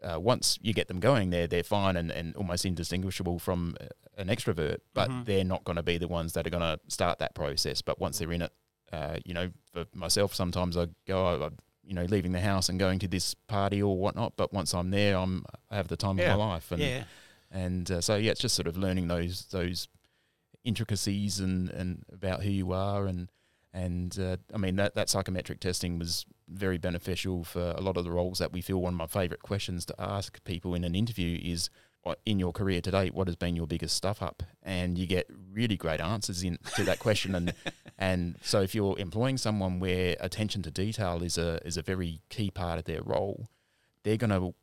uh, 0.03 0.19
once 0.19 0.59
you 0.61 0.73
get 0.73 0.87
them 0.87 0.99
going, 0.99 1.29
they're 1.31 1.47
they're 1.47 1.63
fine 1.63 1.95
and, 1.97 2.11
and 2.11 2.35
almost 2.35 2.65
indistinguishable 2.65 3.39
from 3.39 3.75
uh, 3.81 3.85
an 4.17 4.27
extrovert, 4.27 4.77
but 4.93 5.09
Mhm. 5.09 5.25
they're 5.25 5.43
not 5.43 5.63
going 5.63 5.75
to 5.75 5.83
be 5.83 5.97
the 5.97 6.07
ones 6.07 6.33
that 6.33 6.45
are 6.45 6.49
going 6.51 6.61
to 6.61 6.79
start 6.87 7.19
that 7.19 7.33
process. 7.35 7.81
But 7.81 7.99
once 7.99 8.19
they're 8.19 8.31
in 8.31 8.41
it, 8.43 8.51
uh, 8.91 9.17
you 9.25 9.33
know, 9.33 9.49
for 9.73 9.85
myself, 9.93 10.33
sometimes 10.33 10.77
I 10.77 10.87
go, 11.07 11.25
I, 11.25 11.45
I- 11.47 11.49
you 11.83 11.93
know, 11.93 12.03
leaving 12.03 12.33
the 12.33 12.41
house 12.41 12.67
and 12.67 12.77
going 12.77 12.99
to 12.99 13.07
this 13.07 13.33
party 13.33 13.81
or 13.81 13.97
whatnot. 13.97 14.33
But 14.35 14.51
once 14.51 14.73
I'm 14.73 14.89
there, 14.89 15.15
I'm 15.17 15.45
I 15.71 15.77
have 15.77 15.87
the 15.87 15.95
time 15.95 16.17
Yeah. 16.17 16.33
of 16.33 16.39
my 16.39 16.45
life. 16.53 16.69
And 16.73 16.81
yeah. 16.81 17.03
and 17.49 17.89
uh, 17.89 18.01
so 18.01 18.17
yeah, 18.17 18.31
it's 18.31 18.41
just 18.41 18.55
sort 18.55 18.67
of 18.67 18.75
learning 18.75 19.07
those 19.07 19.45
those 19.51 19.87
intricacies 20.63 21.39
and, 21.39 21.69
and 21.69 22.03
about 22.11 22.43
who 22.43 22.49
you 22.49 22.71
are 22.73 23.05
and 23.05 23.29
and 23.73 24.17
uh, 24.19 24.37
I 24.53 24.57
mean 24.57 24.75
that 24.77 24.95
that 24.95 25.07
psychometric 25.09 25.59
testing 25.59 25.99
was 25.99 26.25
very 26.49 26.77
beneficial 26.77 27.43
for 27.43 27.71
a 27.77 27.81
lot 27.81 27.95
of 27.95 28.03
the 28.05 28.11
roles 28.11 28.39
that 28.39 28.51
we 28.51 28.61
feel. 28.61 28.81
One 28.81 28.93
of 28.93 28.97
my 28.97 29.07
favourite 29.07 29.41
questions 29.43 29.85
to 29.85 29.95
ask 29.99 30.43
people 30.45 30.73
in 30.75 30.83
an 30.83 30.95
interview 30.95 31.39
is. 31.41 31.69
In 32.25 32.39
your 32.39 32.53
career 32.53 32.79
to 32.79 32.89
date, 32.91 33.13
what 33.13 33.27
has 33.27 33.35
been 33.35 33.57
your 33.57 33.67
biggest 33.67 33.93
stuff 33.97 34.21
up? 34.21 34.41
And 34.63 34.97
you 34.97 35.05
get 35.05 35.27
really 35.51 35.75
great 35.75 35.99
answers 35.99 36.41
in 36.41 36.57
to 36.77 36.85
that 36.85 36.99
question. 36.99 37.35
And 37.35 37.53
and 37.97 38.37
so 38.41 38.61
if 38.61 38.75
you're 38.75 38.97
employing 38.99 39.37
someone 39.37 39.79
where 39.79 40.15
attention 40.19 40.61
to 40.63 40.71
detail 40.71 41.23
is 41.23 41.37
a 41.37 41.59
is 41.65 41.77
a 41.77 41.81
very 41.81 42.21
key 42.29 42.51
part 42.51 42.79
of 42.79 42.85
their 42.85 43.01
role, 43.03 43.47
they're 44.03 44.17
going 44.17 44.29
to 44.29 44.53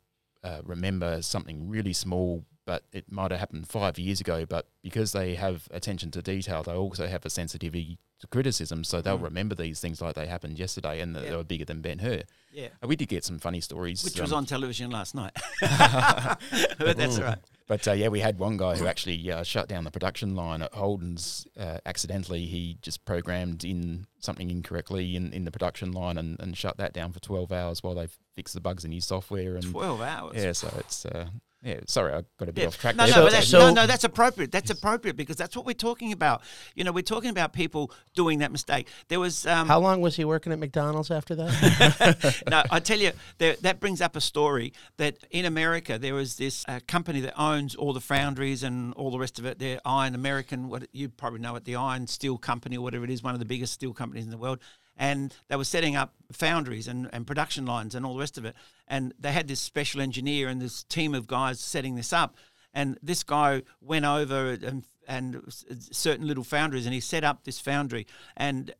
uh, 0.48 0.60
remember 0.64 1.22
something 1.22 1.68
really 1.68 1.92
small, 1.92 2.44
but 2.66 2.84
it 2.92 3.10
might 3.10 3.30
have 3.30 3.40
happened 3.40 3.66
five 3.68 3.98
years 3.98 4.20
ago. 4.20 4.44
But 4.46 4.66
because 4.82 5.12
they 5.12 5.34
have 5.36 5.68
attention 5.70 6.10
to 6.12 6.22
detail, 6.22 6.62
they 6.62 6.72
also 6.74 7.06
have 7.06 7.24
a 7.26 7.30
sensitivity 7.30 7.98
to 8.20 8.26
criticism, 8.28 8.84
so 8.84 9.00
they'll 9.02 9.18
Mm. 9.18 9.24
remember 9.24 9.54
these 9.56 9.80
things 9.80 10.00
like 10.00 10.14
they 10.14 10.26
happened 10.26 10.58
yesterday 10.58 11.00
and 11.00 11.16
they 11.16 11.34
were 11.34 11.42
bigger 11.44 11.64
than 11.64 11.80
Ben 11.80 11.98
Hur. 11.98 12.22
Yeah. 12.52 12.68
Uh, 12.82 12.86
We 12.86 12.94
did 12.96 13.08
get 13.08 13.24
some 13.24 13.38
funny 13.40 13.60
stories, 13.60 14.04
Which 14.04 14.20
was 14.20 14.32
um, 14.32 14.38
on 14.38 14.46
television 14.46 14.90
last 14.90 15.14
night. 15.14 15.32
but 15.60 16.96
that's 16.96 17.18
all 17.18 17.24
right. 17.24 17.38
But 17.66 17.88
uh, 17.88 17.92
yeah, 17.92 18.08
we 18.08 18.20
had 18.20 18.38
one 18.38 18.58
guy 18.58 18.76
who 18.76 18.86
actually 18.86 19.30
uh, 19.30 19.42
shut 19.42 19.68
down 19.68 19.84
the 19.84 19.90
production 19.90 20.34
line 20.34 20.60
at 20.60 20.74
Holden's 20.74 21.46
uh, 21.58 21.78
accidentally. 21.86 22.44
He 22.44 22.76
just 22.82 23.04
programmed 23.06 23.64
in 23.64 24.06
something 24.18 24.50
incorrectly 24.50 25.16
in, 25.16 25.32
in 25.32 25.44
the 25.44 25.50
production 25.50 25.92
line 25.92 26.18
and, 26.18 26.38
and 26.40 26.56
shut 26.56 26.76
that 26.76 26.92
down 26.92 27.12
for 27.12 27.20
12 27.20 27.52
hours 27.52 27.82
while 27.82 27.94
they 27.94 28.08
fixed 28.36 28.54
the 28.54 28.60
bugs 28.60 28.84
in 28.84 28.92
his 28.92 29.06
software. 29.06 29.54
And 29.54 29.64
12 29.64 30.00
hours. 30.02 30.36
yeah, 30.36 30.52
so 30.52 30.72
it's 30.78 31.06
uh, 31.06 31.28
yeah. 31.64 31.80
Sorry, 31.86 32.12
I 32.12 32.22
got 32.38 32.48
a 32.48 32.52
bit 32.52 32.62
Yeah. 32.62 32.66
off 32.68 32.78
track 32.78 32.94
No, 32.96 33.06
there. 33.06 33.14
no, 33.14 33.20
but, 33.22 33.24
but 33.26 33.32
that's, 33.32 33.54
uh, 33.54 33.58
no, 33.58 33.70
no, 33.72 33.86
that's 33.86 34.04
appropriate. 34.04 34.52
That's 34.52 34.70
appropriate 34.70 35.16
because 35.16 35.36
that's 35.36 35.56
what 35.56 35.64
we're 35.64 35.72
talking 35.72 36.12
about. 36.12 36.42
You 36.74 36.84
know, 36.84 36.92
we're 36.92 37.02
talking 37.02 37.30
about 37.30 37.52
people 37.52 37.90
doing 38.14 38.40
that 38.40 38.52
mistake. 38.52 38.86
There 39.08 39.18
was 39.20 39.46
um, 39.46 39.66
How 39.68 39.80
long 39.80 40.00
was 40.00 40.16
he 40.16 40.24
working 40.24 40.52
at 40.52 40.58
McDonald's 40.58 41.10
after 41.10 41.34
that? 41.36 42.42
no, 42.50 42.62
I 42.70 42.80
tell 42.80 42.98
you, 42.98 43.12
there, 43.38 43.56
that 43.62 43.80
brings 43.80 44.00
up 44.00 44.14
a 44.16 44.20
story 44.20 44.72
that 44.98 45.16
in 45.30 45.44
America 45.44 45.98
there 45.98 46.14
was 46.14 46.36
this 46.36 46.64
uh, 46.68 46.80
company 46.86 47.20
that 47.20 47.34
owns 47.40 47.74
all 47.74 47.92
the 47.92 48.00
foundries 48.00 48.62
and 48.62 48.92
all 48.94 49.10
the 49.10 49.18
rest 49.18 49.38
of 49.38 49.46
it. 49.46 49.58
They're 49.58 49.80
Iron 49.84 50.14
American, 50.14 50.68
what 50.68 50.86
you 50.92 51.08
probably 51.08 51.40
know 51.40 51.56
it, 51.56 51.64
the 51.64 51.76
Iron 51.76 52.06
Steel 52.06 52.36
Company 52.38 52.76
or 52.76 52.82
whatever 52.82 53.04
it 53.04 53.10
is, 53.10 53.22
one 53.22 53.34
of 53.34 53.40
the 53.40 53.46
biggest 53.46 53.72
steel 53.72 53.92
companies 53.94 54.24
in 54.24 54.30
the 54.30 54.38
world. 54.38 54.58
And 54.96 55.34
they 55.48 55.56
were 55.56 55.64
setting 55.64 55.96
up 55.96 56.14
foundries 56.32 56.86
and, 56.86 57.08
and 57.12 57.26
production 57.26 57.66
lines 57.66 57.94
and 57.94 58.06
all 58.06 58.14
the 58.14 58.20
rest 58.20 58.38
of 58.38 58.44
it. 58.44 58.54
And 58.86 59.12
they 59.18 59.32
had 59.32 59.48
this 59.48 59.60
special 59.60 60.00
engineer 60.00 60.48
and 60.48 60.60
this 60.60 60.84
team 60.84 61.14
of 61.14 61.26
guys 61.26 61.60
setting 61.60 61.96
this 61.96 62.12
up. 62.12 62.36
And 62.72 62.98
this 63.02 63.22
guy 63.22 63.62
went 63.80 64.04
over 64.04 64.50
and, 64.50 64.84
and 65.08 65.42
certain 65.90 66.26
little 66.26 66.44
foundries 66.44 66.86
and 66.86 66.94
he 66.94 67.00
set 67.00 67.24
up 67.24 67.44
this 67.44 67.58
foundry. 67.58 68.06
And 68.36 68.72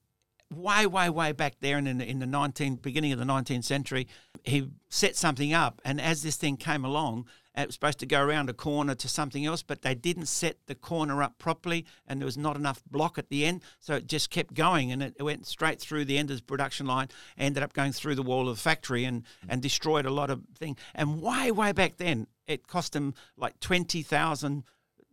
way, 0.53 0.87
way, 0.87 1.11
way 1.11 1.33
back 1.33 1.57
there 1.61 1.79
in 1.79 1.87
in 2.01 2.19
the 2.19 2.27
19, 2.27 2.77
beginning 2.77 3.13
of 3.13 3.19
the 3.19 3.25
19th 3.25 3.65
century, 3.65 4.07
he 4.45 4.69
set 4.89 5.17
something 5.17 5.53
up. 5.53 5.81
And 5.85 6.01
as 6.01 6.23
this 6.23 6.37
thing 6.37 6.57
came 6.57 6.85
along, 6.85 7.27
it 7.57 7.67
was 7.67 7.75
supposed 7.75 8.01
to 8.01 8.07
go 8.07 8.21
around 8.21 8.51
a 8.51 8.53
corner 8.53 8.95
to 8.95 9.09
something 9.09 9.47
else, 9.47 9.63
but 9.63 9.83
they 9.83 9.95
didn't 9.95 10.27
set 10.27 10.57
the 10.67 10.75
corner 10.75 11.23
up 11.23 11.39
properly, 11.39 11.85
and 12.07 12.21
there 12.21 12.27
was 12.27 12.37
not 12.37 12.57
enough 12.57 12.83
block 12.91 13.19
at 13.19 13.29
the 13.29 13.45
end, 13.45 13.63
so 13.79 13.95
it 13.95 14.07
just 14.07 14.31
kept 14.31 14.55
going, 14.55 14.91
and 14.91 15.03
it 15.03 15.23
went 15.23 15.47
straight 15.47 15.81
through 15.81 16.05
the 16.05 16.19
end 16.19 16.31
of 16.31 16.37
the 16.37 16.43
production 16.43 16.87
line, 16.87 17.09
ended 17.39 17.63
up 17.63 17.73
going 17.73 17.93
through 17.93 18.15
the 18.15 18.23
wall 18.23 18.49
of 18.49 18.57
the 18.57 18.63
factory, 18.63 19.05
and 19.05 19.23
mm. 19.23 19.27
and 19.49 19.63
destroyed 19.63 20.07
a 20.07 20.11
lot 20.11 20.31
of 20.31 20.43
things. 20.59 20.79
And 20.95 21.23
way, 21.23 21.51
way 21.53 21.73
back 21.73 21.97
then, 21.97 22.27
it 22.47 22.67
cost 22.67 22.93
them 22.93 23.15
like 23.37 23.61
twenty 23.61 24.03
thousand 24.03 24.65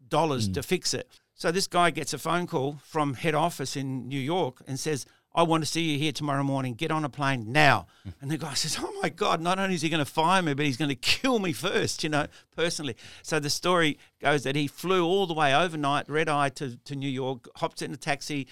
dollars 0.10 0.48
to 0.50 0.60
mm. 0.60 0.66
fix 0.66 0.94
it. 0.94 1.10
So 1.34 1.52
this 1.52 1.68
guy 1.68 1.90
gets 1.90 2.14
a 2.14 2.20
phone 2.20 2.46
call 2.46 2.80
from 2.84 3.16
head 3.16 3.34
office 3.34 3.76
in 3.76 4.08
New 4.08 4.20
York 4.20 4.62
and 4.68 4.80
says, 4.80 5.06
I 5.34 5.44
want 5.44 5.64
to 5.64 5.70
see 5.70 5.82
you 5.82 5.98
here 5.98 6.12
tomorrow 6.12 6.44
morning. 6.44 6.74
Get 6.74 6.92
on 6.92 7.06
a 7.06 7.10
plane 7.10 7.52
now. 7.52 7.88
Hmm. 8.04 8.10
And 8.22 8.32
the 8.32 8.38
guy 8.38 8.54
says, 8.54 8.78
Oh 8.82 8.94
my 9.02 9.10
God, 9.10 9.42
not 9.42 9.60
only 9.60 9.76
is 9.76 9.82
he 9.82 9.90
going 9.90 10.04
to 10.04 10.12
fire 10.12 10.42
me, 10.42 10.54
but 10.54 10.66
he's 10.66 10.78
going 10.78 10.90
to 10.90 10.96
kill 10.96 11.40
me 11.40 11.54
first, 11.54 12.04
you 12.04 12.10
know, 12.10 12.28
personally. 12.56 12.96
So 13.24 13.40
the 13.40 13.50
story 13.50 13.98
goes 14.20 14.44
that 14.44 14.56
he 14.56 14.68
flew 14.68 15.06
all 15.06 15.28
the 15.28 15.34
way 15.34 15.56
overnight, 15.56 16.10
red 16.10 16.28
eye 16.28 16.50
to, 16.50 16.78
to 16.78 16.96
New 16.96 17.10
York, 17.10 17.48
hops 17.56 17.82
in 17.82 17.94
a 17.94 17.98
taxi, 17.98 18.48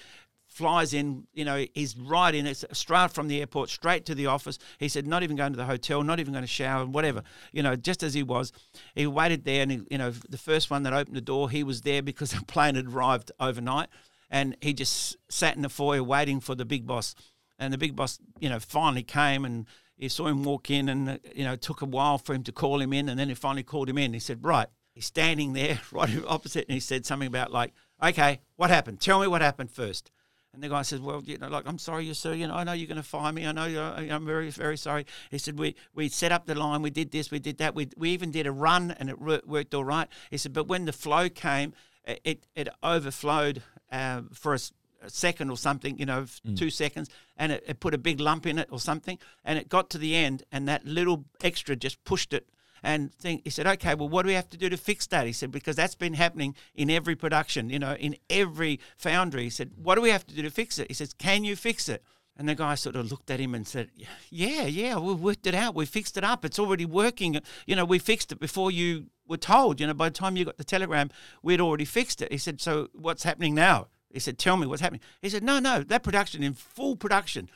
flies 0.46 0.94
in, 0.94 1.26
you 1.32 1.44
know, 1.44 1.64
he's 1.74 1.96
right 1.96 2.34
in, 2.34 2.46
it's 2.46 2.64
straight 2.72 3.12
from 3.12 3.28
the 3.28 3.40
airport, 3.40 3.68
straight 3.68 4.04
to 4.06 4.14
the 4.14 4.26
office. 4.26 4.58
He 4.78 4.88
said, 4.88 5.06
not 5.06 5.22
even 5.22 5.36
going 5.36 5.52
to 5.52 5.56
the 5.56 5.64
hotel, 5.64 6.02
not 6.02 6.18
even 6.18 6.32
going 6.32 6.44
to 6.44 6.48
shower, 6.48 6.86
whatever, 6.86 7.22
you 7.52 7.62
know, 7.62 7.76
just 7.76 8.02
as 8.02 8.14
he 8.14 8.22
was. 8.22 8.52
He 8.94 9.06
waited 9.06 9.44
there 9.44 9.62
and, 9.62 9.70
he, 9.70 9.80
you 9.90 9.98
know, 9.98 10.10
the 10.10 10.38
first 10.38 10.70
one 10.70 10.82
that 10.84 10.92
opened 10.92 11.16
the 11.16 11.20
door, 11.20 11.50
he 11.50 11.62
was 11.62 11.82
there 11.82 12.02
because 12.02 12.32
the 12.32 12.44
plane 12.46 12.74
had 12.74 12.88
arrived 12.88 13.30
overnight 13.38 13.88
and 14.30 14.56
he 14.60 14.72
just 14.72 15.16
sat 15.28 15.56
in 15.56 15.62
the 15.62 15.68
foyer 15.68 16.02
waiting 16.02 16.40
for 16.40 16.54
the 16.54 16.64
big 16.64 16.86
boss. 16.86 17.14
And 17.58 17.72
the 17.72 17.78
big 17.78 17.94
boss, 17.94 18.18
you 18.38 18.48
know, 18.48 18.58
finally 18.58 19.02
came 19.02 19.44
and 19.44 19.66
he 20.00 20.08
saw 20.08 20.28
him 20.28 20.44
walk 20.44 20.70
in, 20.70 20.88
and 20.88 21.20
you 21.34 21.44
know, 21.44 21.52
it 21.52 21.60
took 21.60 21.82
a 21.82 21.86
while 21.86 22.16
for 22.16 22.34
him 22.34 22.42
to 22.44 22.52
call 22.52 22.80
him 22.80 22.94
in, 22.94 23.10
and 23.10 23.20
then 23.20 23.28
he 23.28 23.34
finally 23.34 23.62
called 23.62 23.88
him 23.88 23.98
in. 23.98 24.14
He 24.14 24.18
said, 24.18 24.42
"Right." 24.42 24.66
He's 24.94 25.04
standing 25.06 25.52
there 25.52 25.80
right 25.92 26.10
opposite, 26.26 26.66
and 26.66 26.74
he 26.74 26.80
said 26.80 27.04
something 27.04 27.28
about 27.28 27.52
like, 27.52 27.74
"Okay, 28.02 28.40
what 28.56 28.70
happened? 28.70 29.00
Tell 29.00 29.20
me 29.20 29.26
what 29.26 29.42
happened 29.42 29.70
first. 29.70 30.10
And 30.54 30.62
the 30.62 30.70
guy 30.70 30.82
says, 30.82 31.00
"Well, 31.00 31.22
you 31.24 31.36
know, 31.36 31.48
like 31.48 31.64
I'm 31.66 31.78
sorry, 31.78 32.12
sir. 32.14 32.32
You 32.32 32.48
know, 32.48 32.54
I 32.54 32.64
know 32.64 32.72
you're 32.72 32.88
going 32.88 32.96
to 32.96 33.02
fire 33.02 33.30
me. 33.30 33.46
I 33.46 33.52
know 33.52 33.66
you're, 33.66 33.82
I'm 33.82 34.24
very, 34.24 34.50
very 34.50 34.78
sorry." 34.78 35.04
He 35.30 35.36
said, 35.36 35.58
"We 35.58 35.76
we 35.94 36.08
set 36.08 36.32
up 36.32 36.46
the 36.46 36.54
line. 36.54 36.80
We 36.80 36.90
did 36.90 37.10
this. 37.10 37.30
We 37.30 37.38
did 37.38 37.58
that. 37.58 37.74
We 37.74 37.88
we 37.96 38.10
even 38.10 38.30
did 38.30 38.46
a 38.46 38.52
run, 38.52 38.92
and 38.98 39.10
it 39.10 39.20
worked 39.20 39.74
all 39.74 39.84
right." 39.84 40.08
He 40.30 40.38
said, 40.38 40.54
"But 40.54 40.66
when 40.66 40.86
the 40.86 40.94
flow 40.94 41.28
came, 41.28 41.74
it 42.04 42.46
it 42.54 42.68
overflowed 42.82 43.62
uh, 43.90 44.22
for 44.32 44.54
a, 44.54 44.58
a, 45.02 45.10
second 45.10 45.50
or 45.50 45.56
something, 45.56 45.98
you 45.98 46.06
know, 46.06 46.22
mm. 46.22 46.56
two 46.56 46.70
seconds, 46.70 47.10
and 47.36 47.52
it, 47.52 47.64
it, 47.66 47.80
put 47.80 47.94
a 47.94 47.98
big 47.98 48.20
lump 48.20 48.46
in 48.46 48.58
it 48.58 48.68
or 48.70 48.78
something, 48.78 49.18
and 49.44 49.58
it 49.58 49.68
got 49.68 49.90
to 49.90 49.98
the 49.98 50.14
end, 50.14 50.44
and 50.52 50.68
that 50.68 50.84
little 50.84 51.24
extra 51.42 51.76
just 51.76 52.02
pushed 52.04 52.32
it. 52.32 52.48
And 52.82 53.12
think, 53.14 53.42
he 53.44 53.50
said, 53.50 53.66
okay, 53.66 53.94
well, 53.94 54.08
what 54.08 54.22
do 54.22 54.28
we 54.28 54.34
have 54.34 54.48
to 54.50 54.56
do 54.56 54.68
to 54.70 54.76
fix 54.76 55.06
that? 55.08 55.26
He 55.26 55.32
said, 55.32 55.50
because 55.50 55.76
that's 55.76 55.94
been 55.94 56.14
happening 56.14 56.54
in 56.74 56.88
every 56.88 57.14
production, 57.14 57.68
you 57.68 57.78
know, 57.78 57.94
in 57.94 58.16
every 58.30 58.80
foundry. 58.96 59.44
He 59.44 59.50
said, 59.50 59.72
what 59.76 59.96
do 59.96 60.00
we 60.00 60.10
have 60.10 60.26
to 60.26 60.34
do 60.34 60.42
to 60.42 60.50
fix 60.50 60.78
it? 60.78 60.88
He 60.88 60.94
says, 60.94 61.12
can 61.12 61.44
you 61.44 61.56
fix 61.56 61.88
it? 61.88 62.02
And 62.40 62.48
the 62.48 62.54
guy 62.54 62.74
sort 62.74 62.96
of 62.96 63.10
looked 63.10 63.30
at 63.30 63.38
him 63.38 63.54
and 63.54 63.68
said, 63.68 63.90
Yeah, 64.30 64.64
yeah, 64.64 64.98
we 64.98 65.12
worked 65.12 65.46
it 65.46 65.54
out. 65.54 65.74
We 65.74 65.84
fixed 65.84 66.16
it 66.16 66.24
up. 66.24 66.42
It's 66.42 66.58
already 66.58 66.86
working. 66.86 67.38
You 67.66 67.76
know, 67.76 67.84
we 67.84 67.98
fixed 67.98 68.32
it 68.32 68.40
before 68.40 68.70
you 68.70 69.08
were 69.28 69.36
told. 69.36 69.78
You 69.78 69.86
know, 69.86 69.92
by 69.92 70.08
the 70.08 70.14
time 70.14 70.38
you 70.38 70.46
got 70.46 70.56
the 70.56 70.64
telegram, 70.64 71.10
we'd 71.42 71.60
already 71.60 71.84
fixed 71.84 72.22
it. 72.22 72.32
He 72.32 72.38
said, 72.38 72.58
So 72.58 72.88
what's 72.94 73.24
happening 73.24 73.54
now? 73.54 73.88
He 74.08 74.20
said, 74.20 74.38
Tell 74.38 74.56
me 74.56 74.66
what's 74.66 74.80
happening. 74.80 75.02
He 75.20 75.28
said, 75.28 75.42
No, 75.42 75.58
no, 75.58 75.82
that 75.82 76.02
production 76.02 76.42
in 76.42 76.54
full 76.54 76.96
production. 76.96 77.50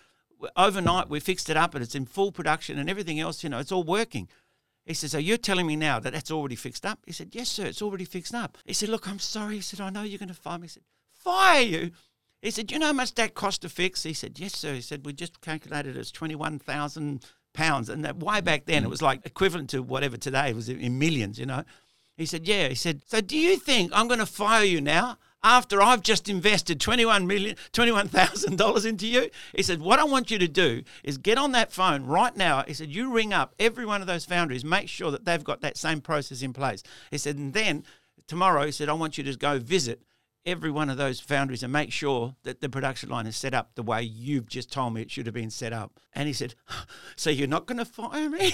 Overnight, 0.54 1.08
we 1.08 1.18
fixed 1.18 1.48
it 1.48 1.56
up 1.56 1.74
and 1.74 1.82
it's 1.82 1.94
in 1.94 2.04
full 2.04 2.30
production 2.30 2.78
and 2.78 2.90
everything 2.90 3.18
else, 3.18 3.42
you 3.42 3.48
know, 3.48 3.60
it's 3.60 3.72
all 3.72 3.84
working. 3.84 4.28
He 4.84 4.92
said, 4.92 5.10
So 5.10 5.16
you're 5.16 5.38
telling 5.38 5.66
me 5.66 5.76
now 5.76 5.98
that 5.98 6.12
that's 6.12 6.30
already 6.30 6.56
fixed 6.56 6.84
up? 6.84 6.98
He 7.06 7.12
said, 7.12 7.30
Yes, 7.32 7.48
sir, 7.48 7.64
it's 7.64 7.80
already 7.80 8.04
fixed 8.04 8.34
up. 8.34 8.58
He 8.66 8.74
said, 8.74 8.90
Look, 8.90 9.08
I'm 9.08 9.18
sorry. 9.18 9.54
He 9.54 9.60
said, 9.62 9.80
I 9.80 9.88
know 9.88 10.02
you're 10.02 10.18
going 10.18 10.28
to 10.28 10.34
fire 10.34 10.58
me. 10.58 10.66
He 10.66 10.72
said, 10.72 10.82
Fire 11.10 11.62
you? 11.62 11.92
He 12.44 12.50
said, 12.50 12.70
you 12.70 12.78
know 12.78 12.88
how 12.88 12.92
much 12.92 13.14
that 13.14 13.32
cost 13.32 13.62
to 13.62 13.70
fix?" 13.70 14.02
He 14.02 14.12
said, 14.12 14.38
"Yes, 14.38 14.52
sir." 14.52 14.74
He 14.74 14.82
said, 14.82 15.06
"We 15.06 15.14
just 15.14 15.40
calculated 15.40 15.96
it 15.96 15.98
as 15.98 16.12
twenty-one 16.12 16.58
thousand 16.58 17.24
pounds, 17.54 17.88
and 17.88 18.04
that 18.04 18.18
way 18.18 18.42
back 18.42 18.66
then 18.66 18.84
it 18.84 18.86
mm. 18.86 18.90
was 18.90 19.00
like 19.00 19.24
equivalent 19.24 19.70
to 19.70 19.82
whatever 19.82 20.18
today 20.18 20.50
it 20.50 20.54
was 20.54 20.68
in 20.68 20.98
millions, 20.98 21.38
you 21.38 21.46
know." 21.46 21.64
He 22.18 22.26
said, 22.26 22.46
"Yeah." 22.46 22.68
He 22.68 22.74
said, 22.74 23.00
"So 23.06 23.22
do 23.22 23.38
you 23.38 23.56
think 23.56 23.92
I'm 23.94 24.08
going 24.08 24.20
to 24.20 24.26
fire 24.26 24.62
you 24.62 24.82
now?" 24.82 25.16
After 25.42 25.82
I've 25.82 26.00
just 26.00 26.30
invested 26.30 26.80
$21 26.80 27.26
million, 27.26 27.56
$21,000 27.74 28.86
into 28.86 29.06
you, 29.06 29.28
he 29.54 29.62
said, 29.62 29.82
What 29.82 29.98
I 29.98 30.04
want 30.04 30.30
you 30.30 30.38
to 30.38 30.48
do 30.48 30.82
is 31.02 31.18
get 31.18 31.36
on 31.36 31.52
that 31.52 31.70
phone 31.70 32.06
right 32.06 32.34
now. 32.34 32.64
He 32.66 32.72
said, 32.72 32.88
You 32.88 33.12
ring 33.12 33.34
up 33.34 33.54
every 33.58 33.84
one 33.84 34.00
of 34.00 34.06
those 34.06 34.24
foundries, 34.24 34.64
make 34.64 34.88
sure 34.88 35.10
that 35.10 35.26
they've 35.26 35.44
got 35.44 35.60
that 35.60 35.76
same 35.76 36.00
process 36.00 36.40
in 36.40 36.54
place. 36.54 36.82
He 37.10 37.18
said, 37.18 37.36
And 37.36 37.52
then 37.52 37.84
tomorrow, 38.26 38.64
he 38.64 38.72
said, 38.72 38.88
I 38.88 38.94
want 38.94 39.18
you 39.18 39.24
to 39.24 39.36
go 39.36 39.58
visit 39.58 40.00
every 40.46 40.70
one 40.70 40.90
of 40.90 40.96
those 40.96 41.20
foundries 41.20 41.62
and 41.62 41.72
make 41.72 41.90
sure 41.90 42.34
that 42.42 42.60
the 42.60 42.68
production 42.68 43.08
line 43.08 43.26
is 43.26 43.36
set 43.36 43.54
up 43.54 43.70
the 43.74 43.82
way 43.82 44.02
you've 44.02 44.46
just 44.46 44.70
told 44.70 44.92
me 44.92 45.02
it 45.02 45.10
should 45.10 45.26
have 45.26 45.34
been 45.34 45.50
set 45.50 45.72
up. 45.72 45.98
And 46.14 46.26
he 46.26 46.34
said, 46.34 46.54
So 47.16 47.30
you're 47.30 47.48
not 47.48 47.66
going 47.66 47.78
to 47.78 47.84
fire 47.84 48.28
me? 48.28 48.52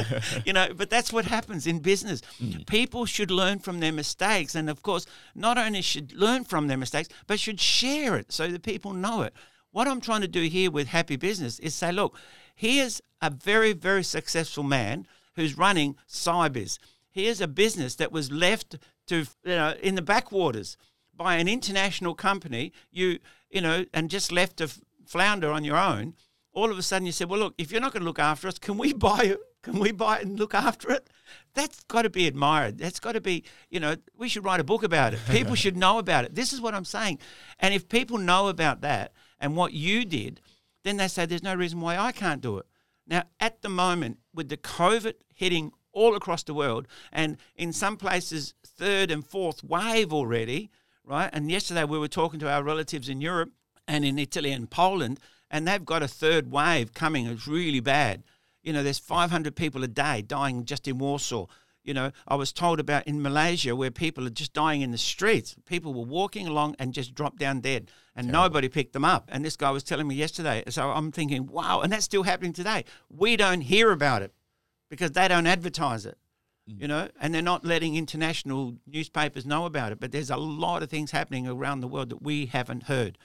you 0.46 0.52
know, 0.52 0.68
but 0.74 0.90
that's 0.90 1.12
what 1.12 1.24
happens 1.24 1.66
in 1.66 1.80
business. 1.80 2.22
Mm. 2.40 2.66
People 2.66 3.06
should 3.06 3.30
learn 3.30 3.58
from 3.58 3.80
their 3.80 3.92
mistakes. 3.92 4.54
And 4.54 4.70
of 4.70 4.82
course, 4.82 5.06
not 5.34 5.58
only 5.58 5.82
should 5.82 6.12
learn 6.12 6.44
from 6.44 6.68
their 6.68 6.76
mistakes, 6.76 7.08
but 7.26 7.40
should 7.40 7.60
share 7.60 8.16
it 8.16 8.32
so 8.32 8.48
that 8.48 8.62
people 8.62 8.92
know 8.92 9.22
it. 9.22 9.34
What 9.72 9.88
I'm 9.88 10.00
trying 10.00 10.20
to 10.20 10.28
do 10.28 10.42
here 10.42 10.70
with 10.70 10.88
Happy 10.88 11.16
Business 11.16 11.58
is 11.58 11.74
say, 11.74 11.92
look, 11.92 12.16
here's 12.54 13.00
a 13.20 13.30
very, 13.30 13.72
very 13.72 14.04
successful 14.04 14.62
man 14.62 15.06
who's 15.34 15.56
running 15.56 15.96
SyBiz. 16.08 16.78
Here's 17.10 17.40
a 17.40 17.48
business 17.48 17.96
that 17.96 18.12
was 18.12 18.30
left 18.30 18.76
to, 19.06 19.16
you 19.16 19.26
know, 19.44 19.74
in 19.82 19.94
the 19.94 20.02
backwaters 20.02 20.76
by 21.22 21.36
an 21.36 21.48
international 21.48 22.14
company, 22.14 22.72
you 22.90 23.18
you 23.50 23.60
know, 23.60 23.84
and 23.92 24.10
just 24.10 24.32
left 24.32 24.56
to 24.56 24.68
flounder 25.06 25.52
on 25.52 25.62
your 25.62 25.76
own, 25.76 26.14
all 26.52 26.70
of 26.70 26.78
a 26.78 26.82
sudden 26.82 27.06
you 27.06 27.12
said, 27.12 27.28
"Well, 27.28 27.40
look, 27.40 27.54
if 27.58 27.70
you're 27.70 27.80
not 27.80 27.92
going 27.92 28.02
to 28.02 28.06
look 28.06 28.18
after 28.18 28.48
us, 28.48 28.58
can 28.58 28.78
we 28.78 28.92
buy 29.08 29.24
it? 29.24 29.40
Can 29.62 29.78
we 29.78 29.92
buy 29.92 30.18
it 30.18 30.26
and 30.26 30.38
look 30.38 30.54
after 30.54 30.90
it?" 30.90 31.08
That's 31.54 31.82
got 31.84 32.02
to 32.02 32.10
be 32.10 32.26
admired. 32.26 32.78
That's 32.78 33.00
got 33.00 33.12
to 33.12 33.20
be, 33.20 33.44
you 33.70 33.80
know, 33.80 33.96
we 34.16 34.28
should 34.28 34.44
write 34.44 34.60
a 34.60 34.64
book 34.64 34.82
about 34.82 35.14
it. 35.14 35.20
People 35.28 35.54
should 35.62 35.76
know 35.76 35.98
about 35.98 36.24
it. 36.24 36.34
This 36.34 36.52
is 36.52 36.60
what 36.60 36.74
I'm 36.74 36.84
saying. 36.84 37.18
And 37.58 37.72
if 37.74 37.88
people 37.88 38.18
know 38.18 38.48
about 38.48 38.80
that 38.80 39.12
and 39.38 39.56
what 39.56 39.72
you 39.72 40.04
did, 40.04 40.40
then 40.84 40.96
they 40.96 41.08
say 41.08 41.26
there's 41.26 41.42
no 41.42 41.54
reason 41.54 41.80
why 41.80 41.96
I 41.96 42.12
can't 42.12 42.40
do 42.40 42.58
it. 42.58 42.66
Now, 43.06 43.24
at 43.40 43.62
the 43.62 43.68
moment, 43.68 44.18
with 44.34 44.48
the 44.48 44.56
COVID 44.56 45.14
hitting 45.34 45.72
all 45.92 46.16
across 46.16 46.42
the 46.42 46.54
world, 46.54 46.88
and 47.12 47.36
in 47.56 47.72
some 47.72 47.96
places, 47.96 48.54
third 48.64 49.10
and 49.10 49.26
fourth 49.26 49.62
wave 49.62 50.12
already, 50.12 50.70
right? 51.04 51.30
And 51.32 51.50
yesterday 51.50 51.84
we 51.84 51.98
were 51.98 52.08
talking 52.08 52.40
to 52.40 52.50
our 52.50 52.62
relatives 52.62 53.08
in 53.08 53.20
Europe 53.20 53.52
and 53.88 54.04
in 54.04 54.18
Italy 54.18 54.52
and 54.52 54.70
Poland, 54.70 55.20
and 55.50 55.66
they've 55.66 55.84
got 55.84 56.02
a 56.02 56.08
third 56.08 56.50
wave 56.50 56.94
coming. 56.94 57.26
It's 57.26 57.46
really 57.46 57.80
bad. 57.80 58.22
You 58.62 58.72
know, 58.72 58.82
there's 58.82 58.98
500 58.98 59.56
people 59.56 59.82
a 59.82 59.88
day 59.88 60.22
dying 60.22 60.64
just 60.64 60.86
in 60.86 60.98
Warsaw. 60.98 61.46
You 61.84 61.94
know, 61.94 62.12
I 62.28 62.36
was 62.36 62.52
told 62.52 62.78
about 62.78 63.08
in 63.08 63.20
Malaysia 63.20 63.74
where 63.74 63.90
people 63.90 64.24
are 64.24 64.30
just 64.30 64.52
dying 64.52 64.82
in 64.82 64.92
the 64.92 64.98
streets. 64.98 65.56
People 65.66 65.92
were 65.92 66.04
walking 66.04 66.46
along 66.46 66.76
and 66.78 66.94
just 66.94 67.12
dropped 67.12 67.38
down 67.38 67.60
dead, 67.60 67.90
and 68.14 68.28
Terrible. 68.28 68.42
nobody 68.44 68.68
picked 68.68 68.92
them 68.92 69.04
up. 69.04 69.28
And 69.32 69.44
this 69.44 69.56
guy 69.56 69.70
was 69.72 69.82
telling 69.82 70.06
me 70.06 70.14
yesterday. 70.14 70.62
So 70.68 70.90
I'm 70.90 71.10
thinking, 71.10 71.46
wow, 71.48 71.80
and 71.80 71.92
that's 71.92 72.04
still 72.04 72.22
happening 72.22 72.52
today. 72.52 72.84
We 73.10 73.36
don't 73.36 73.62
hear 73.62 73.90
about 73.90 74.22
it 74.22 74.32
because 74.90 75.10
they 75.10 75.26
don't 75.26 75.48
advertise 75.48 76.06
it 76.06 76.16
Mm. 76.70 76.80
you 76.80 76.88
know, 76.88 77.08
and 77.20 77.34
they're 77.34 77.42
not 77.42 77.64
letting 77.64 77.96
international 77.96 78.76
newspapers 78.86 79.44
know 79.44 79.66
about 79.66 79.90
it. 79.90 79.98
But 79.98 80.12
there's 80.12 80.30
a 80.30 80.36
lot 80.36 80.82
of 80.82 80.90
things 80.90 81.10
happening 81.10 81.48
around 81.48 81.80
the 81.80 81.88
world 81.88 82.10
that 82.10 82.22
we 82.22 82.46
haven't 82.46 82.84
heard, 82.84 83.18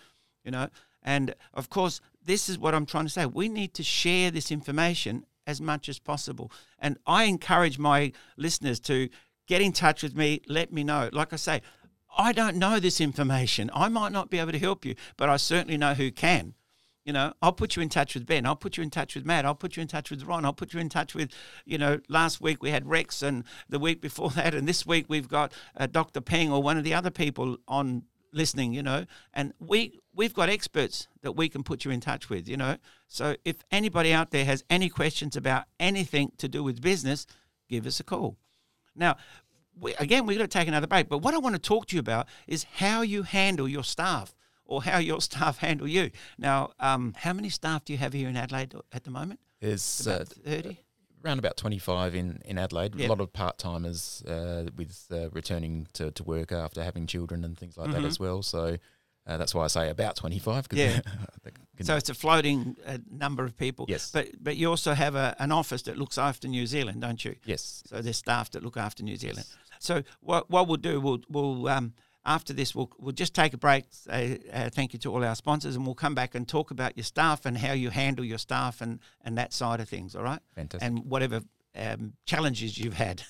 you 0.43 0.49
know. 0.51 0.69
And 1.03 1.35
of 1.53 1.69
course, 1.69 2.01
this 2.23 2.49
is 2.49 2.57
what 2.57 2.73
I'm 2.73 2.85
trying 2.85 3.05
to 3.05 3.11
say. 3.11 3.25
We 3.25 3.47
need 3.47 3.73
to 3.75 3.83
share 3.83 4.31
this 4.31 4.51
information 4.51 5.25
as 5.45 5.61
much 5.61 5.87
as 5.87 5.99
possible. 5.99 6.51
And 6.79 6.97
I 7.05 7.25
encourage 7.25 7.77
my 7.79 8.11
listeners 8.37 8.79
to 8.81 9.07
get 9.47 9.61
in 9.61 9.71
touch 9.71 10.03
with 10.03 10.15
me, 10.15 10.41
let 10.47 10.73
me 10.73 10.83
know. 10.83 11.09
Like 11.13 11.31
I 11.31 11.37
say, 11.37 11.61
I 12.17 12.33
don't 12.33 12.57
know 12.57 12.79
this 12.79 12.99
information. 12.99 13.69
I 13.73 13.87
might 13.87 14.11
not 14.11 14.29
be 14.29 14.39
able 14.39 14.51
to 14.51 14.59
help 14.59 14.83
you, 14.83 14.95
but 15.15 15.29
I 15.29 15.37
certainly 15.37 15.77
know 15.77 15.93
who 15.93 16.11
can. 16.11 16.55
You 17.07 17.13
know, 17.13 17.31
I'll 17.41 17.53
put 17.53 17.77
you 17.77 17.81
in 17.81 17.87
touch 17.87 18.15
with 18.15 18.25
Ben. 18.25 18.45
I'll 18.45 18.57
put 18.57 18.75
you 18.75 18.83
in 18.83 18.89
touch 18.89 19.15
with 19.15 19.25
Matt. 19.25 19.45
I'll 19.45 19.55
put 19.55 19.77
you 19.77 19.81
in 19.81 19.87
touch 19.87 20.11
with 20.11 20.23
Ron. 20.23 20.43
I'll 20.43 20.51
put 20.51 20.73
you 20.73 20.81
in 20.81 20.89
touch 20.89 21.15
with, 21.15 21.31
you 21.63 21.77
know, 21.77 22.01
last 22.09 22.41
week 22.41 22.61
we 22.61 22.69
had 22.69 22.85
Rex 22.85 23.21
and 23.21 23.45
the 23.69 23.79
week 23.79 24.01
before 24.01 24.29
that. 24.31 24.53
And 24.53 24.67
this 24.67 24.85
week 24.85 25.05
we've 25.07 25.29
got 25.29 25.53
uh, 25.77 25.87
Dr. 25.87 26.19
Peng 26.19 26.51
or 26.51 26.61
one 26.61 26.77
of 26.77 26.83
the 26.83 26.93
other 26.93 27.09
people 27.09 27.59
on 27.65 28.03
listening, 28.33 28.73
you 28.73 28.83
know, 28.83 29.05
and 29.33 29.53
we, 29.57 30.01
we've 30.13 30.33
got 30.33 30.49
experts 30.49 31.07
that 31.21 31.31
we 31.31 31.47
can 31.47 31.63
put 31.63 31.85
you 31.85 31.91
in 31.91 32.01
touch 32.01 32.29
with, 32.29 32.45
you 32.45 32.57
know. 32.57 32.75
So 33.07 33.37
if 33.45 33.55
anybody 33.71 34.11
out 34.11 34.31
there 34.31 34.43
has 34.43 34.65
any 34.69 34.89
questions 34.89 35.37
about 35.37 35.63
anything 35.79 36.33
to 36.39 36.49
do 36.49 36.61
with 36.61 36.81
business, 36.81 37.25
give 37.69 37.87
us 37.87 38.01
a 38.01 38.03
call. 38.03 38.35
Now, 38.97 39.15
we, 39.79 39.95
again, 39.95 40.25
we're 40.25 40.37
going 40.37 40.49
to 40.49 40.59
take 40.59 40.67
another 40.67 40.87
break, 40.87 41.07
but 41.07 41.19
what 41.19 41.33
I 41.33 41.37
want 41.37 41.55
to 41.55 41.61
talk 41.61 41.85
to 41.85 41.95
you 41.95 42.01
about 42.01 42.27
is 42.47 42.65
how 42.65 43.01
you 43.01 43.23
handle 43.23 43.69
your 43.69 43.85
staff 43.85 44.35
or 44.67 44.83
how 44.83 44.97
your 44.99 45.21
staff 45.29 45.57
handle 45.59 45.87
you. 45.87 46.11
Now, 46.37 46.71
um, 46.79 47.13
how 47.17 47.33
many 47.33 47.49
staff 47.49 47.85
do 47.85 47.93
you 47.93 47.99
have 47.99 48.13
here 48.13 48.29
in 48.29 48.35
Adelaide 48.35 48.75
at 48.91 49.03
the 49.03 49.11
moment? 49.11 49.39
There's 49.59 50.07
uh, 50.07 50.25
30? 50.45 50.79
Around 51.25 51.39
about 51.39 51.57
25 51.57 52.15
in, 52.15 52.41
in 52.45 52.57
Adelaide. 52.57 52.95
Yep. 52.95 53.07
A 53.07 53.09
lot 53.09 53.21
of 53.21 53.33
part 53.33 53.57
timers 53.57 54.23
uh, 54.27 54.65
with 54.75 55.07
uh, 55.11 55.29
returning 55.31 55.87
to, 55.93 56.11
to 56.11 56.23
work 56.23 56.51
after 56.51 56.83
having 56.83 57.07
children 57.07 57.43
and 57.43 57.57
things 57.57 57.75
like 57.77 57.89
mm-hmm. 57.89 58.01
that 58.01 58.07
as 58.07 58.19
well. 58.19 58.43
So 58.43 58.77
uh, 59.27 59.37
that's 59.37 59.53
why 59.53 59.65
I 59.65 59.67
say 59.67 59.89
about 59.89 60.15
25. 60.15 60.67
yeah. 60.71 61.01
so 61.81 61.95
it's 61.97 62.09
a 62.09 62.13
floating 62.13 62.77
uh, 62.85 62.99
number 63.11 63.43
of 63.43 63.57
people. 63.57 63.85
Yes. 63.89 64.09
But 64.11 64.29
but 64.41 64.55
you 64.55 64.69
also 64.69 64.93
have 64.93 65.15
a, 65.15 65.35
an 65.39 65.51
office 65.51 65.81
that 65.83 65.97
looks 65.97 66.17
after 66.17 66.47
New 66.47 66.65
Zealand, 66.65 67.01
don't 67.01 67.23
you? 67.25 67.35
Yes. 67.43 67.83
So 67.87 68.01
there's 68.01 68.17
staff 68.17 68.51
that 68.51 68.63
look 68.63 68.77
after 68.77 69.03
New 69.03 69.17
Zealand. 69.17 69.45
Yes. 69.49 69.57
So 69.79 70.03
what 70.21 70.49
what 70.49 70.67
we'll 70.67 70.77
do, 70.77 71.01
we'll, 71.01 71.21
we'll 71.29 71.67
um, 71.67 71.93
after 72.27 72.53
this, 72.53 72.75
we'll, 72.75 72.91
we'll 72.99 73.13
just 73.13 73.33
take 73.33 73.53
a 73.53 73.57
break. 73.57 73.85
Say, 73.89 74.39
uh, 74.53 74.69
thank 74.69 74.93
you 74.93 74.99
to 74.99 75.13
all 75.13 75.23
our 75.23 75.35
sponsors, 75.35 75.75
and 75.75 75.85
we'll 75.85 75.95
come 75.95 76.13
back 76.13 76.35
and 76.35 76.47
talk 76.47 76.69
about 76.69 76.97
your 76.97 77.05
staff 77.05 77.45
and 77.45 77.57
how 77.57 77.71
you 77.71 77.89
handle 77.89 78.25
your 78.25 78.37
staff 78.37 78.81
and, 78.81 78.99
and 79.23 79.37
that 79.37 79.53
side 79.53 79.79
of 79.79 79.87
things, 79.87 80.15
all 80.15 80.23
right? 80.23 80.41
Fantastic. 80.53 80.85
And 80.85 81.05
whatever 81.05 81.41
um, 81.75 82.13
challenges 82.25 82.77
you've 82.77 82.95
had. 82.95 83.23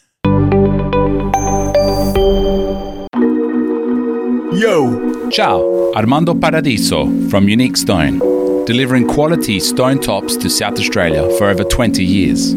Yo! 4.53 5.29
Ciao, 5.29 5.91
Armando 5.93 6.33
Paradiso 6.33 7.05
from 7.29 7.47
Unique 7.47 7.77
Stone, 7.77 8.19
delivering 8.65 9.07
quality 9.07 9.59
stone 9.59 9.99
tops 9.99 10.35
to 10.37 10.49
South 10.49 10.79
Australia 10.79 11.29
for 11.37 11.47
over 11.49 11.63
20 11.63 12.03
years. 12.03 12.55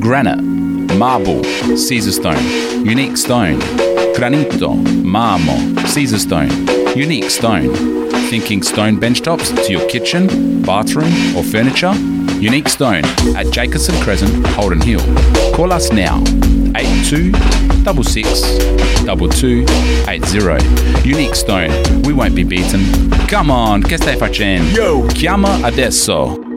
Granite, 0.00 0.42
marble, 0.98 1.42
Caesar 1.76 2.12
stone, 2.12 2.84
unique 2.84 3.16
stone, 3.16 3.60
granito, 4.18 4.74
marmo, 5.04 5.56
Caesar 5.94 6.18
stone, 6.18 6.50
unique 6.96 7.30
stone. 7.30 7.72
Thinking 8.28 8.64
stone 8.64 8.98
bench 8.98 9.20
tops 9.20 9.52
to 9.52 9.70
your 9.70 9.88
kitchen, 9.88 10.60
bathroom, 10.62 11.12
or 11.36 11.44
furniture? 11.44 11.92
Unique 12.40 12.68
Stone 12.68 13.04
at 13.36 13.48
Jacobson 13.52 13.94
Crescent, 14.02 14.44
Holden 14.48 14.80
Hill. 14.80 15.00
Call 15.54 15.72
us 15.72 15.92
now, 15.92 16.20
82 16.76 17.32
66 17.84 18.40
2280. 19.06 21.08
Unique 21.08 21.36
Stone, 21.36 21.70
we 22.02 22.12
won't 22.12 22.34
be 22.34 22.42
beaten. 22.42 22.80
Come 23.28 23.52
on, 23.52 23.82
che 23.82 23.98
stai 23.98 24.16
facendo? 24.16 24.76
Yo! 24.76 25.06
Chiama 25.06 25.60
adesso! 25.62 26.47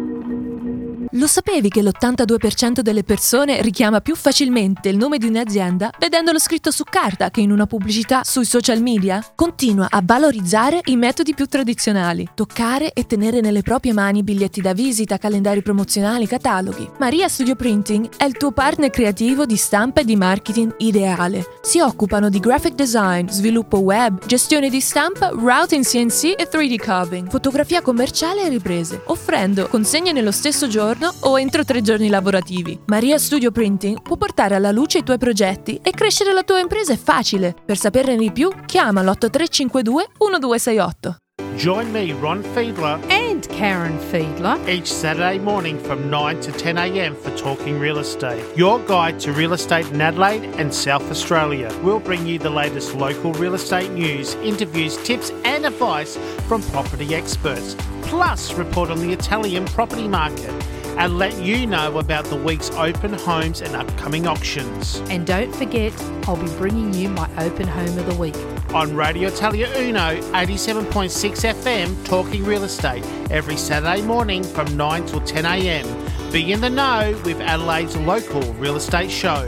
Lo 1.21 1.27
sapevi 1.27 1.69
che 1.69 1.83
l'82% 1.83 2.79
delle 2.79 3.03
persone 3.03 3.61
richiama 3.61 4.01
più 4.01 4.15
facilmente 4.15 4.89
il 4.89 4.97
nome 4.97 5.19
di 5.19 5.27
un'azienda 5.27 5.91
vedendolo 5.99 6.39
scritto 6.39 6.71
su 6.71 6.83
carta 6.83 7.29
che 7.29 7.41
in 7.41 7.51
una 7.51 7.67
pubblicità 7.67 8.23
sui 8.23 8.43
social 8.43 8.81
media? 8.81 9.23
Continua 9.35 9.85
a 9.91 10.01
valorizzare 10.03 10.79
i 10.85 10.95
metodi 10.95 11.35
più 11.35 11.45
tradizionali, 11.45 12.27
toccare 12.33 12.91
e 12.93 13.05
tenere 13.05 13.39
nelle 13.39 13.61
proprie 13.61 13.93
mani 13.93 14.23
biglietti 14.23 14.61
da 14.61 14.73
visita, 14.73 15.19
calendari 15.19 15.61
promozionali, 15.61 16.25
cataloghi. 16.25 16.89
Maria 16.97 17.27
Studio 17.27 17.53
Printing 17.53 18.09
è 18.17 18.23
il 18.23 18.35
tuo 18.35 18.51
partner 18.51 18.89
creativo 18.89 19.45
di 19.45 19.57
stampa 19.57 20.01
e 20.01 20.05
di 20.05 20.15
marketing 20.15 20.73
ideale. 20.79 21.45
Si 21.61 21.79
occupano 21.79 22.29
di 22.29 22.39
graphic 22.39 22.73
design, 22.73 23.27
sviluppo 23.27 23.77
web, 23.77 24.25
gestione 24.25 24.71
di 24.71 24.81
stampa, 24.81 25.29
routing 25.29 25.85
CNC 25.85 26.33
e 26.35 26.49
3D 26.51 26.77
carving, 26.77 27.29
fotografia 27.29 27.83
commerciale 27.83 28.41
e 28.41 28.49
riprese, 28.49 29.03
offrendo 29.05 29.67
consegne 29.67 30.13
nello 30.13 30.31
stesso 30.31 30.67
giorno 30.67 31.09
o 31.21 31.37
entro 31.37 31.63
tre 31.63 31.81
giorni 31.81 32.09
lavorativi. 32.09 32.79
Maria 32.85 33.17
Studio 33.17 33.51
Printing 33.51 34.01
può 34.01 34.17
portare 34.17 34.55
alla 34.55 34.71
luce 34.71 34.99
i 34.99 35.03
tuoi 35.03 35.17
progetti 35.17 35.79
e 35.81 35.91
crescere 35.91 36.33
la 36.33 36.43
tua 36.43 36.59
impresa 36.59 36.93
è 36.93 36.97
facile. 36.97 37.55
Per 37.65 37.77
saperne 37.77 38.15
di 38.15 38.31
più, 38.31 38.49
chiama 38.65 39.01
l'8352 39.01 39.87
1268. 40.17 41.15
Join 41.57 41.91
me, 41.91 42.13
Ron 42.13 42.41
Fiedler, 42.55 42.99
and 43.09 43.47
Karen 43.49 43.97
Fiedler, 43.99 44.57
each 44.67 44.87
Saturday 44.87 45.37
morning 45.37 45.77
from 45.77 46.09
9 46.09 46.39
to 46.41 46.51
10 46.51 46.77
a.m. 46.77 47.15
for 47.15 47.29
Talking 47.37 47.77
Real 47.77 47.99
Estate, 47.99 48.43
your 48.55 48.79
guide 48.79 49.19
to 49.19 49.31
real 49.31 49.53
estate 49.53 49.87
in 49.91 50.01
Adelaide 50.01 50.45
and 50.57 50.73
South 50.73 51.09
Australia. 51.11 51.69
We'll 51.83 51.99
bring 51.99 52.25
you 52.25 52.39
the 52.39 52.49
latest 52.49 52.95
local 52.95 53.33
real 53.33 53.53
estate 53.53 53.91
news, 53.91 54.35
interviews, 54.35 54.97
tips, 55.03 55.31
and 55.43 55.65
advice 55.65 56.17
from 56.47 56.63
property 56.71 57.13
experts, 57.13 57.75
plus 58.01 58.53
report 58.53 58.89
on 58.89 58.99
the 58.99 59.11
Italian 59.11 59.65
property 59.65 60.07
market 60.07 60.51
and 60.97 61.17
let 61.17 61.41
you 61.41 61.65
know 61.65 61.97
about 61.97 62.25
the 62.25 62.35
week's 62.35 62.69
open 62.71 63.13
homes 63.13 63.61
and 63.61 63.73
upcoming 63.75 64.27
auctions. 64.27 65.01
And 65.09 65.25
don't 65.25 65.53
forget, 65.55 65.93
I'll 66.27 66.35
be 66.37 66.49
bringing 66.57 66.93
you 66.93 67.09
my 67.09 67.27
open 67.37 67.67
home 67.67 67.97
of 67.97 68.05
the 68.05 68.15
week. 68.15 68.35
On 68.73 68.95
Radio 68.95 69.27
Italia 69.29 69.67
Uno, 69.77 70.19
87.6 70.33 71.53
FM, 71.53 72.05
Talking 72.05 72.43
Real 72.45 72.63
Estate, 72.63 73.03
every 73.29 73.57
Saturday 73.57 74.01
morning 74.01 74.43
from 74.43 74.75
9 74.77 75.05
till 75.05 75.21
10 75.21 75.45
a.m. 75.45 75.85
Be 76.31 76.51
in 76.51 76.61
the 76.61 76.69
know 76.69 77.13
with 77.25 77.41
Adelaide's 77.41 77.97
local 77.97 78.41
real 78.53 78.77
estate 78.77 79.11
show. 79.11 79.45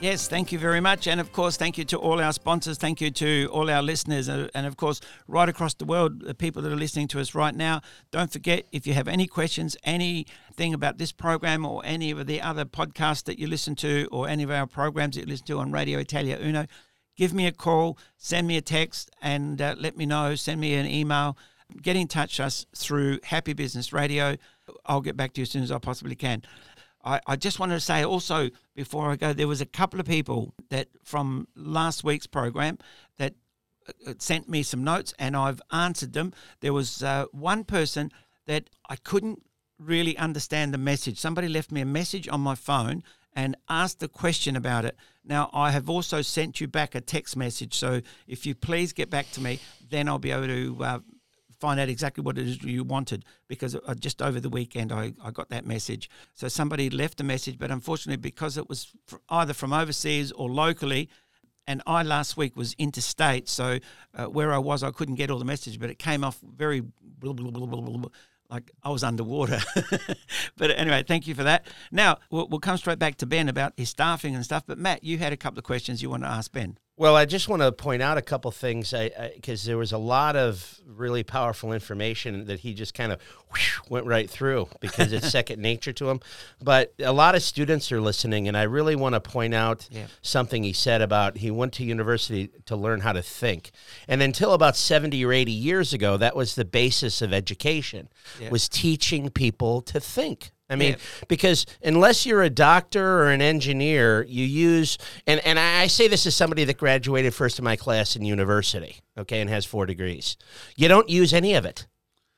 Yes, 0.00 0.28
thank 0.28 0.52
you 0.52 0.60
very 0.60 0.80
much. 0.80 1.08
And 1.08 1.20
of 1.20 1.32
course, 1.32 1.56
thank 1.56 1.76
you 1.76 1.84
to 1.86 1.98
all 1.98 2.20
our 2.20 2.32
sponsors. 2.32 2.78
Thank 2.78 3.00
you 3.00 3.10
to 3.10 3.48
all 3.52 3.68
our 3.68 3.82
listeners. 3.82 4.28
uh, 4.28 4.46
And 4.54 4.64
of 4.64 4.76
course, 4.76 5.00
right 5.26 5.48
across 5.48 5.74
the 5.74 5.84
world, 5.84 6.20
the 6.24 6.34
people 6.34 6.62
that 6.62 6.72
are 6.72 6.76
listening 6.76 7.08
to 7.08 7.20
us 7.20 7.34
right 7.34 7.54
now. 7.54 7.80
Don't 8.12 8.32
forget, 8.32 8.68
if 8.70 8.86
you 8.86 8.94
have 8.94 9.08
any 9.08 9.26
questions, 9.26 9.76
anything 9.82 10.72
about 10.72 10.98
this 10.98 11.10
program 11.10 11.66
or 11.66 11.82
any 11.84 12.12
of 12.12 12.24
the 12.28 12.40
other 12.40 12.64
podcasts 12.64 13.24
that 13.24 13.40
you 13.40 13.48
listen 13.48 13.74
to 13.76 14.06
or 14.12 14.28
any 14.28 14.44
of 14.44 14.52
our 14.52 14.68
programs 14.68 15.16
that 15.16 15.22
you 15.22 15.26
listen 15.26 15.46
to 15.46 15.58
on 15.58 15.72
Radio 15.72 15.98
Italia 15.98 16.38
Uno, 16.40 16.66
give 17.18 17.34
me 17.34 17.46
a 17.46 17.52
call, 17.52 17.98
send 18.16 18.46
me 18.46 18.56
a 18.56 18.62
text, 18.62 19.10
and 19.20 19.60
uh, 19.60 19.74
let 19.78 19.96
me 19.96 20.06
know. 20.06 20.36
Send 20.36 20.60
me 20.60 20.74
an 20.74 20.86
email. 20.86 21.36
Get 21.82 21.96
in 21.96 22.06
touch 22.08 22.40
us 22.40 22.64
through 22.74 23.18
Happy 23.24 23.52
Business 23.52 23.92
Radio. 23.92 24.36
I'll 24.86 25.02
get 25.02 25.16
back 25.16 25.34
to 25.34 25.40
you 25.40 25.42
as 25.42 25.50
soon 25.50 25.62
as 25.62 25.72
I 25.72 25.78
possibly 25.78 26.14
can. 26.14 26.42
I, 27.04 27.20
I 27.26 27.36
just 27.36 27.58
wanted 27.58 27.74
to 27.74 27.80
say 27.80 28.04
also 28.04 28.48
before 28.74 29.10
I 29.10 29.16
go, 29.16 29.32
there 29.32 29.48
was 29.48 29.60
a 29.60 29.66
couple 29.66 30.00
of 30.00 30.06
people 30.06 30.54
that 30.70 30.88
from 31.02 31.48
last 31.54 32.04
week's 32.04 32.26
program 32.26 32.78
that 33.18 33.34
uh, 34.06 34.14
sent 34.18 34.48
me 34.48 34.62
some 34.62 34.84
notes 34.84 35.12
and 35.18 35.36
I've 35.36 35.60
answered 35.72 36.12
them. 36.12 36.32
There 36.60 36.72
was 36.72 37.02
uh, 37.02 37.26
one 37.32 37.64
person 37.64 38.12
that 38.46 38.70
I 38.88 38.96
couldn't 38.96 39.42
really 39.78 40.16
understand 40.16 40.72
the 40.72 40.78
message. 40.78 41.18
Somebody 41.18 41.48
left 41.48 41.72
me 41.72 41.80
a 41.80 41.86
message 41.86 42.28
on 42.28 42.40
my 42.40 42.54
phone 42.54 43.02
and 43.38 43.56
asked 43.68 44.00
the 44.00 44.08
question 44.08 44.56
about 44.56 44.84
it. 44.84 44.96
Now, 45.24 45.48
I 45.52 45.70
have 45.70 45.88
also 45.88 46.22
sent 46.22 46.60
you 46.60 46.66
back 46.66 46.96
a 46.96 47.00
text 47.00 47.36
message. 47.36 47.72
So 47.78 48.00
if 48.26 48.44
you 48.44 48.56
please 48.56 48.92
get 48.92 49.10
back 49.10 49.30
to 49.30 49.40
me, 49.40 49.60
then 49.88 50.08
I'll 50.08 50.18
be 50.18 50.32
able 50.32 50.48
to 50.48 50.76
uh, 50.82 50.98
find 51.60 51.78
out 51.78 51.88
exactly 51.88 52.24
what 52.24 52.36
it 52.36 52.48
is 52.48 52.64
you 52.64 52.82
wanted 52.82 53.24
because 53.46 53.76
uh, 53.76 53.94
just 53.94 54.20
over 54.22 54.40
the 54.40 54.48
weekend 54.48 54.90
I, 54.90 55.12
I 55.22 55.30
got 55.30 55.50
that 55.50 55.64
message. 55.64 56.10
So 56.34 56.48
somebody 56.48 56.90
left 56.90 57.20
a 57.20 57.24
message, 57.24 57.60
but 57.60 57.70
unfortunately, 57.70 58.20
because 58.20 58.56
it 58.58 58.68
was 58.68 58.92
either 59.28 59.54
from 59.54 59.72
overseas 59.72 60.32
or 60.32 60.50
locally, 60.50 61.08
and 61.68 61.80
I 61.86 62.02
last 62.02 62.36
week 62.36 62.56
was 62.56 62.74
interstate, 62.76 63.48
so 63.48 63.78
uh, 64.16 64.24
where 64.24 64.52
I 64.52 64.58
was, 64.58 64.82
I 64.82 64.90
couldn't 64.90 65.14
get 65.14 65.30
all 65.30 65.38
the 65.38 65.44
message, 65.44 65.78
but 65.78 65.90
it 65.90 66.00
came 66.00 66.24
off 66.24 66.40
very 66.42 66.80
blah, 66.80 67.34
blah, 67.34 67.52
blah, 67.52 68.08
like 68.50 68.70
I 68.82 68.90
was 68.90 69.04
underwater. 69.04 69.60
but 70.56 70.70
anyway, 70.70 71.04
thank 71.06 71.26
you 71.26 71.34
for 71.34 71.44
that. 71.44 71.66
Now, 71.92 72.18
we'll, 72.30 72.48
we'll 72.48 72.60
come 72.60 72.76
straight 72.76 72.98
back 72.98 73.16
to 73.16 73.26
Ben 73.26 73.48
about 73.48 73.74
his 73.76 73.90
staffing 73.90 74.34
and 74.34 74.44
stuff. 74.44 74.64
But 74.66 74.78
Matt, 74.78 75.04
you 75.04 75.18
had 75.18 75.32
a 75.32 75.36
couple 75.36 75.58
of 75.58 75.64
questions 75.64 76.02
you 76.02 76.10
want 76.10 76.22
to 76.22 76.28
ask 76.28 76.52
Ben. 76.52 76.78
Well, 77.00 77.14
I 77.14 77.26
just 77.26 77.48
want 77.48 77.62
to 77.62 77.70
point 77.70 78.02
out 78.02 78.18
a 78.18 78.22
couple 78.22 78.50
things 78.50 78.92
because 79.36 79.62
there 79.62 79.78
was 79.78 79.92
a 79.92 79.98
lot 79.98 80.34
of 80.34 80.80
really 80.84 81.22
powerful 81.22 81.72
information 81.72 82.46
that 82.46 82.58
he 82.58 82.74
just 82.74 82.92
kind 82.92 83.12
of 83.12 83.20
went 83.88 84.04
right 84.06 84.28
through 84.28 84.66
because 84.80 85.12
it's 85.12 85.30
second 85.38 85.62
nature 85.62 85.92
to 85.92 86.10
him. 86.10 86.18
But 86.60 86.92
a 86.98 87.12
lot 87.12 87.36
of 87.36 87.42
students 87.44 87.92
are 87.92 88.00
listening, 88.00 88.48
and 88.48 88.56
I 88.56 88.64
really 88.64 88.96
want 88.96 89.14
to 89.14 89.20
point 89.20 89.54
out 89.54 89.86
Yeah. 89.92 90.08
something 90.22 90.64
he 90.64 90.72
said 90.72 91.00
about 91.00 91.36
he 91.36 91.52
went 91.52 91.72
to 91.74 91.84
university 91.84 92.50
to 92.66 92.74
learn 92.74 93.00
how 93.02 93.12
to 93.12 93.22
think, 93.22 93.70
and 94.08 94.20
until 94.20 94.52
about 94.52 94.76
seventy 94.76 95.24
or 95.24 95.32
eighty 95.32 95.52
years 95.52 95.92
ago, 95.92 96.16
that 96.16 96.34
was 96.34 96.56
the 96.56 96.64
basis 96.64 97.22
of 97.22 97.32
education 97.32 98.08
Yeah. 98.40 98.50
was 98.50 98.68
teaching 98.68 99.30
people 99.30 99.82
to 99.82 100.00
think. 100.00 100.50
I 100.70 100.76
mean, 100.76 100.92
Yeah. 100.92 100.96
because 101.28 101.64
unless 101.82 102.26
you're 102.26 102.42
a 102.42 102.50
doctor 102.50 103.20
or 103.20 103.30
an 103.30 103.40
engineer, 103.40 104.24
you 104.28 104.44
use 104.44 104.98
and 105.26 105.40
and 105.46 105.58
I 105.58 105.86
say 105.86 106.08
this 106.08 106.26
as 106.26 106.34
somebody 106.34 106.64
that 106.64 106.76
graduated 106.76 107.34
first 107.34 107.58
in 107.58 107.64
my 107.64 107.76
class 107.76 108.16
in 108.16 108.24
university, 108.24 108.96
okay, 109.16 109.40
and 109.40 109.48
has 109.48 109.64
four 109.64 109.86
degrees. 109.86 110.36
You 110.76 110.88
don't 110.88 111.08
use 111.08 111.32
any 111.32 111.54
of 111.54 111.64
it. 111.64 111.86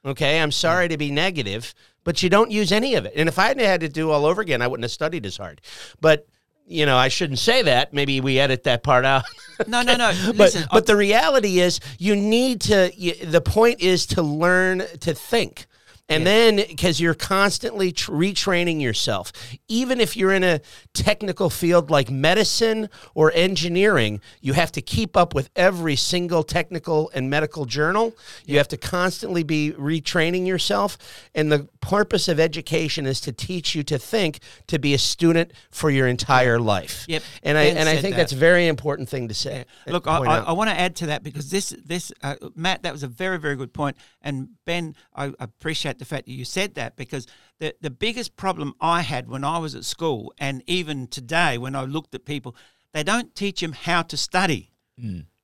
Okay, 0.04 0.40
I'm 0.40 0.52
sorry 0.52 0.88
to 0.88 0.96
be 0.96 1.10
negative, 1.10 1.74
but 2.04 2.22
you 2.22 2.30
don't 2.30 2.50
use 2.50 2.72
any 2.72 2.94
of 2.94 3.04
it. 3.04 3.12
And 3.16 3.28
if 3.28 3.38
I 3.38 3.48
had 3.48 3.60
had 3.60 3.80
to 3.82 3.88
do 3.88 4.10
all 4.10 4.24
over 4.24 4.40
again, 4.40 4.62
I 4.62 4.66
wouldn't 4.66 4.84
have 4.84 4.92
studied 4.92 5.26
as 5.26 5.36
hard. 5.36 5.60
But 6.00 6.26
you 6.66 6.86
know, 6.86 6.96
I 6.96 7.08
shouldn't 7.08 7.40
say 7.40 7.62
that. 7.62 7.92
Maybe 7.92 8.20
we 8.20 8.38
edit 8.38 8.62
that 8.62 8.84
part 8.84 9.04
out. 9.04 9.24
No, 9.66 9.82
no, 9.82 9.96
no. 9.96 10.12
but 10.28 10.36
Listen, 10.36 10.64
but 10.70 10.86
the 10.86 10.96
reality 10.96 11.58
is, 11.58 11.80
you 11.98 12.14
need 12.14 12.60
to. 12.62 12.92
You, 12.96 13.14
the 13.26 13.40
point 13.40 13.80
is 13.80 14.06
to 14.06 14.22
learn 14.22 14.84
to 15.00 15.12
think. 15.14 15.66
And 16.10 16.26
then, 16.26 16.56
because 16.56 17.00
you're 17.00 17.14
constantly 17.14 17.92
tr- 17.92 18.12
retraining 18.12 18.80
yourself, 18.80 19.32
even 19.68 20.00
if 20.00 20.16
you're 20.16 20.32
in 20.32 20.42
a 20.42 20.60
technical 20.92 21.50
field 21.50 21.88
like 21.90 22.10
medicine 22.10 22.88
or 23.14 23.30
engineering, 23.32 24.20
you 24.40 24.52
have 24.54 24.72
to 24.72 24.82
keep 24.82 25.16
up 25.16 25.34
with 25.34 25.50
every 25.54 25.96
single 25.96 26.42
technical 26.42 27.10
and 27.14 27.30
medical 27.30 27.64
journal. 27.64 28.14
You 28.44 28.58
have 28.58 28.68
to 28.68 28.76
constantly 28.76 29.44
be 29.44 29.72
retraining 29.78 30.46
yourself. 30.46 30.98
And 31.34 31.52
the 31.52 31.68
purpose 31.80 32.28
of 32.28 32.38
education 32.38 33.06
is 33.06 33.20
to 33.22 33.32
teach 33.32 33.74
you 33.74 33.82
to 33.84 33.98
think, 33.98 34.40
to 34.66 34.78
be 34.78 34.94
a 34.94 34.98
student 34.98 35.52
for 35.70 35.90
your 35.90 36.06
entire 36.06 36.58
life. 36.58 37.04
Yep. 37.08 37.22
And 37.42 37.58
I 37.58 37.68
Ben 37.68 37.76
and 37.78 37.88
I 37.88 37.96
think 37.96 38.14
that. 38.14 38.22
that's 38.22 38.32
a 38.32 38.36
very 38.36 38.66
important 38.66 39.08
thing 39.08 39.28
to 39.28 39.34
say. 39.34 39.64
Look, 39.86 40.06
I, 40.06 40.18
I, 40.18 40.38
I 40.38 40.52
want 40.52 40.70
to 40.70 40.78
add 40.78 40.96
to 40.96 41.06
that 41.06 41.22
because 41.22 41.50
this, 41.50 41.74
this 41.84 42.12
uh, 42.22 42.36
Matt, 42.54 42.82
that 42.82 42.92
was 42.92 43.02
a 43.02 43.08
very, 43.08 43.38
very 43.38 43.56
good 43.56 43.72
point. 43.72 43.96
And 44.20 44.50
Ben, 44.66 44.94
I 45.14 45.32
appreciate 45.38 45.98
the 45.98 46.04
fact 46.04 46.26
that 46.26 46.32
you 46.32 46.44
said 46.44 46.74
that 46.74 46.96
because 46.96 47.26
the, 47.58 47.74
the 47.80 47.90
biggest 47.90 48.36
problem 48.36 48.74
I 48.80 49.02
had 49.02 49.28
when 49.28 49.44
I 49.44 49.58
was 49.58 49.74
at 49.74 49.84
school, 49.84 50.32
and 50.38 50.62
even 50.66 51.06
today 51.06 51.58
when 51.58 51.74
I 51.74 51.84
looked 51.84 52.14
at 52.14 52.24
people, 52.24 52.54
they 52.92 53.02
don't 53.02 53.34
teach 53.34 53.60
them 53.60 53.72
how 53.72 54.02
to 54.02 54.16
study, 54.16 54.72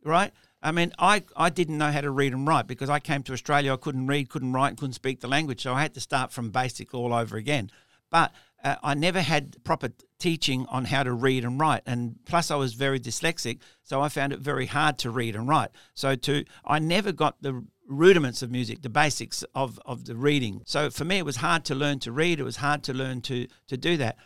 right? 0.05 0.32
I 0.63 0.73
mean, 0.73 0.93
I, 0.99 1.23
I 1.37 1.51
didn't 1.51 1.79
know 1.79 1.93
how 1.93 2.01
to 2.01 2.11
read 2.11 2.33
and 2.33 2.47
write 2.47 2.67
because 2.67 2.91
I 2.91 2.99
came 2.99 3.23
to 3.25 3.33
Australia. 3.33 3.73
I 3.73 3.77
couldn't 3.77 4.07
read, 4.07 4.29
couldn't 4.29 4.53
write, 4.53 4.77
couldn't 4.77 4.95
speak 4.95 5.21
the 5.21 5.29
language. 5.29 5.63
So 5.63 5.75
I 5.75 5.83
had 5.83 5.95
to 5.95 6.01
start 6.01 6.33
from 6.33 6.51
basic 6.51 6.95
all 6.95 7.13
over 7.13 7.37
again. 7.37 7.71
But 8.11 8.33
uh, 8.65 8.77
I 8.83 8.95
never 8.95 9.21
had 9.21 9.63
proper 9.65 9.91
teaching 10.19 10.67
on 10.69 10.87
how 10.87 11.03
to 11.03 11.13
read 11.13 11.45
and 11.45 11.61
write. 11.61 11.83
And 11.87 12.17
plus, 12.25 12.51
I 12.51 12.57
was 12.57 12.75
very 12.75 12.99
dyslexic. 12.99 13.61
So 13.83 14.01
I 14.01 14.09
found 14.09 14.33
it 14.33 14.41
very 14.41 14.67
hard 14.67 14.99
to 14.99 15.11
read 15.11 15.37
and 15.37 15.49
write. 15.49 15.71
So 15.95 16.17
to 16.17 16.45
I 16.65 16.79
never 16.79 17.13
got 17.13 17.43
the 17.43 17.65
rudiments 17.89 18.43
of 18.43 18.51
music, 18.51 18.83
the 18.83 18.89
basics 18.89 19.45
of, 19.55 19.79
of 19.87 20.07
the 20.07 20.17
reading. 20.17 20.63
So 20.65 20.91
for 20.91 21.05
me, 21.05 21.19
it 21.19 21.25
was 21.25 21.37
hard 21.37 21.65
to 21.67 21.75
learn 21.75 22.01
to 22.01 22.13
read. 22.13 22.41
It 22.41 22.45
was 22.45 22.57
hard 22.57 22.83
to 22.85 22.95
learn 22.95 23.21
to, 23.23 23.47
to 23.69 23.77
do 23.77 23.97
that. 23.99 24.17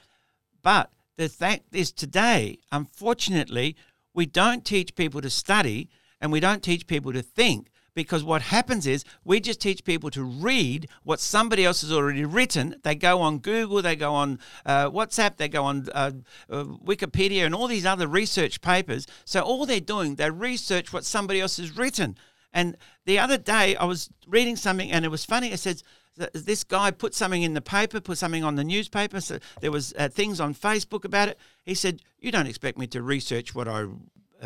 But 0.62 0.90
the 1.16 1.28
fact 1.28 1.74
is, 1.74 1.92
today, 1.92 2.58
unfortunately, 2.72 3.76
we 4.14 4.26
don't 4.26 4.64
teach 4.64 4.94
people 4.94 5.20
to 5.20 5.30
study 5.30 5.90
and 6.20 6.32
we 6.32 6.40
don't 6.40 6.62
teach 6.62 6.86
people 6.86 7.12
to 7.12 7.22
think 7.22 7.70
because 7.94 8.22
what 8.22 8.42
happens 8.42 8.86
is 8.86 9.04
we 9.24 9.40
just 9.40 9.60
teach 9.60 9.84
people 9.84 10.10
to 10.10 10.22
read 10.22 10.88
what 11.02 11.20
somebody 11.20 11.64
else 11.64 11.82
has 11.82 11.92
already 11.92 12.24
written. 12.24 12.76
They 12.82 12.94
go 12.94 13.20
on 13.20 13.38
Google, 13.38 13.82
they 13.82 13.96
go 13.96 14.14
on 14.14 14.38
uh, 14.64 14.90
WhatsApp, 14.90 15.36
they 15.36 15.48
go 15.48 15.64
on 15.64 15.88
uh, 15.92 16.12
uh, 16.48 16.64
Wikipedia, 16.64 17.44
and 17.44 17.54
all 17.54 17.66
these 17.66 17.86
other 17.86 18.06
research 18.06 18.60
papers. 18.60 19.06
So 19.24 19.40
all 19.40 19.66
they're 19.66 19.80
doing, 19.80 20.14
they 20.14 20.30
research 20.30 20.92
what 20.92 21.04
somebody 21.04 21.40
else 21.40 21.56
has 21.56 21.76
written. 21.76 22.16
And 22.52 22.76
the 23.06 23.18
other 23.18 23.38
day, 23.38 23.76
I 23.76 23.84
was 23.84 24.10
reading 24.26 24.56
something, 24.56 24.90
and 24.90 25.04
it 25.04 25.10
was 25.10 25.24
funny. 25.24 25.52
It 25.52 25.60
says 25.60 25.82
this 26.16 26.64
guy 26.64 26.90
put 26.90 27.14
something 27.14 27.42
in 27.42 27.54
the 27.54 27.60
paper, 27.60 28.00
put 28.00 28.18
something 28.18 28.44
on 28.44 28.56
the 28.56 28.64
newspaper. 28.64 29.20
So 29.20 29.38
there 29.60 29.70
was 29.70 29.94
uh, 29.96 30.08
things 30.08 30.40
on 30.40 30.54
Facebook 30.54 31.04
about 31.04 31.28
it. 31.28 31.38
He 31.64 31.74
said, 31.74 32.02
"You 32.18 32.32
don't 32.32 32.48
expect 32.48 32.76
me 32.76 32.86
to 32.88 33.02
research 33.02 33.54
what 33.54 33.68
I 33.68 33.86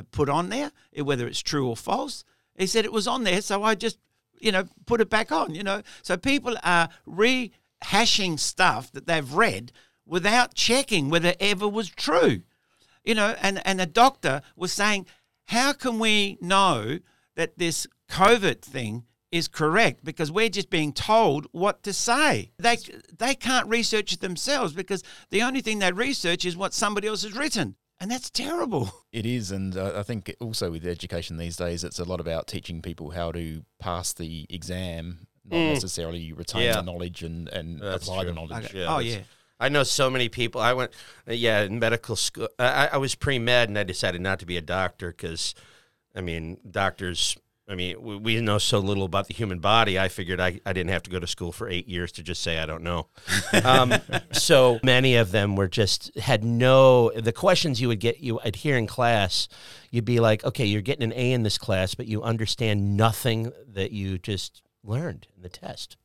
put 0.03 0.29
on 0.29 0.49
there, 0.49 0.73
eh, 0.95 1.03
whether 1.03 1.27
it's 1.27 1.41
true 1.41 1.69
or 1.69 1.77
false." 1.77 2.25
He 2.57 2.67
said 2.67 2.85
it 2.85 2.93
was 2.93 3.09
on 3.09 3.25
there, 3.25 3.41
so 3.43 3.63
I 3.63 3.75
just, 3.75 3.99
you 4.39 4.53
know, 4.53 4.65
put 4.87 5.01
it 5.01 5.11
back 5.11 5.33
on. 5.33 5.55
You 5.55 5.63
know, 5.63 5.83
so 6.03 6.17
people 6.17 6.57
are 6.63 6.89
rehashing 7.07 8.39
stuff 8.39 8.93
that 8.93 9.07
they've 9.07 9.33
read 9.33 9.73
without 10.07 10.55
checking 10.55 11.09
whether 11.09 11.31
it 11.31 11.37
ever 11.41 11.69
was 11.69 11.89
true. 11.89 12.43
You 13.05 13.15
know, 13.15 13.37
and 13.41 13.61
and 13.67 13.81
a 13.81 13.87
doctor 13.87 14.43
was 14.57 14.73
saying, 14.73 15.07
how 15.47 15.73
can 15.73 15.99
we 15.99 16.39
know 16.41 17.01
that 17.37 17.59
this 17.59 17.87
COVID 18.09 18.63
thing 18.63 19.05
is 19.35 19.49
correct 19.49 20.05
because 20.05 20.31
we're 20.31 20.49
just 20.49 20.71
being 20.71 20.93
told 20.93 21.49
what 21.51 21.83
to 21.83 21.93
say. 21.93 22.53
They 22.57 22.79
they 23.19 23.35
can't 23.35 23.67
research 23.67 24.13
it 24.13 24.21
themselves 24.21 24.73
because 24.73 25.03
the 25.31 25.43
only 25.43 25.61
thing 25.61 25.81
they 25.81 25.91
research 25.91 26.45
is 26.45 26.57
what 26.57 26.73
somebody 26.73 27.09
else 27.09 27.25
has 27.25 27.35
written. 27.35 27.75
And 28.05 28.11
that's 28.11 28.29
terrible. 28.29 28.93
It 29.15 29.25
is, 29.25 29.51
and 29.51 29.77
uh, 29.77 29.93
I 29.97 30.03
think 30.03 30.35
also 30.41 30.71
with 30.73 30.85
education 30.85 31.37
these 31.39 31.57
days, 31.57 31.85
it's 31.85 31.99
a 32.01 32.05
lot 32.05 32.21
about 32.21 32.49
teaching 32.49 32.83
people 32.83 33.11
how 33.13 33.31
to 33.33 33.63
pass 33.79 34.13
the 34.13 34.45
exam, 34.51 35.29
not 35.49 35.57
Mm. 35.57 35.73
necessarily 35.75 36.33
retain 36.33 36.63
Yeah. 36.65 36.75
the 36.77 36.83
knowledge 36.83 37.23
and, 37.23 37.49
and 37.49 37.81
That's 37.81 38.07
apply 38.07 38.25
the 38.25 38.33
knowledge. 38.33 38.67
Okay. 38.67 38.81
that's- 38.81 39.25
I 39.61 39.69
know 39.71 39.85
so 39.85 40.11
many 40.11 40.29
people. 40.29 40.61
I 40.61 40.73
went, 40.75 40.91
yeah, 41.27 41.63
in 41.63 41.79
medical 41.79 42.17
school. 42.17 42.49
I, 42.59 42.89
I 42.93 42.97
was 42.99 43.15
pre 43.15 43.39
med, 43.39 43.69
and 43.71 43.79
I 43.79 43.85
decided 43.85 44.21
not 44.21 44.39
to 44.41 44.47
be 44.47 44.57
a 44.57 44.61
doctor 44.61 45.11
because, 45.13 45.55
I 46.15 46.21
mean, 46.21 46.59
doctors. 46.71 47.37
I 47.67 47.75
mean, 47.75 48.01
we, 48.03 48.17
we 48.17 48.41
know 48.41 48.59
so 48.59 48.79
little 48.79 49.05
about 49.05 49.27
the 49.27 49.35
human 49.35 49.59
body. 49.59 49.99
I 49.99 50.09
figured 50.09 50.39
I, 50.39 50.61
I 50.67 50.73
didn't 50.73 50.91
have 50.91 51.03
to 51.05 51.11
go 51.11 51.19
to 51.19 51.27
school 51.27 51.51
for 51.51 51.69
eight 51.69 51.89
years 51.89 52.13
to 52.13 52.23
just 52.23 52.43
say 52.43 52.59
I 52.59 52.67
don't 52.67 52.83
know. 52.83 53.09
Um, 53.65 53.95
so 54.33 54.79
many 54.83 55.15
of 55.15 55.31
them 55.31 55.57
were 55.57 55.69
just 55.69 56.17
had 56.19 56.45
no 56.45 57.11
the 57.13 57.33
questions 57.33 57.81
you 57.81 57.89
would 57.89 58.01
get 58.01 58.21
you 58.21 58.41
I'd 58.45 58.57
hear 58.57 58.77
in 58.77 58.87
class. 58.87 59.49
You'd 59.91 60.05
be 60.05 60.21
like, 60.21 60.45
okay, 60.45 60.67
you're 60.67 60.83
getting 60.83 61.05
an 61.05 61.13
A 61.15 61.33
in 61.33 61.45
this 61.45 61.57
class, 61.57 61.95
but 61.95 62.07
you 62.07 62.23
understand 62.23 62.97
nothing 62.97 63.53
that 63.67 63.93
you 63.93 64.19
just 64.19 64.63
learned 64.83 65.29
in 65.35 65.43
the 65.43 65.49
test. 65.49 65.97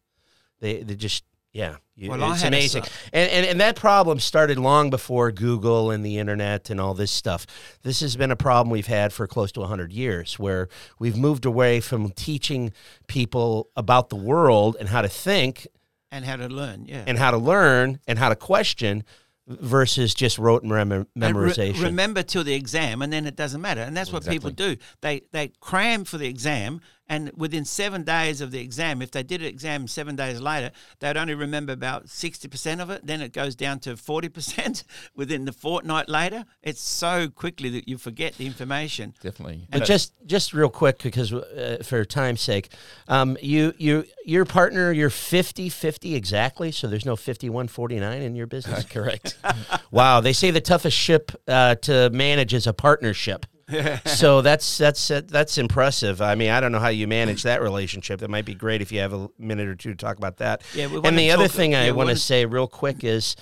They 0.60 0.84
they 0.84 0.96
just 0.96 1.24
yeah, 1.52 1.78
you, 1.96 2.12
Well, 2.12 2.32
it's 2.34 2.44
amazing. 2.44 2.84
And, 3.12 3.30
and 3.32 3.46
and 3.46 3.60
that 3.62 3.76
problem 3.76 4.20
started 4.20 4.58
long 4.60 4.90
before 4.90 5.32
Google 5.32 5.90
and 5.92 6.06
the 6.06 6.18
internet 6.18 6.70
and 6.70 6.80
all 6.80 6.94
this 6.94 7.12
stuff. 7.12 7.46
This 7.82 8.02
has 8.02 8.16
been 8.16 8.32
a 8.32 8.36
problem 8.36 8.70
we've 8.70 8.88
had 8.88 9.12
for 9.14 9.26
close 9.28 9.52
to 9.54 9.60
100 9.62 9.92
years 9.92 10.38
where 10.38 10.70
we've 11.00 11.18
moved 11.18 11.46
away 11.46 11.80
from 11.82 12.12
teaching 12.12 12.72
people 13.08 13.70
about 13.76 14.10
the 14.10 14.16
world 14.16 14.78
and 14.80 14.90
how 14.90 15.02
to 15.02 15.10
think 15.10 15.68
And 16.12 16.24
how 16.24 16.36
to 16.38 16.48
learn, 16.48 16.86
yeah. 16.88 17.04
and 17.08 17.18
how 17.18 17.32
to 17.32 17.38
learn 17.38 18.00
and 18.08 18.20
how 18.20 18.30
to 18.30 18.36
question 18.36 19.04
versus 19.48 20.14
just 20.14 20.38
rote 20.38 20.64
mem- 20.64 20.92
And 20.92 21.06
re- 21.16 21.32
memorization. 21.34 21.82
remember 21.84 22.22
till 22.22 22.44
the 22.44 22.54
exam, 22.54 23.02
and 23.02 23.12
then 23.12 23.26
it 23.26 23.36
doesn't 23.36 23.62
matter. 23.62 23.82
And 23.82 23.98
that's 23.98 24.12
what 24.14 24.24
people 24.28 24.52
do. 24.52 24.76
They 25.02 25.22
they 25.32 25.48
cram 25.60 26.06
for 26.06 26.20
the 26.20 26.28
exam, 26.28 26.82
and 27.10 27.32
within 27.36 27.66
seven 27.66 28.04
days 28.04 28.40
of 28.40 28.52
the 28.52 28.60
exam, 28.60 29.02
if 29.02 29.12
they 29.12 29.24
did 29.24 29.42
an 29.42 29.48
exam 29.48 29.88
seven 29.88 30.16
days 30.16 30.40
later, 30.40 30.72
they'd 31.00 31.18
only 31.18 31.34
remember 31.34 31.74
about 31.74 32.08
sixty 32.10 32.48
percent 32.48 32.80
of 32.80 32.90
it. 32.90 33.06
Then 33.06 33.22
it 33.22 33.34
goes 33.34 33.56
down 33.56 33.80
to 33.80 33.98
forty 33.98 34.30
percent 34.30 34.84
within 35.16 35.46
the 35.46 35.52
fortnight 35.52 36.08
later. 36.08 36.46
It's 36.62 36.82
so 36.82 37.28
quickly 37.30 37.70
that 37.72 37.90
you 37.90 37.98
forget 37.98 38.36
the 38.36 38.46
information. 38.46 39.16
Definitely. 39.22 39.68
But 39.72 39.86
just 39.86 40.14
just 40.26 40.54
real 40.54 40.70
quick 40.70 41.02
because 41.02 41.34
uh, 41.34 41.82
for 41.84 42.06
time's 42.06 42.42
sake, 42.42 42.70
um, 43.08 43.38
you 43.42 43.74
you 43.78 44.06
your 44.26 44.46
partner 44.46 44.92
you're 44.92 45.10
50-50 45.10 46.16
exactly, 46.16 46.72
so 46.72 46.88
there's 46.88 47.06
no 47.06 47.16
51-49 47.16 48.22
in 48.22 48.36
your 48.36 48.48
business. 48.48 48.84
Correct. 48.90 49.38
wow, 49.92 50.22
they 50.22 50.34
say 50.34 50.52
the 50.52 50.62
toughest 50.62 50.98
ship 50.98 51.32
uh, 51.48 51.76
to 51.76 52.10
manage 52.12 52.54
is 52.54 52.68
a 52.68 52.74
partnership. 52.74 53.46
so 54.06 54.42
that's 54.42 54.78
that's 54.78 55.08
that's 55.08 55.58
impressive. 55.58 56.22
I 56.22 56.36
mean, 56.36 56.50
I 56.50 56.60
don't 56.60 56.72
know 56.72 56.80
how 56.80 56.90
you 56.90 57.08
manage 57.08 57.44
that 57.44 57.62
relationship. 57.62 58.22
It 58.22 58.30
might 58.30 58.46
be 58.46 58.56
great 58.56 58.82
if 58.82 58.92
you 58.92 59.00
have 59.00 59.14
a 59.14 59.30
minute 59.38 59.68
or 59.68 59.76
two 59.76 59.92
to 59.92 59.96
talk 59.96 60.18
about 60.18 60.38
that. 60.38 60.62
Yeah, 60.74 60.88
we 60.88 61.02
and 61.04 61.18
the 61.18 61.32
other 61.32 61.48
thing 61.48 61.76
I 61.76 61.88
yeah, 61.88 61.92
want 61.92 62.10
to 62.10 62.16
say 62.16 62.46
real 62.46 62.68
quick 62.68 63.04
is 63.04 63.36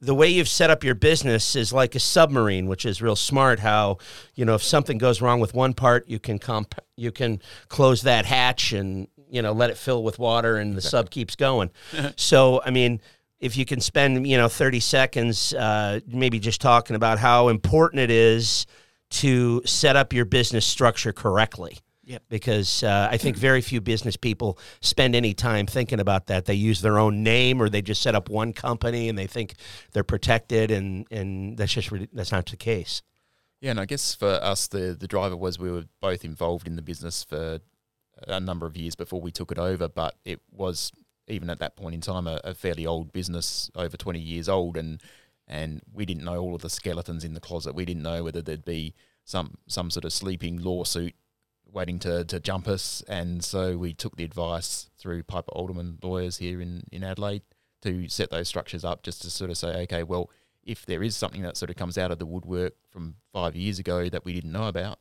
the 0.00 0.14
way 0.14 0.28
you've 0.28 0.48
set 0.48 0.70
up 0.70 0.84
your 0.84 0.94
business 0.94 1.56
is 1.56 1.72
like 1.72 1.94
a 1.94 2.00
submarine, 2.00 2.66
which 2.66 2.84
is 2.84 3.02
real 3.02 3.16
smart. 3.16 3.60
How 3.60 3.98
you 4.34 4.44
know 4.44 4.54
if 4.54 4.62
something 4.62 4.98
goes 4.98 5.20
wrong 5.20 5.40
with 5.40 5.54
one 5.54 5.74
part, 5.74 6.08
you 6.08 6.18
can 6.18 6.38
comp- 6.38 6.80
you 6.96 7.12
can 7.12 7.40
close 7.68 8.02
that 8.02 8.24
hatch 8.24 8.72
and 8.72 9.08
you 9.30 9.42
know 9.42 9.52
let 9.52 9.70
it 9.70 9.76
fill 9.76 10.02
with 10.02 10.18
water, 10.18 10.56
and 10.56 10.76
the 10.76 10.82
sub 10.82 11.10
keeps 11.10 11.36
going. 11.36 11.70
so 12.16 12.62
I 12.64 12.70
mean. 12.70 13.00
If 13.40 13.58
you 13.58 13.66
can 13.66 13.80
spend, 13.80 14.26
you 14.26 14.38
know, 14.38 14.48
thirty 14.48 14.80
seconds, 14.80 15.52
uh, 15.52 16.00
maybe 16.06 16.38
just 16.38 16.62
talking 16.62 16.96
about 16.96 17.18
how 17.18 17.48
important 17.48 18.00
it 18.00 18.10
is 18.10 18.64
to 19.20 19.62
set 19.64 19.96
up 19.96 20.12
your 20.12 20.24
business 20.24 20.66
structure 20.66 21.12
correctly. 21.12 21.78
Yep. 22.06 22.22
Because 22.28 22.82
uh, 22.82 23.08
I 23.10 23.16
think 23.16 23.34
very 23.36 23.62
few 23.62 23.80
business 23.80 24.14
people 24.16 24.58
spend 24.80 25.16
any 25.16 25.32
time 25.32 25.66
thinking 25.66 26.00
about 26.00 26.26
that. 26.26 26.44
They 26.44 26.54
use 26.54 26.82
their 26.82 26.98
own 26.98 27.22
name, 27.22 27.62
or 27.62 27.70
they 27.70 27.80
just 27.80 28.02
set 28.02 28.14
up 28.14 28.28
one 28.28 28.52
company 28.52 29.08
and 29.08 29.18
they 29.18 29.26
think 29.26 29.54
they're 29.92 30.04
protected, 30.04 30.70
and 30.70 31.06
and 31.10 31.56
that's 31.56 31.72
just 31.72 31.90
really, 31.90 32.08
that's 32.12 32.30
not 32.30 32.44
the 32.44 32.58
case. 32.58 33.00
Yeah, 33.62 33.70
and 33.70 33.80
I 33.80 33.86
guess 33.86 34.14
for 34.14 34.28
us, 34.28 34.68
the 34.68 34.94
the 34.98 35.08
driver 35.08 35.34
was 35.36 35.58
we 35.58 35.70
were 35.70 35.86
both 36.02 36.26
involved 36.26 36.66
in 36.66 36.76
the 36.76 36.82
business 36.82 37.24
for 37.24 37.60
a 38.28 38.38
number 38.38 38.66
of 38.66 38.76
years 38.76 38.94
before 38.94 39.22
we 39.22 39.30
took 39.30 39.50
it 39.50 39.58
over, 39.58 39.88
but 39.88 40.14
it 40.26 40.40
was 40.52 40.92
even 41.26 41.48
at 41.48 41.58
that 41.60 41.74
point 41.74 41.94
in 41.94 42.02
time 42.02 42.26
a, 42.26 42.38
a 42.44 42.54
fairly 42.54 42.84
old 42.84 43.14
business, 43.14 43.70
over 43.74 43.96
twenty 43.96 44.20
years 44.20 44.46
old, 44.46 44.76
and 44.76 45.00
and 45.46 45.82
we 45.92 46.06
didn't 46.06 46.24
know 46.24 46.38
all 46.38 46.54
of 46.54 46.62
the 46.62 46.70
skeletons 46.70 47.24
in 47.24 47.34
the 47.34 47.40
closet. 47.40 47.74
We 47.74 47.84
didn't 47.84 48.02
know 48.02 48.24
whether 48.24 48.42
there'd 48.42 48.64
be 48.64 48.94
some 49.24 49.56
some 49.66 49.90
sort 49.90 50.04
of 50.04 50.12
sleeping 50.12 50.62
lawsuit 50.62 51.14
waiting 51.70 51.98
to, 51.98 52.24
to 52.24 52.38
jump 52.38 52.68
us, 52.68 53.02
and 53.08 53.42
so 53.42 53.76
we 53.76 53.92
took 53.92 54.16
the 54.16 54.24
advice 54.24 54.90
through 54.96 55.22
Piper 55.24 55.50
Alderman 55.52 55.98
lawyers 56.02 56.38
here 56.38 56.60
in, 56.60 56.84
in 56.92 57.02
Adelaide 57.02 57.42
to 57.82 58.08
set 58.08 58.30
those 58.30 58.48
structures 58.48 58.84
up, 58.84 59.02
just 59.02 59.22
to 59.22 59.30
sort 59.30 59.50
of 59.50 59.58
say, 59.58 59.82
okay, 59.82 60.02
well, 60.02 60.30
if 60.62 60.86
there 60.86 61.02
is 61.02 61.16
something 61.16 61.42
that 61.42 61.56
sort 61.56 61.70
of 61.70 61.76
comes 61.76 61.98
out 61.98 62.10
of 62.10 62.18
the 62.18 62.26
woodwork 62.26 62.74
from 62.90 63.16
five 63.32 63.56
years 63.56 63.78
ago 63.78 64.08
that 64.08 64.24
we 64.24 64.32
didn't 64.32 64.52
know 64.52 64.68
about, 64.68 64.98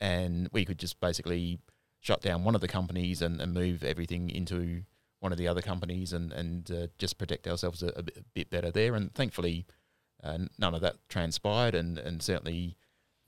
and 0.00 0.48
we 0.52 0.64
could 0.64 0.78
just 0.78 1.00
basically 1.00 1.58
shut 2.00 2.20
down 2.20 2.44
one 2.44 2.54
of 2.54 2.60
the 2.60 2.68
companies 2.68 3.22
and, 3.22 3.40
and 3.40 3.52
move 3.52 3.82
everything 3.82 4.30
into 4.30 4.82
one 5.26 5.32
of 5.32 5.38
the 5.38 5.48
other 5.48 5.62
companies 5.62 6.12
and 6.12 6.32
and 6.32 6.70
uh, 6.70 6.86
just 6.98 7.18
protect 7.18 7.46
ourselves 7.48 7.82
a, 7.82 7.88
a 7.96 8.02
bit- 8.34 8.50
better 8.50 8.70
there. 8.70 8.94
And 8.94 9.12
thankfully, 9.14 9.66
uh, 10.22 10.38
none 10.58 10.74
of 10.74 10.80
that 10.82 10.96
transpired, 11.08 11.74
and 11.74 11.98
and 11.98 12.22
certainly. 12.22 12.76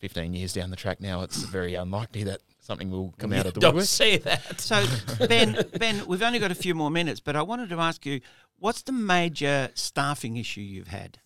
15 0.00 0.32
years 0.32 0.52
down 0.52 0.70
the 0.70 0.76
track 0.76 1.00
now, 1.00 1.22
it's 1.22 1.38
very 1.42 1.74
unlikely 1.74 2.22
that 2.22 2.40
something 2.60 2.88
will 2.88 3.12
come 3.18 3.32
out 3.32 3.46
of 3.46 3.54
the 3.54 3.58
Don't 3.58 3.74
woodwork. 3.74 3.88
say 3.88 4.16
that. 4.18 4.60
So, 4.60 4.86
Ben, 5.26 5.58
Ben, 5.76 6.06
we've 6.06 6.22
only 6.22 6.38
got 6.38 6.52
a 6.52 6.54
few 6.54 6.72
more 6.72 6.88
minutes, 6.88 7.18
but 7.18 7.34
I 7.34 7.42
wanted 7.42 7.68
to 7.70 7.80
ask 7.80 8.06
you, 8.06 8.20
what's 8.60 8.82
the 8.82 8.92
major 8.92 9.70
staffing 9.74 10.36
issue 10.36 10.60
you've 10.60 10.86
had? 10.86 11.18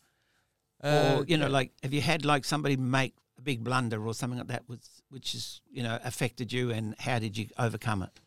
Uh, 0.83 1.17
or 1.19 1.25
you 1.27 1.37
know, 1.37 1.49
like, 1.49 1.73
have 1.83 1.93
you 1.93 2.01
had 2.01 2.25
like 2.25 2.47
somebody 2.47 2.79
make 2.79 3.15
a 3.37 3.43
big 3.43 3.63
blunder 3.63 4.03
or 4.07 4.15
something 4.15 4.39
like 4.39 4.49
that, 4.49 4.63
which 4.69 4.87
which 5.11 5.33
has 5.33 5.61
you 5.71 5.83
know 5.83 5.99
affected 6.03 6.51
you, 6.51 6.71
and 6.71 6.95
how 6.99 7.19
did 7.19 7.37
you 7.37 7.49
overcome 7.59 8.03
it? 8.03 8.22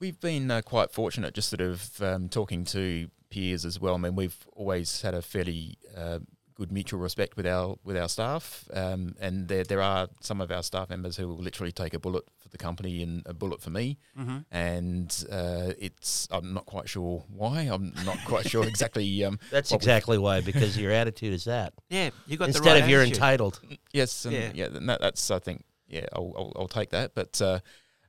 We've 0.00 0.20
been 0.20 0.50
uh, 0.50 0.62
quite 0.62 0.92
fortunate, 0.92 1.34
just 1.34 1.48
sort 1.50 1.60
of 1.60 2.00
um, 2.02 2.28
talking 2.28 2.64
to 2.66 3.08
peers 3.30 3.64
as 3.64 3.80
well. 3.80 3.94
I 3.94 3.98
mean, 3.98 4.14
we've 4.14 4.36
always 4.52 5.02
had 5.02 5.14
a 5.14 5.22
fairly 5.22 5.76
uh, 5.96 6.20
good 6.54 6.70
mutual 6.72 7.00
respect 7.00 7.36
with 7.36 7.46
our 7.46 7.76
with 7.84 7.96
our 7.96 8.08
staff, 8.08 8.64
um, 8.72 9.14
and 9.20 9.48
there 9.48 9.64
there 9.64 9.80
are 9.80 10.08
some 10.20 10.40
of 10.40 10.50
our 10.52 10.62
staff 10.62 10.88
members 10.90 11.16
who 11.16 11.26
will 11.28 11.38
literally 11.38 11.72
take 11.72 11.94
a 11.94 11.98
bullet 11.98 12.24
for 12.40 12.48
the 12.48 12.58
company 12.58 13.02
and 13.02 13.22
a 13.26 13.34
bullet 13.34 13.60
for 13.60 13.70
me, 13.70 13.98
Mhm. 14.16 14.44
and 14.52 15.24
uh, 15.32 15.72
it's 15.80 16.28
I'm 16.30 16.54
not 16.54 16.66
quite 16.66 16.88
sure 16.88 17.24
why. 17.28 17.62
I'm 17.62 17.92
not 18.04 18.18
quite 18.24 18.48
sure 18.48 18.64
exactly. 18.68 19.24
Um, 19.24 19.38
That's 19.50 19.72
exactly 19.72 20.18
why, 20.18 20.40
because 20.42 20.78
your 20.78 20.92
attitude 20.92 21.32
is 21.34 21.44
that. 21.44 21.72
Yeah, 21.90 22.10
you 22.28 22.36
got 22.36 22.46
the 22.46 22.56
Instead 22.56 22.66
right 22.74 22.82
of 22.84 22.88
you're 22.88 23.00
attitude. 23.00 23.16
entitled. 23.18 23.60
Yes, 23.92 24.24
and 24.24 24.34
Yeah. 24.34 24.50
yeah, 24.54 24.68
that, 24.68 25.00
that's 25.00 25.30
I 25.32 25.40
think 25.40 25.64
yeah, 25.88 26.06
I'll, 26.12 26.32
I'll, 26.36 26.52
I'll 26.56 26.68
take 26.68 26.90
that. 26.90 27.14
But 27.14 27.40
uh, 27.42 27.60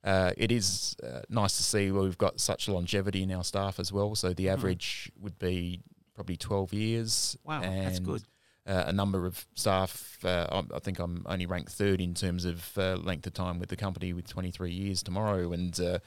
uh, 0.03 0.31
it 0.37 0.51
is 0.51 0.95
uh, 1.03 1.21
nice 1.29 1.57
to 1.57 1.63
see 1.63 1.91
where 1.91 2.03
we've 2.03 2.17
got 2.17 2.39
such 2.39 2.67
longevity 2.67 3.23
in 3.23 3.31
our 3.31 3.43
staff 3.43 3.79
as 3.79 3.91
well. 3.91 4.15
So 4.15 4.33
the 4.33 4.45
Mhm. 4.45 4.53
average 4.53 5.11
would 5.19 5.37
be 5.39 5.81
probably 6.13 6.37
twelve 6.37 6.73
years. 6.73 7.37
Wow, 7.43 7.61
and 7.61 7.85
that's 7.87 7.99
good. 7.99 8.23
Uh, 8.65 8.83
a 8.87 8.91
number 8.93 9.25
of 9.25 9.47
staff, 9.55 10.19
uh, 10.23 10.45
I'm- 10.51 10.69
I 10.73 10.79
think 10.79 10.99
I'm 10.99 11.23
only 11.25 11.45
ranked 11.47 11.71
third 11.71 11.99
in 12.01 12.13
terms 12.13 12.45
of 12.45 12.77
uh, 12.77 12.95
length 12.97 13.25
of 13.25 13.33
time 13.33 13.57
with 13.59 13.69
the 13.69 13.75
company 13.75 14.13
with 14.13 14.27
23 14.27 14.71
years 14.71 15.01
tomorrow, 15.01 15.51
and 15.53 15.79
uh, 15.79 15.99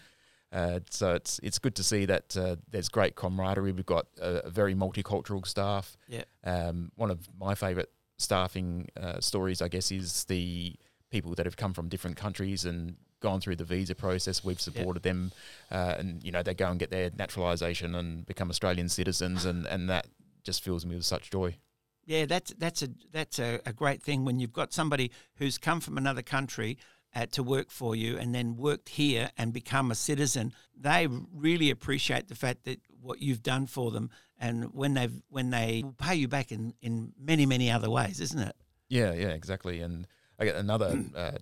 uh, 0.52 0.80
so 0.90 1.14
it's 1.14 1.40
it's 1.42 1.58
good 1.58 1.74
to 1.76 1.82
see 1.82 2.04
that 2.04 2.36
uh, 2.36 2.56
there's 2.70 2.88
great 2.88 3.16
camaraderie. 3.16 3.72
We've 3.72 3.84
got 3.86 4.06
a, 4.20 4.46
a 4.46 4.50
very 4.50 4.74
multicultural 4.74 5.44
staff. 5.46 5.96
Yeah. 6.08 6.24
Um, 6.44 6.92
one 6.94 7.10
of 7.10 7.26
my 7.40 7.54
favourite 7.54 7.88
staffing 8.18 8.88
uh, 8.96 9.18
stories, 9.20 9.60
I 9.60 9.68
guess, 9.68 9.90
is 9.90 10.24
the 10.24 10.76
people 11.10 11.34
that 11.34 11.46
have 11.46 11.56
come 11.56 11.72
from 11.74 11.88
different 11.88 12.16
countries 12.16 12.64
and 12.64 12.96
gone 13.22 13.40
through 13.40 13.56
the 13.56 13.64
visa 13.64 13.94
process. 13.94 14.44
We've 14.44 14.60
supported 14.60 15.02
them, 15.02 15.32
uh, 15.70 15.94
and 15.98 16.22
you 16.22 16.30
know 16.30 16.42
they 16.42 16.54
go 16.54 16.68
and 16.68 16.78
get 16.78 16.90
their 16.90 17.10
naturalisation 17.16 17.94
and 17.94 18.26
become 18.26 18.50
Australian 18.50 18.88
citizens, 18.90 19.46
and, 19.46 19.66
and 19.66 19.88
that 19.88 20.06
just 20.42 20.62
fills 20.62 20.84
me 20.84 20.96
with 20.96 21.06
such 21.06 21.30
joy. 21.30 21.56
Yeah, 22.04 22.26
that's 22.26 22.52
that's 22.58 22.82
a 22.82 22.88
that's 23.12 23.38
a, 23.38 23.60
a 23.64 23.72
great 23.72 24.02
thing 24.02 24.24
when 24.24 24.40
you've 24.40 24.52
got 24.52 24.72
somebody 24.72 25.10
who's 25.36 25.56
come 25.56 25.80
from 25.80 25.96
another 25.96 26.22
country 26.22 26.76
uh, 27.14 27.26
to 27.26 27.42
work 27.42 27.70
for 27.70 27.94
you 27.94 28.18
and 28.18 28.34
then 28.34 28.56
worked 28.56 28.90
here 28.90 29.30
and 29.38 29.52
become 29.52 29.90
a 29.90 29.94
citizen. 29.94 30.52
They 30.76 31.08
really 31.32 31.70
appreciate 31.70 32.28
the 32.28 32.34
fact 32.34 32.64
that 32.64 32.80
what 33.00 33.20
you've 33.20 33.42
done 33.42 33.66
for 33.66 33.90
them, 33.90 34.10
and 34.38 34.74
when 34.74 34.94
they 34.94 35.08
when 35.28 35.50
they 35.50 35.82
will 35.84 35.92
pay 35.92 36.16
you 36.16 36.28
back 36.28 36.50
in 36.50 36.74
in 36.82 37.12
many 37.18 37.46
many 37.46 37.70
other 37.70 37.88
ways, 37.88 38.20
isn't 38.20 38.40
it? 38.40 38.56
Yeah, 38.88 39.12
yeah, 39.12 39.28
exactly. 39.28 39.80
And 39.80 40.06
I 40.38 40.44
get 40.44 40.56
another 40.56 41.04
uh, 41.16 41.32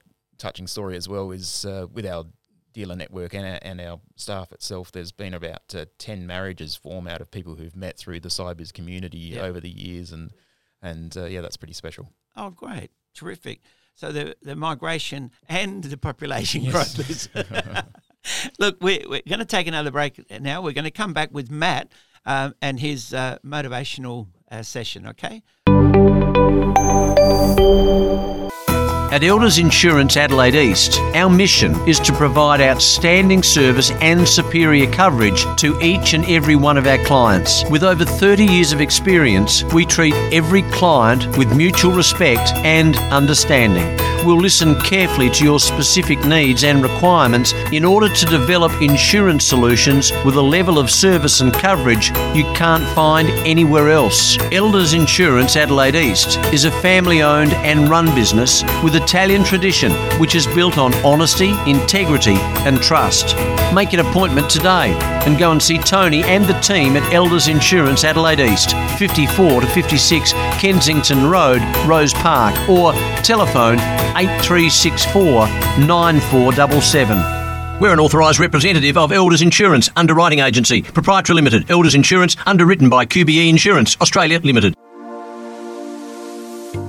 touching 0.40 0.66
story 0.66 0.96
as 0.96 1.08
well 1.08 1.30
is 1.30 1.64
uh, 1.64 1.86
with 1.92 2.06
our 2.06 2.24
dealer 2.72 2.96
network 2.96 3.34
and 3.34 3.44
our, 3.44 3.58
and 3.62 3.80
our 3.80 4.00
staff 4.16 4.52
itself. 4.52 4.90
There's 4.92 5.12
been 5.12 5.34
about 5.34 5.74
uh, 5.74 5.84
ten 5.98 6.26
marriages 6.26 6.74
form 6.76 7.06
out 7.06 7.20
of 7.20 7.30
people 7.30 7.54
who've 7.56 7.76
met 7.76 7.98
through 7.98 8.20
the 8.20 8.28
SyBiz 8.28 8.72
community 8.72 9.18
Yeah. 9.18 9.42
over 9.42 9.60
the 9.60 9.70
years, 9.70 10.12
and 10.12 10.30
and 10.82 11.16
uh, 11.16 11.26
yeah, 11.26 11.40
that's 11.40 11.56
pretty 11.56 11.74
special. 11.74 12.08
Oh, 12.36 12.50
great, 12.50 12.90
terrific. 13.14 13.60
So 13.94 14.12
the 14.12 14.36
the 14.42 14.56
migration 14.56 15.30
and 15.48 15.84
the 15.84 15.96
population 15.98 16.62
Yes. 16.62 17.26
growth. 17.28 17.84
Look, 18.58 18.76
we're, 18.82 19.08
we're 19.08 19.22
going 19.28 19.38
to 19.38 19.44
take 19.46 19.66
another 19.66 19.90
break 19.90 20.20
now. 20.40 20.60
We're 20.62 20.72
going 20.74 20.84
to 20.84 20.90
come 20.90 21.12
back 21.14 21.30
with 21.32 21.50
Matt 21.50 21.90
um, 22.26 22.54
and 22.60 22.78
his 22.78 23.12
uh, 23.14 23.38
motivational 23.44 24.28
uh, 24.50 24.62
session. 24.62 25.06
Okay. 25.08 25.42
At 29.10 29.24
Elders 29.24 29.58
Insurance 29.58 30.16
Adelaide 30.16 30.54
East, 30.54 31.00
our 31.16 31.28
mission 31.28 31.74
is 31.88 31.98
to 31.98 32.12
provide 32.12 32.60
outstanding 32.60 33.42
service 33.42 33.90
and 34.00 34.26
superior 34.26 34.88
coverage 34.92 35.44
to 35.56 35.76
each 35.80 36.14
and 36.14 36.24
every 36.26 36.54
one 36.54 36.78
of 36.78 36.86
our 36.86 37.04
clients. 37.04 37.68
With 37.68 37.82
over 37.82 38.04
30 38.04 38.44
years 38.44 38.70
of 38.70 38.80
experience, 38.80 39.64
we 39.74 39.84
treat 39.84 40.14
every 40.32 40.62
client 40.70 41.26
with 41.36 41.56
mutual 41.56 41.90
respect 41.90 42.52
and 42.58 42.96
understanding. 43.10 44.09
We'll 44.24 44.38
listen 44.38 44.78
carefully 44.80 45.30
to 45.30 45.44
your 45.44 45.58
specific 45.58 46.24
needs 46.26 46.62
and 46.62 46.82
requirements 46.82 47.54
in 47.72 47.86
order 47.86 48.08
to 48.08 48.26
develop 48.26 48.70
insurance 48.82 49.46
solutions 49.46 50.12
with 50.26 50.36
a 50.36 50.42
level 50.42 50.78
of 50.78 50.90
service 50.90 51.40
and 51.40 51.52
coverage 51.52 52.10
you 52.34 52.44
can't 52.54 52.84
find 52.88 53.30
anywhere 53.46 53.88
else. 53.88 54.38
Elders 54.52 54.92
Insurance 54.92 55.56
Adelaide 55.56 55.94
East 55.94 56.38
is 56.52 56.66
a 56.66 56.70
family 56.70 57.22
owned 57.22 57.54
and 57.54 57.88
run 57.88 58.14
business 58.14 58.62
with 58.84 58.94
Italian 58.94 59.42
tradition 59.42 59.92
which 60.20 60.34
is 60.34 60.46
built 60.48 60.76
on 60.76 60.92
honesty, 60.96 61.50
integrity, 61.66 62.36
and 62.66 62.82
trust. 62.82 63.34
Make 63.74 63.94
an 63.94 64.00
appointment 64.00 64.50
today 64.50 64.92
and 65.24 65.38
go 65.38 65.52
and 65.52 65.62
see 65.62 65.78
Tony 65.78 66.22
and 66.24 66.44
the 66.44 66.58
team 66.60 66.96
at 66.96 67.12
Elders 67.12 67.48
Insurance 67.48 68.04
Adelaide 68.04 68.40
East, 68.40 68.76
54 68.98 69.62
to 69.62 69.66
56 69.66 70.32
Kensington 70.60 71.30
Road, 71.30 71.62
Rose 71.86 72.12
Park, 72.12 72.54
or 72.68 72.92
telephone 73.22 73.78
8364 74.14 75.46
9477. 75.86 77.80
We're 77.80 77.94
an 77.94 77.98
authorised 77.98 78.38
representative 78.38 78.98
of 78.98 79.10
Elders 79.10 79.40
Insurance 79.40 79.88
Underwriting 79.96 80.40
Agency, 80.40 80.82
Proprietary 80.82 81.36
Limited, 81.36 81.70
Elders 81.70 81.94
Insurance, 81.94 82.36
underwritten 82.44 82.90
by 82.90 83.06
QBE 83.06 83.48
Insurance, 83.48 83.96
Australia 84.02 84.38
Limited. 84.40 84.74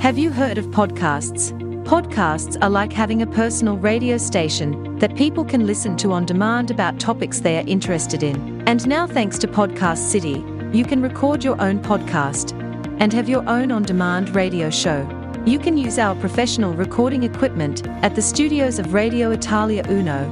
Have 0.01 0.17
you 0.17 0.31
heard 0.31 0.57
of 0.57 0.65
podcasts? 0.65 1.53
Podcasts 1.85 2.61
are 2.61 2.69
like 2.69 2.91
having 2.91 3.21
a 3.21 3.27
personal 3.27 3.77
radio 3.77 4.17
station 4.17 4.99
that 4.99 5.15
people 5.15 5.45
can 5.45 5.65
listen 5.65 5.95
to 5.97 6.11
on 6.11 6.25
demand 6.25 6.71
about 6.71 6.99
topics 6.99 7.39
they 7.39 7.57
are 7.57 7.67
interested 7.67 8.21
in. 8.21 8.67
And 8.67 8.85
now, 8.85 9.07
thanks 9.07 9.37
to 9.39 9.47
Podcast 9.47 9.99
City, 9.99 10.43
you 10.77 10.83
can 10.83 11.01
record 11.01 11.41
your 11.41 11.59
own 11.61 11.79
podcast 11.79 12.60
and 13.01 13.11
have 13.11 13.27
your 13.27 13.43
own 13.49 13.71
on 13.71 13.81
demand 13.81 14.33
radio 14.35 14.69
show. 14.69 15.09
You 15.43 15.57
can 15.57 15.75
use 15.75 15.97
our 15.97 16.13
professional 16.15 16.75
recording 16.75 17.23
equipment 17.23 17.87
at 18.03 18.13
the 18.13 18.21
studios 18.21 18.77
of 18.77 18.93
Radio 18.93 19.31
Italia 19.31 19.83
Uno, 19.89 20.27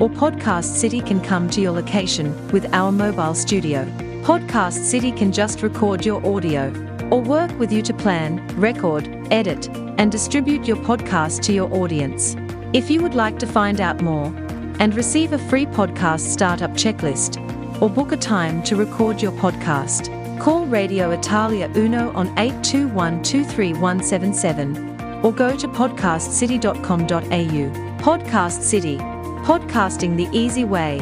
or 0.00 0.08
Podcast 0.08 0.64
City 0.64 1.02
can 1.02 1.20
come 1.20 1.50
to 1.50 1.60
your 1.60 1.72
location 1.72 2.34
with 2.52 2.72
our 2.72 2.90
mobile 2.90 3.34
studio. 3.34 3.84
Podcast 4.22 4.82
City 4.82 5.12
can 5.12 5.30
just 5.30 5.62
record 5.62 6.06
your 6.06 6.26
audio 6.26 6.72
or 7.10 7.20
work 7.20 7.56
with 7.58 7.70
you 7.70 7.82
to 7.82 7.92
plan, 7.92 8.44
record, 8.56 9.06
edit, 9.30 9.68
and 9.98 10.10
distribute 10.10 10.66
your 10.66 10.78
podcast 10.78 11.42
to 11.42 11.52
your 11.52 11.70
audience. 11.74 12.34
If 12.72 12.90
you 12.90 13.02
would 13.02 13.14
like 13.14 13.38
to 13.40 13.46
find 13.46 13.78
out 13.78 14.00
more 14.00 14.34
and 14.80 14.94
receive 14.94 15.34
a 15.34 15.38
free 15.38 15.66
podcast 15.66 16.20
startup 16.20 16.70
checklist 16.70 17.42
or 17.82 17.90
book 17.90 18.12
a 18.12 18.16
time 18.16 18.62
to 18.62 18.74
record 18.74 19.20
your 19.20 19.32
podcast, 19.32 20.08
call 20.38 20.66
Radio 20.66 21.10
Italia 21.10 21.70
Uno 21.74 22.12
on 22.12 22.28
821 22.38 23.22
23177 23.22 25.24
or 25.24 25.32
go 25.32 25.56
to 25.56 25.68
podcastcity.com.au. 25.68 27.96
Podcast 27.98 28.60
City, 28.60 28.98
podcasting 28.98 30.16
the 30.16 30.28
easy 30.36 30.64
way. 30.64 30.98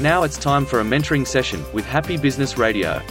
Now 0.00 0.22
it's 0.22 0.38
time 0.38 0.64
for 0.64 0.78
a 0.78 0.84
mentoring 0.84 1.26
session 1.26 1.64
with 1.72 1.84
Happy 1.84 2.16
Business 2.16 2.56
Radio. 2.56 3.02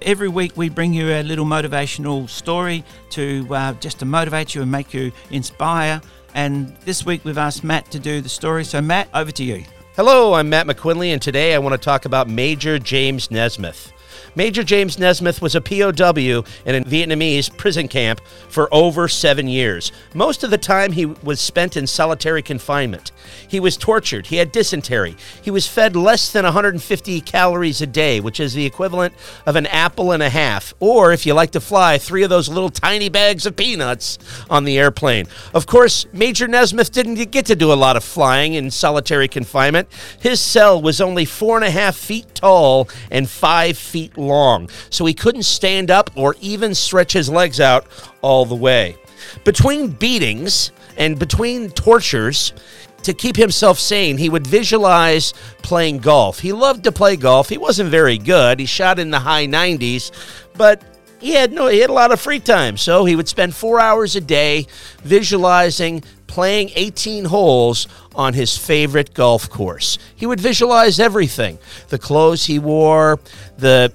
Every 0.00 0.28
week 0.28 0.56
we 0.56 0.68
bring 0.68 0.94
you 0.94 1.08
a 1.08 1.24
little 1.24 1.44
motivational 1.44 2.28
story 2.28 2.84
to 3.10 3.46
uh, 3.50 3.72
just 3.74 3.98
to 3.98 4.04
motivate 4.04 4.54
you 4.54 4.62
and 4.62 4.70
make 4.70 4.94
you 4.94 5.10
inspire. 5.30 6.00
And 6.34 6.76
this 6.84 7.06
week 7.06 7.24
we've 7.24 7.38
asked 7.38 7.64
Matt 7.64 7.90
to 7.92 7.98
do 7.98 8.20
the 8.20 8.28
story. 8.28 8.64
So 8.64 8.82
Matt, 8.82 9.08
over 9.14 9.30
to 9.32 9.44
you. 9.44 9.64
Hello, 9.96 10.34
I'm 10.34 10.48
Matt 10.48 10.66
McQuinley, 10.66 11.12
and 11.12 11.22
today 11.22 11.54
I 11.54 11.58
want 11.58 11.72
to 11.72 11.78
talk 11.78 12.04
about 12.04 12.28
Major 12.28 12.80
James 12.80 13.30
Nesmith. 13.30 13.92
Major 14.36 14.62
James 14.62 14.98
Nesmith 14.98 15.40
was 15.40 15.54
a 15.54 15.60
POW 15.60 16.44
in 16.66 16.74
a 16.74 16.84
Vietnamese 16.84 17.54
prison 17.56 17.88
camp 17.88 18.20
for 18.48 18.72
over 18.72 19.08
seven 19.08 19.48
years. 19.48 19.90
Most 20.14 20.44
of 20.44 20.50
the 20.50 20.58
time, 20.58 20.92
he 20.92 21.06
was 21.06 21.40
spent 21.40 21.76
in 21.76 21.86
solitary 21.86 22.42
confinement. 22.42 23.12
He 23.48 23.58
was 23.58 23.76
tortured. 23.76 24.26
He 24.26 24.36
had 24.36 24.52
dysentery. 24.52 25.16
He 25.42 25.50
was 25.50 25.66
fed 25.66 25.96
less 25.96 26.30
than 26.30 26.44
150 26.44 27.20
calories 27.22 27.80
a 27.80 27.86
day, 27.86 28.20
which 28.20 28.40
is 28.40 28.54
the 28.54 28.66
equivalent 28.66 29.14
of 29.46 29.56
an 29.56 29.66
apple 29.66 30.12
and 30.12 30.22
a 30.22 30.30
half. 30.30 30.74
Or, 30.80 31.12
if 31.12 31.26
you 31.26 31.34
like 31.34 31.52
to 31.52 31.60
fly, 31.60 31.98
three 31.98 32.22
of 32.22 32.30
those 32.30 32.48
little 32.48 32.70
tiny 32.70 33.08
bags 33.08 33.46
of 33.46 33.56
peanuts 33.56 34.18
on 34.50 34.64
the 34.64 34.78
airplane. 34.78 35.26
Of 35.54 35.66
course, 35.66 36.06
Major 36.12 36.46
Nesmith 36.46 36.92
didn't 36.92 37.14
get 37.30 37.46
to 37.46 37.56
do 37.56 37.72
a 37.72 37.74
lot 37.74 37.96
of 37.96 38.04
flying 38.04 38.54
in 38.54 38.70
solitary 38.70 39.28
confinement. 39.28 39.88
His 40.20 40.40
cell 40.40 40.80
was 40.80 41.00
only 41.00 41.24
four 41.24 41.56
and 41.56 41.64
a 41.64 41.70
half 41.70 41.96
feet 41.96 42.34
tall 42.34 42.88
and 43.10 43.28
five 43.30 43.78
feet 43.78 43.94
feet 43.94 44.16
long, 44.26 44.68
so 44.90 45.04
he 45.06 45.14
couldn't 45.14 45.44
stand 45.44 45.90
up 45.90 46.10
or 46.14 46.34
even 46.40 46.74
stretch 46.74 47.12
his 47.12 47.28
legs 47.28 47.60
out 47.60 47.86
all 48.22 48.44
the 48.44 48.54
way. 48.54 48.96
Between 49.44 49.88
beatings 49.88 50.72
and 50.96 51.18
between 51.18 51.70
tortures, 51.70 52.52
to 53.02 53.12
keep 53.12 53.36
himself 53.36 53.78
sane, 53.78 54.16
he 54.16 54.30
would 54.30 54.46
visualize 54.46 55.34
playing 55.62 55.98
golf. 55.98 56.38
He 56.38 56.52
loved 56.52 56.84
to 56.84 56.92
play 56.92 57.16
golf. 57.16 57.50
He 57.50 57.58
wasn't 57.58 57.90
very 57.90 58.16
good. 58.16 58.58
He 58.58 58.66
shot 58.66 58.98
in 58.98 59.10
the 59.10 59.18
high 59.18 59.46
90s, 59.46 60.10
but 60.56 60.82
he 61.20 61.32
had 61.32 61.52
no 61.52 61.66
he 61.68 61.80
had 61.80 61.90
a 61.90 61.94
lot 61.94 62.12
of 62.12 62.20
free 62.20 62.40
time. 62.40 62.78
So 62.78 63.04
he 63.04 63.14
would 63.14 63.28
spend 63.28 63.54
4 63.54 63.78
hours 63.78 64.16
a 64.16 64.22
day 64.22 64.66
visualizing 65.02 66.02
playing 66.26 66.70
18 66.74 67.26
holes 67.26 67.86
on 68.14 68.34
his 68.34 68.56
favorite 68.56 69.12
golf 69.14 69.50
course. 69.50 69.98
He 70.14 70.26
would 70.26 70.40
visualize 70.40 71.00
everything 71.00 71.58
the 71.88 71.98
clothes 71.98 72.46
he 72.46 72.58
wore, 72.58 73.18
the 73.58 73.92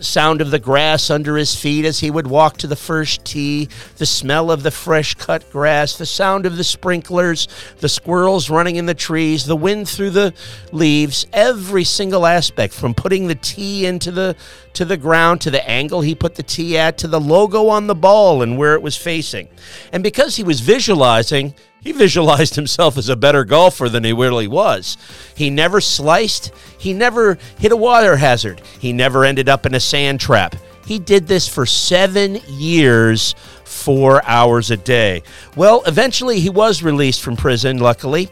sound 0.00 0.40
of 0.40 0.50
the 0.50 0.58
grass 0.58 1.10
under 1.10 1.36
his 1.36 1.54
feet 1.54 1.84
as 1.84 2.00
he 2.00 2.10
would 2.10 2.26
walk 2.26 2.58
to 2.58 2.66
the 2.66 2.76
first 2.76 3.24
tee, 3.24 3.68
the 3.98 4.06
smell 4.06 4.50
of 4.50 4.62
the 4.62 4.70
fresh 4.70 5.14
cut 5.14 5.50
grass, 5.50 5.96
the 5.96 6.06
sound 6.06 6.46
of 6.46 6.56
the 6.56 6.64
sprinklers, 6.64 7.48
the 7.78 7.88
squirrels 7.88 8.50
running 8.50 8.76
in 8.76 8.86
the 8.86 8.94
trees, 8.94 9.46
the 9.46 9.56
wind 9.56 9.88
through 9.88 10.10
the 10.10 10.34
leaves, 10.72 11.26
every 11.32 11.84
single 11.84 12.26
aspect 12.26 12.74
from 12.74 12.94
putting 12.94 13.26
the 13.26 13.34
tee 13.34 13.86
into 13.86 14.10
the 14.10 14.36
to 14.72 14.84
the 14.84 14.96
ground 14.96 15.40
to 15.40 15.50
the 15.50 15.68
angle 15.68 16.00
he 16.00 16.14
put 16.14 16.36
the 16.36 16.42
tee 16.44 16.78
at 16.78 16.96
to 16.98 17.08
the 17.08 17.20
logo 17.20 17.66
on 17.66 17.88
the 17.88 17.94
ball 17.94 18.42
and 18.42 18.56
where 18.56 18.74
it 18.74 18.82
was 18.82 18.96
facing. 18.96 19.48
And 19.92 20.02
because 20.02 20.36
he 20.36 20.44
was 20.44 20.60
visualizing, 20.60 21.54
he 21.82 21.92
visualized 21.92 22.54
himself 22.54 22.96
as 22.96 23.08
a 23.08 23.16
better 23.16 23.44
golfer 23.44 23.88
than 23.88 24.04
he 24.04 24.12
really 24.12 24.48
was. 24.48 24.96
He 25.34 25.50
never 25.50 25.80
sliced, 25.80 26.52
he 26.78 26.92
never 26.92 27.38
hit 27.58 27.72
a 27.72 27.76
water 27.76 28.16
hazard, 28.16 28.60
he 28.78 28.92
never 28.92 29.24
ended 29.24 29.48
up 29.48 29.66
in 29.66 29.74
a 29.74 29.80
sand 29.80 30.20
trap. 30.20 30.56
He 30.86 30.98
did 30.98 31.26
this 31.26 31.46
for 31.46 31.66
seven 31.66 32.40
years, 32.48 33.34
four 33.64 34.26
hours 34.26 34.70
a 34.70 34.76
day. 34.76 35.22
Well, 35.54 35.82
eventually 35.86 36.40
he 36.40 36.50
was 36.50 36.82
released 36.82 37.22
from 37.22 37.36
prison, 37.36 37.78
luckily. 37.78 38.28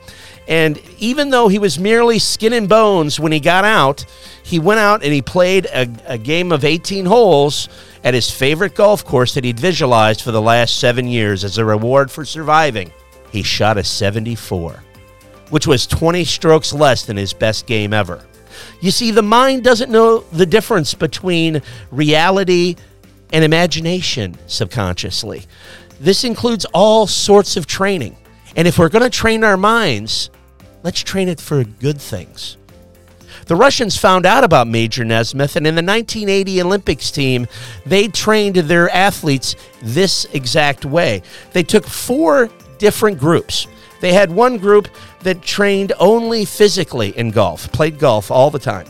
And 0.48 0.80
even 0.98 1.28
though 1.28 1.48
he 1.48 1.58
was 1.58 1.78
merely 1.78 2.18
skin 2.18 2.54
and 2.54 2.68
bones 2.68 3.20
when 3.20 3.32
he 3.32 3.38
got 3.38 3.64
out, 3.64 4.04
he 4.42 4.58
went 4.58 4.80
out 4.80 5.04
and 5.04 5.12
he 5.12 5.20
played 5.20 5.66
a, 5.66 5.88
a 6.06 6.18
game 6.18 6.50
of 6.52 6.64
18 6.64 7.04
holes 7.04 7.68
at 8.02 8.14
his 8.14 8.30
favorite 8.30 8.74
golf 8.74 9.04
course 9.04 9.34
that 9.34 9.44
he'd 9.44 9.60
visualized 9.60 10.22
for 10.22 10.32
the 10.32 10.40
last 10.40 10.80
seven 10.80 11.06
years 11.06 11.44
as 11.44 11.58
a 11.58 11.64
reward 11.64 12.10
for 12.10 12.24
surviving. 12.24 12.90
He 13.30 13.42
shot 13.42 13.78
a 13.78 13.84
74, 13.84 14.82
which 15.50 15.66
was 15.66 15.86
20 15.86 16.24
strokes 16.24 16.72
less 16.72 17.04
than 17.04 17.16
his 17.16 17.32
best 17.32 17.66
game 17.66 17.92
ever. 17.92 18.24
You 18.80 18.90
see, 18.90 19.10
the 19.10 19.22
mind 19.22 19.64
doesn't 19.64 19.90
know 19.90 20.20
the 20.32 20.46
difference 20.46 20.94
between 20.94 21.62
reality 21.90 22.76
and 23.32 23.44
imagination 23.44 24.36
subconsciously. 24.46 25.44
This 26.00 26.24
includes 26.24 26.64
all 26.66 27.06
sorts 27.06 27.56
of 27.56 27.66
training. 27.66 28.16
And 28.56 28.66
if 28.66 28.78
we're 28.78 28.88
going 28.88 29.04
to 29.04 29.10
train 29.10 29.44
our 29.44 29.56
minds, 29.56 30.30
let's 30.82 31.00
train 31.00 31.28
it 31.28 31.40
for 31.40 31.64
good 31.64 32.00
things. 32.00 32.56
The 33.46 33.56
Russians 33.56 33.96
found 33.96 34.26
out 34.26 34.44
about 34.44 34.66
Major 34.66 35.04
Nesmith, 35.04 35.56
and 35.56 35.66
in 35.66 35.74
the 35.74 35.82
1980 35.82 36.60
Olympics 36.60 37.10
team, 37.10 37.46
they 37.86 38.08
trained 38.08 38.56
their 38.56 38.90
athletes 38.90 39.56
this 39.82 40.26
exact 40.34 40.84
way. 40.84 41.22
They 41.52 41.62
took 41.62 41.86
four 41.86 42.50
different 42.78 43.18
groups. 43.18 43.66
They 44.00 44.12
had 44.12 44.30
one 44.30 44.58
group 44.58 44.88
that 45.20 45.42
trained 45.42 45.92
only 45.98 46.44
physically 46.44 47.16
in 47.16 47.30
golf, 47.30 47.70
played 47.72 47.98
golf 47.98 48.30
all 48.30 48.50
the 48.50 48.58
time. 48.58 48.86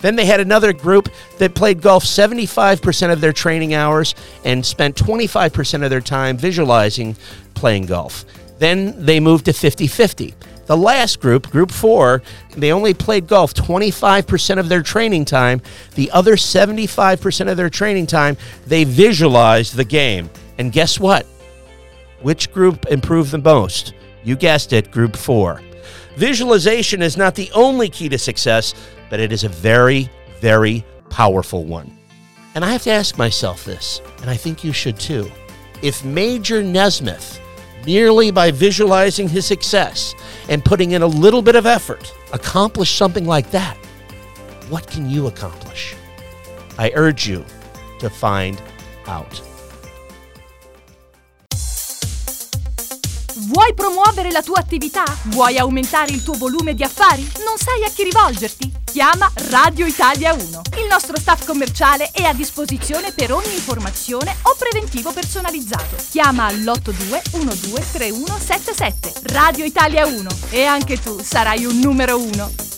Then 0.00 0.16
they 0.16 0.24
had 0.24 0.40
another 0.40 0.72
group 0.72 1.10
that 1.38 1.54
played 1.54 1.82
golf 1.82 2.04
75% 2.04 3.12
of 3.12 3.20
their 3.20 3.32
training 3.32 3.74
hours 3.74 4.14
and 4.44 4.64
spent 4.64 4.96
25% 4.96 5.84
of 5.84 5.90
their 5.90 6.00
time 6.00 6.36
visualizing 6.36 7.16
playing 7.54 7.86
golf. 7.86 8.24
Then 8.58 9.04
they 9.04 9.20
moved 9.20 9.46
to 9.46 9.52
50 9.52 9.86
50. 9.86 10.34
The 10.66 10.76
last 10.76 11.20
group, 11.20 11.50
group 11.50 11.70
four, 11.70 12.22
they 12.56 12.72
only 12.72 12.94
played 12.94 13.26
golf 13.26 13.54
25% 13.54 14.58
of 14.58 14.68
their 14.68 14.82
training 14.82 15.24
time. 15.24 15.60
The 15.96 16.10
other 16.12 16.36
75% 16.36 17.50
of 17.50 17.56
their 17.56 17.70
training 17.70 18.06
time, 18.06 18.36
they 18.66 18.84
visualized 18.84 19.74
the 19.74 19.84
game. 19.84 20.30
And 20.58 20.70
guess 20.70 21.00
what? 21.00 21.26
Which 22.22 22.52
group 22.52 22.86
improved 22.86 23.30
the 23.30 23.38
most? 23.38 23.94
You 24.24 24.36
guessed 24.36 24.72
it, 24.72 24.90
group 24.90 25.16
four. 25.16 25.62
Visualization 26.16 27.00
is 27.00 27.16
not 27.16 27.34
the 27.34 27.50
only 27.54 27.88
key 27.88 28.08
to 28.10 28.18
success, 28.18 28.74
but 29.08 29.20
it 29.20 29.32
is 29.32 29.44
a 29.44 29.48
very, 29.48 30.10
very 30.40 30.84
powerful 31.08 31.64
one. 31.64 31.96
And 32.54 32.64
I 32.64 32.72
have 32.72 32.82
to 32.82 32.90
ask 32.90 33.16
myself 33.16 33.64
this, 33.64 34.02
and 34.20 34.28
I 34.28 34.36
think 34.36 34.62
you 34.62 34.72
should 34.72 34.98
too. 34.98 35.30
If 35.82 36.04
Major 36.04 36.62
Nesmith, 36.62 37.40
merely 37.86 38.30
by 38.30 38.50
visualizing 38.50 39.28
his 39.28 39.46
success 39.46 40.14
and 40.48 40.64
putting 40.64 40.90
in 40.90 41.02
a 41.02 41.06
little 41.06 41.40
bit 41.40 41.56
of 41.56 41.64
effort, 41.64 42.12
accomplished 42.32 42.96
something 42.98 43.24
like 43.24 43.50
that, 43.52 43.76
what 44.68 44.86
can 44.86 45.08
you 45.08 45.26
accomplish? 45.26 45.94
I 46.76 46.92
urge 46.94 47.26
you 47.26 47.44
to 48.00 48.10
find 48.10 48.60
out. 49.06 49.40
Vuoi 53.42 53.72
promuovere 53.72 54.30
la 54.30 54.42
tua 54.42 54.58
attività? 54.58 55.02
Vuoi 55.24 55.56
aumentare 55.56 56.12
il 56.12 56.22
tuo 56.22 56.34
volume 56.34 56.74
di 56.74 56.82
affari? 56.82 57.22
Non 57.42 57.56
sai 57.56 57.84
a 57.84 57.90
chi 57.90 58.02
rivolgerti? 58.02 58.70
Chiama 58.84 59.32
Radio 59.48 59.86
Italia 59.86 60.34
1. 60.34 60.42
Il 60.76 60.86
nostro 60.86 61.18
staff 61.18 61.46
commerciale 61.46 62.10
è 62.12 62.24
a 62.24 62.34
disposizione 62.34 63.12
per 63.12 63.32
ogni 63.32 63.54
informazione 63.54 64.36
o 64.42 64.54
preventivo 64.58 65.10
personalizzato. 65.12 65.96
Chiama 66.10 66.46
all'82 66.46 67.22
123177. 67.32 69.12
Radio 69.32 69.64
Italia 69.64 70.06
1 70.06 70.28
e 70.50 70.64
anche 70.64 71.00
tu 71.00 71.18
sarai 71.22 71.64
un 71.64 71.78
numero 71.78 72.18
1. 72.18 72.69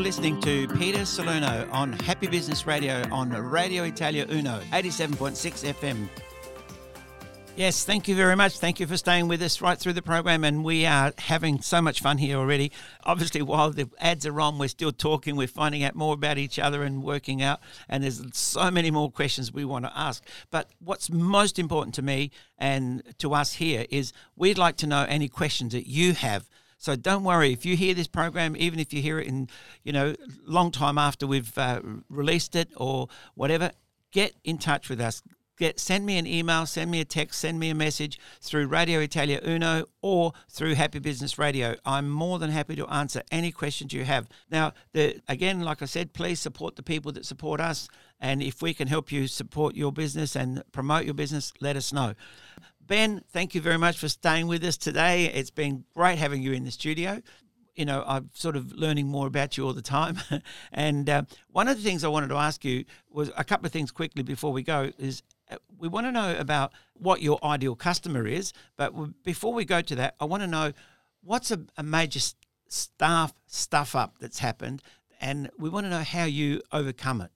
Listening 0.00 0.40
to 0.40 0.66
Peter 0.68 1.04
Salerno 1.04 1.68
on 1.70 1.92
Happy 1.92 2.26
Business 2.26 2.66
Radio 2.66 3.04
on 3.12 3.30
Radio 3.30 3.84
Italia 3.84 4.26
Uno, 4.30 4.60
87.6 4.72 5.74
FM. 5.74 6.08
Yes, 7.54 7.84
thank 7.84 8.08
you 8.08 8.16
very 8.16 8.36
much. 8.36 8.58
Thank 8.58 8.80
you 8.80 8.86
for 8.86 8.96
staying 8.96 9.28
with 9.28 9.42
us 9.42 9.60
right 9.60 9.78
through 9.78 9.92
the 9.92 10.00
program. 10.00 10.44
And 10.44 10.64
we 10.64 10.86
are 10.86 11.12
having 11.18 11.60
so 11.60 11.82
much 11.82 12.00
fun 12.00 12.16
here 12.16 12.38
already. 12.38 12.72
Obviously, 13.04 13.42
while 13.42 13.70
the 13.70 13.90
ads 13.98 14.24
are 14.24 14.40
on, 14.40 14.58
we're 14.58 14.68
still 14.68 14.92
talking. 14.92 15.36
We're 15.36 15.46
finding 15.46 15.84
out 15.84 15.94
more 15.94 16.14
about 16.14 16.38
each 16.38 16.58
other 16.58 16.82
and 16.82 17.02
working 17.02 17.42
out. 17.42 17.60
And 17.86 18.02
there's 18.02 18.22
so 18.32 18.70
many 18.70 18.90
more 18.90 19.10
questions 19.10 19.52
we 19.52 19.66
want 19.66 19.84
to 19.84 19.92
ask. 19.94 20.24
But 20.50 20.70
what's 20.78 21.10
most 21.10 21.58
important 21.58 21.94
to 21.96 22.02
me 22.02 22.30
and 22.56 23.02
to 23.18 23.34
us 23.34 23.54
here 23.54 23.84
is 23.90 24.14
we'd 24.36 24.56
like 24.56 24.76
to 24.78 24.86
know 24.86 25.04
any 25.08 25.28
questions 25.28 25.72
that 25.72 25.86
you 25.86 26.14
have. 26.14 26.48
So 26.80 26.96
don't 26.96 27.24
worry 27.24 27.52
if 27.52 27.66
you 27.66 27.76
hear 27.76 27.92
this 27.92 28.06
program, 28.06 28.56
even 28.56 28.80
if 28.80 28.94
you 28.94 29.02
hear 29.02 29.20
it 29.20 29.28
in, 29.28 29.48
you 29.84 29.92
know, 29.92 30.16
long 30.46 30.70
time 30.70 30.96
after 30.96 31.26
we've 31.26 31.56
uh, 31.58 31.82
released 32.08 32.56
it 32.56 32.70
or 32.74 33.08
whatever, 33.34 33.70
get 34.12 34.32
in 34.44 34.56
touch 34.56 34.88
with 34.88 34.98
us. 34.98 35.22
Get 35.58 35.78
send 35.78 36.06
me 36.06 36.16
an 36.16 36.26
email, 36.26 36.64
send 36.64 36.90
me 36.90 37.00
a 37.00 37.04
text, 37.04 37.38
send 37.38 37.60
me 37.60 37.68
a 37.68 37.74
message 37.74 38.18
through 38.40 38.68
Radio 38.68 39.00
Italia 39.00 39.40
Uno 39.46 39.84
or 40.00 40.32
through 40.48 40.74
Happy 40.74 41.00
Business 41.00 41.38
Radio. 41.38 41.74
I'm 41.84 42.08
more 42.08 42.38
than 42.38 42.48
happy 42.48 42.76
to 42.76 42.86
answer 42.86 43.20
any 43.30 43.52
questions 43.52 43.92
you 43.92 44.06
have. 44.06 44.26
Now, 44.50 44.72
the, 44.94 45.20
again, 45.28 45.60
like 45.60 45.82
I 45.82 45.84
said, 45.84 46.14
please 46.14 46.40
support 46.40 46.76
the 46.76 46.82
people 46.82 47.12
that 47.12 47.26
support 47.26 47.60
us, 47.60 47.90
and 48.18 48.42
if 48.42 48.62
we 48.62 48.72
can 48.72 48.88
help 48.88 49.12
you 49.12 49.26
support 49.26 49.74
your 49.74 49.92
business 49.92 50.34
and 50.34 50.62
promote 50.72 51.04
your 51.04 51.12
business, 51.12 51.52
let 51.60 51.76
us 51.76 51.92
know. 51.92 52.14
Ben, 52.90 53.22
thank 53.30 53.54
you 53.54 53.60
very 53.60 53.78
much 53.78 53.98
for 53.98 54.08
staying 54.08 54.48
with 54.48 54.64
us 54.64 54.76
today. 54.76 55.26
It's 55.26 55.52
been 55.52 55.84
great 55.94 56.18
having 56.18 56.42
you 56.42 56.50
in 56.50 56.64
the 56.64 56.72
studio. 56.72 57.22
You 57.76 57.84
know, 57.84 58.02
I'm 58.04 58.30
sort 58.34 58.56
of 58.56 58.72
learning 58.72 59.06
more 59.06 59.28
about 59.28 59.56
you 59.56 59.64
all 59.64 59.72
the 59.72 59.80
time. 59.80 60.18
and 60.72 61.08
uh, 61.08 61.22
one 61.52 61.68
of 61.68 61.76
the 61.76 61.84
things 61.84 62.02
I 62.02 62.08
wanted 62.08 62.30
to 62.30 62.34
ask 62.34 62.64
you 62.64 62.84
was 63.08 63.30
a 63.36 63.44
couple 63.44 63.66
of 63.66 63.72
things 63.72 63.92
quickly 63.92 64.24
before 64.24 64.50
we 64.50 64.64
go 64.64 64.90
is 64.98 65.22
uh, 65.52 65.58
we 65.78 65.86
want 65.86 66.08
to 66.08 66.10
know 66.10 66.36
about 66.36 66.72
what 66.94 67.22
your 67.22 67.38
ideal 67.44 67.76
customer 67.76 68.26
is. 68.26 68.52
But 68.76 69.22
before 69.22 69.54
we 69.54 69.64
go 69.64 69.80
to 69.82 69.94
that, 69.94 70.16
I 70.18 70.24
want 70.24 70.42
to 70.42 70.48
know 70.48 70.72
what's 71.22 71.52
a, 71.52 71.60
a 71.76 71.84
major 71.84 72.18
staff 72.66 73.32
stuff 73.46 73.94
up 73.94 74.18
that's 74.18 74.40
happened, 74.40 74.82
and 75.20 75.48
we 75.60 75.70
want 75.70 75.86
to 75.86 75.90
know 75.90 76.02
how 76.02 76.24
you 76.24 76.60
overcome 76.72 77.20
it. 77.20 77.30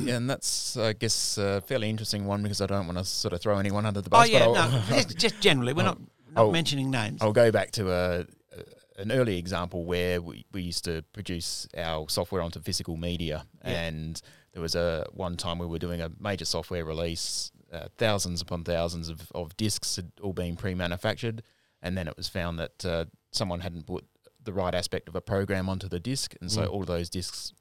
Yeah, 0.00 0.16
and 0.16 0.28
that's, 0.30 0.76
I 0.76 0.92
guess, 0.92 1.38
a 1.38 1.60
fairly 1.60 1.88
interesting 1.90 2.24
one 2.26 2.42
because 2.42 2.60
I 2.60 2.66
don't 2.66 2.86
want 2.86 2.98
to 2.98 3.04
sort 3.04 3.32
of 3.34 3.40
throw 3.40 3.58
anyone 3.58 3.86
under 3.86 4.00
the 4.00 4.10
bus. 4.10 4.28
Oh 4.28 4.30
yeah, 4.32 4.46
no, 4.46 4.82
just, 4.96 5.16
just 5.18 5.40
generally, 5.40 5.72
we're 5.72 5.82
not, 5.84 5.98
not 6.32 6.42
I'll- 6.42 6.50
mentioning 6.52 6.90
names. 6.90 7.20
I'll 7.22 7.32
go 7.32 7.50
back 7.50 7.70
to 7.72 7.90
a, 7.90 8.20
a, 8.20 9.00
an 9.00 9.12
early 9.12 9.38
example 9.38 9.84
where 9.84 10.20
we, 10.20 10.44
we 10.52 10.62
used 10.62 10.84
to 10.84 11.02
produce 11.12 11.66
our 11.76 12.08
software 12.08 12.42
onto 12.42 12.60
physical 12.60 12.96
media, 12.96 13.44
Yeah. 13.64 13.70
and 13.82 14.20
there 14.52 14.62
was 14.62 14.74
a 14.74 15.06
one 15.12 15.36
time 15.36 15.58
we 15.58 15.66
were 15.66 15.78
doing 15.78 16.00
a 16.00 16.10
major 16.18 16.44
software 16.44 16.84
release, 16.84 17.52
uh, 17.72 17.86
thousands 17.98 18.40
upon 18.40 18.64
thousands 18.64 19.08
of, 19.08 19.30
of 19.34 19.56
discs 19.56 19.96
had 19.96 20.10
all 20.22 20.32
been 20.32 20.56
pre-manufactured, 20.56 21.42
and 21.82 21.96
then 21.96 22.08
it 22.08 22.16
was 22.16 22.28
found 22.28 22.58
that 22.58 22.84
uh, 22.84 23.04
someone 23.32 23.60
hadn't 23.60 23.86
put 23.86 24.04
the 24.42 24.52
right 24.52 24.74
aspect 24.74 25.06
of 25.08 25.14
a 25.14 25.20
program 25.20 25.68
onto 25.68 25.88
the 25.88 26.00
disc, 26.00 26.34
and 26.40 26.50
so 26.50 26.62
Mm. 26.62 26.72
all 26.72 26.84
those 26.84 27.08
discs, 27.10 27.52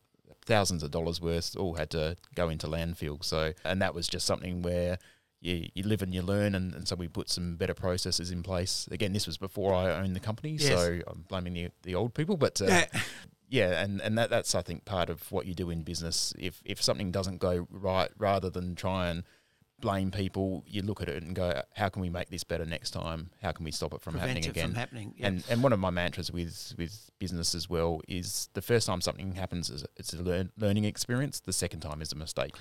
thousands 0.49 0.83
of 0.83 0.91
dollars 0.91 1.21
worth, 1.21 1.55
all 1.55 1.75
had 1.75 1.89
to 1.91 2.17
go 2.35 2.49
into 2.49 2.67
landfill. 2.67 3.23
So, 3.23 3.53
and 3.63 3.81
that 3.81 3.93
was 3.95 4.07
just 4.09 4.25
something 4.25 4.61
where 4.61 4.97
you, 5.39 5.69
you 5.73 5.83
live 5.83 6.01
and 6.01 6.13
you 6.13 6.21
learn, 6.21 6.55
and, 6.55 6.73
and 6.75 6.85
so 6.87 6.95
we 6.97 7.07
put 7.07 7.29
some 7.29 7.55
better 7.55 7.73
processes 7.73 8.29
in 8.31 8.43
place. 8.43 8.89
Again, 8.91 9.13
this 9.13 9.25
was 9.25 9.37
before 9.37 9.73
I 9.73 9.91
owned 10.01 10.15
the 10.15 10.19
company, 10.19 10.57
Yes. 10.59 10.67
so 10.67 10.99
I'm 11.07 11.23
blaming 11.29 11.53
the 11.53 11.69
the 11.83 11.95
old 11.95 12.13
people, 12.13 12.35
but 12.35 12.61
uh, 12.61 12.65
Yeah. 12.65 12.85
yeah, 13.49 13.81
and, 13.83 14.01
and 14.01 14.17
that 14.17 14.29
that's 14.29 14.53
I 14.55 14.61
think 14.61 14.83
part 14.83 15.09
of 15.09 15.31
what 15.31 15.45
you 15.45 15.53
do 15.53 15.69
in 15.69 15.83
business. 15.83 16.33
If 16.37 16.61
if 16.65 16.81
something 16.83 17.11
doesn't 17.11 17.37
go 17.37 17.67
right, 17.71 18.11
rather 18.17 18.49
than 18.49 18.75
try 18.75 19.07
and 19.09 19.23
blame 19.81 20.11
people, 20.11 20.63
you 20.67 20.81
look 20.81 21.01
at 21.01 21.09
it 21.09 21.23
and 21.23 21.35
go, 21.35 21.61
how 21.75 21.89
can 21.89 22.01
we 22.01 22.09
make 22.09 22.29
this 22.29 22.43
better 22.43 22.65
next 22.65 22.91
time? 22.91 23.29
How 23.41 23.51
can 23.51 23.65
we 23.65 23.71
stop 23.71 23.93
it 23.93 24.01
from 24.01 24.13
Prevent 24.13 24.29
happening 24.29 24.49
it 24.49 24.53
from 24.53 24.71
again? 24.71 24.75
happening, 24.75 25.13
yeah. 25.17 25.27
And 25.27 25.43
and 25.49 25.63
one 25.63 25.73
of 25.73 25.79
my 25.79 25.89
mantras 25.89 26.31
with 26.31 26.73
with 26.77 27.09
business 27.19 27.55
as 27.55 27.69
well 27.69 28.01
is 28.07 28.49
the 28.53 28.61
first 28.61 28.87
time 28.87 29.01
something 29.01 29.33
happens 29.33 29.69
is 29.69 29.85
it's 29.97 30.13
a 30.13 30.21
learn, 30.21 30.51
learning 30.57 30.85
experience. 30.85 31.39
The 31.39 31.53
second 31.53 31.81
time 31.81 32.01
is 32.01 32.11
a 32.11 32.15
mistake. 32.15 32.55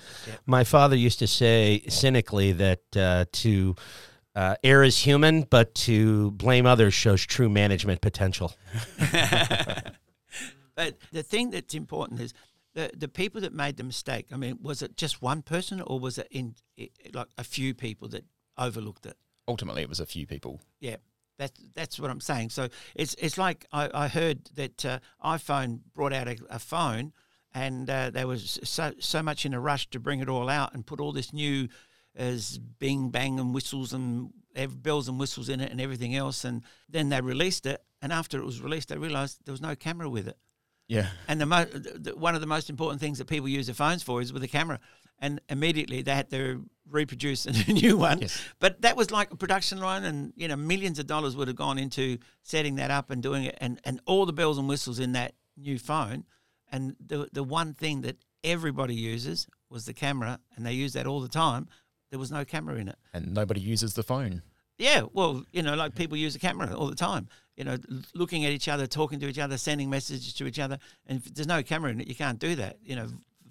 My 0.45 0.63
father 0.63 0.95
used 0.95 1.19
to 1.19 1.27
say 1.27 1.83
cynically 1.87 2.51
that 2.53 2.97
uh, 2.97 3.25
to 3.31 3.75
uh, 4.35 4.55
err 4.63 4.83
is 4.83 4.99
human, 4.99 5.43
but 5.43 5.75
to 5.75 6.31
blame 6.31 6.65
others 6.65 6.93
shows 6.93 7.25
true 7.25 7.49
management 7.49 8.01
potential. 8.01 8.53
But 10.79 10.95
the 11.11 11.23
thing 11.23 11.49
that's 11.49 11.73
important 11.73 12.21
is 12.21 12.33
the 12.79 12.91
the 12.95 13.07
people 13.07 13.41
that 13.41 13.53
made 13.53 13.77
the 13.77 13.83
mistake. 13.83 14.27
I 14.31 14.37
mean, 14.37 14.59
was 14.61 14.81
it 14.81 14.95
just 14.95 15.21
one 15.21 15.41
person, 15.41 15.81
or 15.81 15.99
was 15.99 16.17
it 16.17 16.27
in 16.31 16.55
i 16.79 16.89
like 17.13 17.27
a 17.37 17.43
few 17.43 17.73
people 17.73 18.07
that 18.09 18.25
overlooked 18.57 19.05
it? 19.05 19.17
Ultimately, 19.47 19.81
it 19.81 19.89
was 19.89 19.99
a 19.99 20.05
few 20.05 20.25
people. 20.25 20.61
Yeah, 20.79 20.97
that's 21.37 21.59
that's 21.75 21.99
what 21.99 22.09
I'm 22.09 22.21
saying. 22.21 22.49
So 22.51 22.69
it's 22.95 23.15
it's 23.15 23.37
like 23.37 23.65
I, 23.73 23.89
I 23.93 24.07
heard 24.07 24.45
that 24.55 24.85
uh, 24.85 24.99
iPhone 25.23 25.81
brought 25.93 26.13
out 26.13 26.27
a, 26.27 26.37
a 26.49 26.59
phone, 26.59 27.13
and 27.53 27.89
uh, 27.89 28.11
they 28.11 28.25
was 28.25 28.59
so 28.63 28.93
so 28.99 29.21
much 29.21 29.45
in 29.45 29.53
a 29.53 29.59
rush 29.59 29.89
to 29.89 29.99
bring 29.99 30.21
it 30.21 30.29
all 30.29 30.49
out 30.49 30.73
and 30.73 30.85
put 30.85 30.99
all 30.99 31.11
this 31.11 31.33
new 31.33 31.67
as 32.15 32.57
bing 32.57 33.09
bang 33.09 33.39
and 33.39 33.53
whistles 33.53 33.93
and 33.93 34.31
bells 34.81 35.07
and 35.07 35.19
whistles 35.19 35.47
in 35.49 35.59
it 35.59 35.71
and 35.71 35.81
everything 35.81 36.15
else, 36.15 36.45
and 36.45 36.63
then 36.87 37.09
they 37.09 37.21
released 37.21 37.65
it. 37.65 37.83
And 38.01 38.13
after 38.13 38.39
it 38.39 38.45
was 38.45 38.61
released, 38.61 38.87
they 38.87 38.97
realised 38.97 39.39
there 39.45 39.51
was 39.51 39.61
no 39.61 39.75
camera 39.75 40.09
with 40.09 40.27
it. 40.27 40.37
Yeah. 40.89 41.07
And 41.27 41.39
the, 41.39 41.45
mo- 41.45 41.65
the, 41.65 41.99
the 41.99 42.17
one 42.17 42.35
of 42.35 42.41
the 42.41 42.47
most 42.47 42.69
important 42.69 42.99
things 42.99 43.19
that 43.19 43.25
people 43.25 43.47
use 43.47 43.67
their 43.67 43.75
phones 43.75 44.03
for 44.03 44.21
is 44.21 44.33
with 44.33 44.43
a 44.43 44.47
camera. 44.47 44.79
And 45.19 45.39
immediately 45.47 46.01
they 46.01 46.15
had 46.15 46.29
to 46.31 46.65
reproduce 46.89 47.45
a 47.67 47.71
new 47.71 47.95
one. 47.95 48.25
But 48.59 48.81
that 48.81 48.97
was 48.97 49.11
like 49.11 49.31
a 49.31 49.37
production 49.37 49.79
line, 49.79 50.03
and 50.03 50.33
you 50.35 50.47
know 50.47 50.55
millions 50.55 50.97
of 50.99 51.07
dollars 51.07 51.35
would 51.35 51.47
have 51.47 51.57
gone 51.57 51.77
into 51.77 52.17
setting 52.43 52.75
that 52.75 52.89
up 52.91 53.11
and 53.11 53.21
doing 53.21 53.43
it, 53.43 53.57
and, 53.61 53.79
and 53.83 54.01
all 54.05 54.25
the 54.25 54.33
bells 54.33 54.57
and 54.57 54.67
whistles 54.67 54.99
in 54.99 55.11
that 55.13 55.35
new 55.55 55.77
phone. 55.77 56.25
And 56.71 56.95
the 57.05 57.29
the 57.31 57.43
one 57.43 57.73
thing 57.73 58.01
that 58.01 58.17
everybody 58.43 58.95
uses 58.95 59.47
was 59.69 59.85
the 59.85 59.93
camera, 59.93 60.39
and 60.55 60.65
they 60.65 60.73
use 60.73 60.93
that 60.93 61.05
all 61.05 61.21
the 61.21 61.29
time. 61.29 61.67
There 62.09 62.19
was 62.19 62.31
no 62.31 62.43
camera 62.43 62.77
in 62.77 62.87
it. 62.87 62.97
And 63.13 63.33
nobody 63.33 63.61
uses 63.61 63.93
the 63.93 64.03
phone. 64.03 64.41
Yeah, 64.79 65.03
well, 65.11 65.43
you 65.51 65.61
know, 65.61 65.75
like 65.75 65.93
people 65.93 66.17
use 66.17 66.35
a 66.35 66.39
camera 66.39 66.73
all 66.73 66.87
the 66.87 66.95
time. 66.95 67.27
You 67.59 67.65
know, 67.65 67.77
looking 68.15 68.45
at 68.45 68.51
each 68.51 68.69
other, 68.69 68.87
talking 68.87 69.19
to 69.19 69.27
each 69.27 69.37
other, 69.37 69.57
sending 69.57 69.89
messages 69.89 70.33
to 70.35 70.47
each 70.47 70.59
other, 70.59 70.79
and 71.05 71.19
if 71.19 71.33
there's 71.35 71.47
no 71.47 71.61
camera 71.61 71.91
in 71.91 71.99
it, 71.99 72.07
you 72.07 72.15
can't 72.15 72.39
do 72.39 72.55
that. 72.55 72.77
You 72.81 72.95
know, 72.95 73.07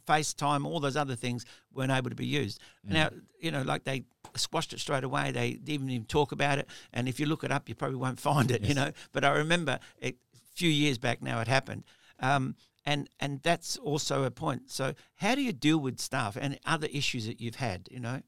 FaceTime, 0.06 0.64
all 0.64 0.80
those 0.80 0.96
other 0.96 1.14
things 1.14 1.44
weren't 1.72 1.92
able 1.92 2.08
to 2.08 2.16
be 2.16 2.26
used. 2.26 2.58
Mm. 2.86 2.92
Now, 2.92 3.10
you 3.38 3.50
know, 3.50 3.62
like 3.62 3.84
they 3.84 4.04
squashed 4.34 4.72
it 4.72 4.80
straight 4.80 5.04
away. 5.04 5.30
They 5.30 5.52
didn't 5.52 5.90
even 5.90 6.06
talk 6.06 6.32
about 6.32 6.58
it, 6.58 6.68
and 6.94 7.06
if 7.06 7.20
you 7.20 7.26
look 7.26 7.44
it 7.44 7.52
up, 7.52 7.68
you 7.68 7.74
probably 7.74 7.98
won't 7.98 8.18
find 8.30 8.50
it. 8.50 8.62
You 8.64 8.74
know, 8.74 8.92
but 9.12 9.24
I 9.24 9.30
remember 9.36 9.78
it, 9.98 10.16
a 10.34 10.38
few 10.56 10.70
years 10.70 10.98
back 10.98 11.22
now 11.22 11.40
it 11.40 11.48
happened. 11.48 11.84
Um, 12.18 12.56
and, 12.86 13.10
and 13.20 13.42
that's 13.42 13.76
also 13.76 14.24
a 14.24 14.30
point. 14.30 14.70
So, 14.70 14.94
how 15.16 15.34
do 15.34 15.42
you 15.42 15.52
deal 15.52 15.78
with 15.78 16.00
stuff 16.00 16.38
and 16.40 16.58
other 16.64 16.88
issues 16.90 17.26
that 17.26 17.38
you've 17.38 17.56
had? 17.56 17.88
You 17.90 18.00
know, 18.00 18.22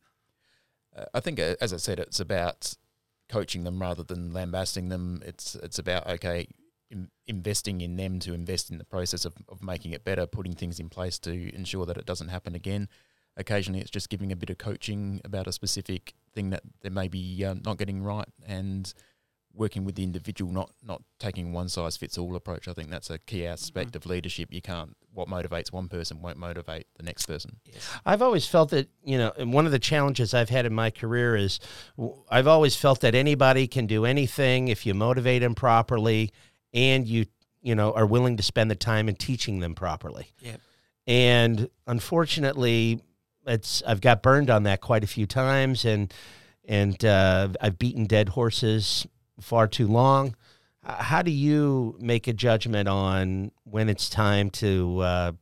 Uh, 0.94 1.06
I 1.14 1.20
think, 1.20 1.40
uh, 1.40 1.54
as 1.60 1.72
I 1.72 1.78
said, 1.78 1.98
it's 1.98 2.20
about 2.20 2.74
coaching 3.30 3.64
them 3.64 3.80
rather 3.80 4.02
than 4.02 4.32
lambasting 4.32 4.88
them. 4.88 5.22
It's 5.24 5.54
it's 5.54 5.78
about 5.78 6.06
okay, 6.06 6.48
in, 6.90 7.08
investing 7.26 7.80
in 7.80 7.96
them 7.96 8.18
to 8.20 8.34
invest 8.34 8.70
in 8.70 8.78
the 8.78 8.84
process 8.84 9.24
of, 9.24 9.34
of 9.48 9.62
making 9.62 9.92
it 9.92 10.04
better, 10.04 10.26
putting 10.26 10.54
things 10.54 10.80
in 10.80 10.88
place 10.88 11.18
to 11.20 11.54
ensure 11.54 11.86
that 11.86 11.96
it 11.96 12.06
doesn't 12.06 12.28
happen 12.28 12.54
again. 12.54 12.88
Occasionally, 13.36 13.80
it's 13.80 13.90
just 13.90 14.10
giving 14.10 14.32
a 14.32 14.36
bit 14.36 14.50
of 14.50 14.58
coaching 14.58 15.20
about 15.24 15.46
a 15.46 15.52
specific 15.52 16.14
thing 16.34 16.50
that 16.50 16.62
they 16.82 16.90
may 16.90 17.08
be 17.08 17.44
uh, 17.44 17.54
not 17.64 17.78
getting 17.78 18.02
right, 18.02 18.28
and 18.46 18.92
working 19.54 19.84
with 19.84 19.94
the 19.94 20.02
individual, 20.02 20.52
not 20.52 20.70
not 20.82 21.02
taking 21.18 21.52
one 21.52 21.68
size 21.68 21.96
fits 21.96 22.16
all 22.18 22.36
approach. 22.36 22.68
I 22.68 22.72
think 22.72 22.90
that's 22.90 23.10
a 23.10 23.18
key 23.18 23.46
aspect 23.46 23.96
of 23.96 24.06
leadership. 24.06 24.52
You 24.52 24.62
can't 24.62 24.96
what 25.12 25.28
motivates 25.28 25.72
one 25.72 25.88
person 25.88 26.22
won't 26.22 26.38
motivate 26.38 26.86
the 26.96 27.02
next 27.02 27.26
person. 27.26 27.56
I've 28.06 28.22
always 28.22 28.46
felt 28.46 28.70
that, 28.70 28.88
you 29.02 29.18
know, 29.18 29.32
and 29.36 29.52
one 29.52 29.66
of 29.66 29.72
the 29.72 29.78
challenges 29.78 30.34
I've 30.34 30.50
had 30.50 30.66
in 30.66 30.72
my 30.72 30.90
career 30.90 31.36
is 31.36 31.58
I've 32.30 32.46
always 32.46 32.76
felt 32.76 33.00
that 33.00 33.14
anybody 33.14 33.66
can 33.66 33.86
do 33.86 34.04
anything 34.04 34.68
if 34.68 34.86
you 34.86 34.94
motivate 34.94 35.42
them 35.42 35.54
properly 35.54 36.32
and 36.72 37.08
you, 37.08 37.26
you 37.60 37.74
know, 37.74 37.92
are 37.92 38.06
willing 38.06 38.36
to 38.36 38.42
spend 38.42 38.70
the 38.70 38.76
time 38.76 39.08
in 39.08 39.16
teaching 39.16 39.60
them 39.60 39.74
properly. 39.74 40.32
Yep. 40.40 40.60
And 41.06 41.70
unfortunately, 41.86 43.00
it's 43.46 43.82
I've 43.86 44.00
got 44.00 44.22
burned 44.22 44.50
on 44.50 44.62
that 44.64 44.80
quite 44.80 45.02
a 45.02 45.08
few 45.08 45.26
times 45.26 45.84
and 45.84 46.12
and 46.68 47.04
uh, 47.04 47.48
I've 47.60 47.78
beaten 47.78 48.04
dead 48.04 48.28
horses 48.28 49.06
far 49.40 49.66
too 49.66 49.86
long. 49.86 50.34
How 50.82 51.20
do 51.22 51.30
you 51.30 51.96
make 52.00 52.26
a 52.26 52.32
judgment 52.32 52.88
on 52.88 53.52
when 53.64 53.88
it's 53.88 54.08
time 54.08 54.48
to 54.50 55.00
uh, 55.00 55.32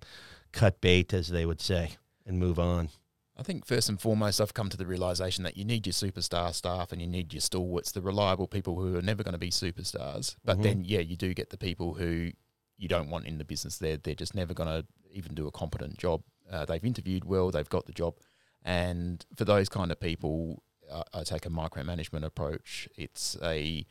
cut 0.53 0.81
bait, 0.81 1.13
as 1.15 1.29
they 1.29 1.47
would 1.47 1.61
say, 1.61 1.93
and 2.27 2.39
move 2.39 2.59
on? 2.59 2.89
I 3.37 3.45
think 3.45 3.65
first 3.65 3.89
and 3.89 4.01
foremost, 4.01 4.41
I've 4.41 4.53
come 4.53 4.69
to 4.69 4.77
the 4.77 4.85
realization 4.87 5.45
that 5.45 5.57
you 5.57 5.65
need 5.65 5.87
your 5.87 5.93
superstar 5.93 6.53
staff 6.53 6.91
and 6.91 7.01
you 7.01 7.07
need 7.07 7.33
your 7.33 7.41
stalwarts, 7.41 7.93
the 7.93 8.03
reliable 8.03 8.49
people 8.49 8.81
who 8.81 8.97
are 8.97 9.03
never 9.03 9.23
going 9.23 9.33
to 9.35 9.39
be 9.39 9.51
superstars. 9.51 10.35
But 10.45 10.59
Mhm. 10.59 10.63
then, 10.63 10.85
yeah, 10.85 10.99
you 11.01 11.15
do 11.17 11.33
get 11.35 11.51
the 11.51 11.57
people 11.57 11.95
who 11.95 12.33
you 12.77 12.89
don't 12.89 13.09
want 13.11 13.27
in 13.27 13.39
the 13.39 13.45
business. 13.45 13.79
They're 13.79 13.97
they're 13.97 14.17
just 14.17 14.35
never 14.35 14.55
going 14.55 14.69
to 14.69 14.87
even 15.13 15.35
do 15.35 15.47
a 15.47 15.53
competent 15.53 15.99
job. 15.99 16.23
Uh, 16.51 16.65
they've 16.65 16.85
interviewed 16.85 17.25
well, 17.25 17.53
they've 17.53 17.69
got 17.69 17.87
the 17.87 17.93
job, 17.93 18.17
and 18.65 19.25
for 19.37 19.45
those 19.45 19.69
kind 19.69 19.93
of 19.93 20.01
people, 20.01 20.65
I, 20.93 21.03
I 21.13 21.23
take 21.25 21.47
a 21.47 21.51
micromanagement 21.51 22.25
approach. 22.25 22.89
It's 22.97 23.37
a 23.43 23.87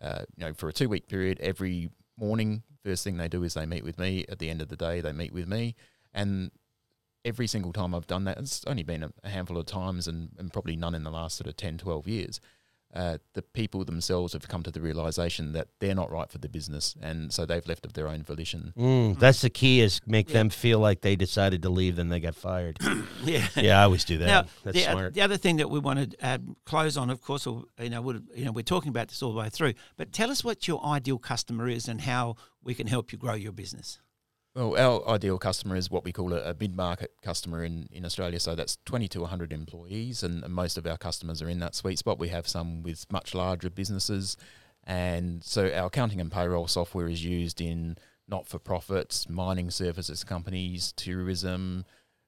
uh, 0.00 0.24
you 0.36 0.46
know 0.46 0.54
for 0.54 0.68
a 0.68 0.72
two 0.72 0.88
week 0.88 1.08
period, 1.08 1.40
every 1.40 1.90
morning, 2.16 2.62
first 2.84 3.04
thing 3.04 3.16
they 3.16 3.28
do 3.28 3.42
is 3.44 3.54
they 3.54 3.66
meet 3.66 3.84
with 3.84 3.98
me. 3.98 4.24
At 4.28 4.38
the 4.38 4.50
end 4.50 4.62
of 4.62 4.68
the 4.68 4.76
day, 4.76 5.00
they 5.00 5.12
meet 5.12 5.32
with 5.32 5.48
me, 5.48 5.74
and 6.12 6.50
every 7.24 7.46
single 7.46 7.72
time 7.72 7.94
I've 7.94 8.06
done 8.06 8.24
that, 8.24 8.38
it's 8.38 8.64
only 8.66 8.82
been 8.82 9.02
a, 9.02 9.12
a 9.22 9.28
handful 9.28 9.58
of 9.58 9.66
times 9.66 10.08
and, 10.08 10.30
and 10.38 10.52
probably 10.52 10.76
none 10.76 10.94
in 10.94 11.04
the 11.04 11.10
last 11.10 11.36
sort 11.36 11.48
of 11.48 11.56
10, 11.56 11.78
12 11.78 12.08
years. 12.08 12.40
Uh, 12.94 13.18
the 13.34 13.42
people 13.42 13.84
themselves 13.84 14.32
have 14.32 14.48
come 14.48 14.62
to 14.62 14.70
the 14.70 14.80
realization 14.80 15.52
that 15.52 15.68
they're 15.78 15.94
not 15.94 16.10
right 16.10 16.30
for 16.32 16.38
the 16.38 16.48
business, 16.48 16.96
and 17.02 17.30
so 17.32 17.44
they've 17.44 17.66
left 17.66 17.84
of 17.84 17.92
their 17.92 18.08
own 18.08 18.22
volition. 18.22 18.72
Mm, 18.78 19.18
that's 19.18 19.42
the 19.42 19.50
key 19.50 19.80
is 19.80 20.00
make 20.06 20.28
them 20.28 20.48
feel 20.48 20.78
like 20.78 21.02
they 21.02 21.14
decided 21.14 21.60
to 21.62 21.68
leave, 21.68 21.96
then 21.96 22.08
they 22.08 22.18
got 22.20 22.34
fired. 22.34 22.78
Yeah, 23.24 23.46
yeah, 23.56 23.80
I 23.80 23.82
always 23.82 24.04
do 24.04 24.16
that. 24.18 24.26
Now, 24.26 24.44
That's 24.64 24.76
the, 24.76 24.86
uh, 24.86 24.92
smart. 24.92 25.14
the 25.14 25.20
other 25.22 25.36
thing 25.36 25.56
that 25.56 25.68
we 25.68 25.80
want 25.80 26.12
to 26.12 26.26
uh, 26.26 26.38
close 26.64 26.96
on, 26.96 27.10
of 27.10 27.20
course, 27.20 27.46
or, 27.46 27.64
you 27.80 27.90
know, 27.90 28.00
would, 28.00 28.26
you 28.34 28.44
know, 28.44 28.52
we're 28.52 28.62
talking 28.62 28.88
about 28.88 29.08
this 29.08 29.22
all 29.22 29.32
the 29.32 29.38
way 29.38 29.50
through. 29.50 29.74
But 29.96 30.12
tell 30.12 30.30
us 30.30 30.42
what 30.42 30.66
your 30.66 30.82
ideal 30.84 31.18
customer 31.18 31.68
is 31.68 31.88
and 31.88 32.00
how 32.00 32.36
we 32.62 32.74
can 32.74 32.86
help 32.86 33.12
you 33.12 33.18
grow 33.18 33.34
your 33.34 33.52
business. 33.52 33.98
Well, 34.58 34.76
our 34.76 35.08
ideal 35.14 35.38
customer 35.38 35.76
is 35.76 35.88
what 35.88 36.02
we 36.02 36.10
call 36.10 36.32
a, 36.32 36.50
a 36.50 36.56
mid-market 36.58 37.12
customer 37.22 37.62
in, 37.62 37.88
in 37.92 38.04
Australia. 38.04 38.40
So 38.40 38.56
that's 38.56 38.76
20 38.86 39.06
to 39.10 39.20
100 39.20 39.52
employees, 39.52 40.24
and, 40.24 40.42
and 40.42 40.52
most 40.52 40.76
of 40.76 40.84
our 40.84 40.96
customers 40.96 41.40
are 41.40 41.48
in 41.48 41.60
that 41.60 41.76
sweet 41.76 41.96
spot. 41.96 42.18
We 42.18 42.30
have 42.30 42.48
some 42.48 42.82
with 42.82 43.06
much 43.12 43.36
larger 43.36 43.70
businesses, 43.70 44.36
and 44.82 45.44
so 45.44 45.72
our 45.72 45.86
accounting 45.86 46.20
and 46.20 46.32
payroll 46.32 46.66
software 46.66 47.06
is 47.06 47.24
used 47.24 47.60
in 47.60 47.98
not-for-profits, 48.26 49.28
mining 49.28 49.70
services 49.70 50.24
companies, 50.24 50.92
tourism, 50.96 51.84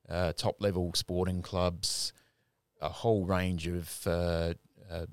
uh, 0.09 0.33
top-level 0.33 0.93
sporting 0.95 1.43
clubs, 1.43 2.13
a 2.81 2.91
whole 2.91 3.25
range 3.25 3.67
of 3.67 4.07
uh, 4.07 4.55
uh, 4.89 5.07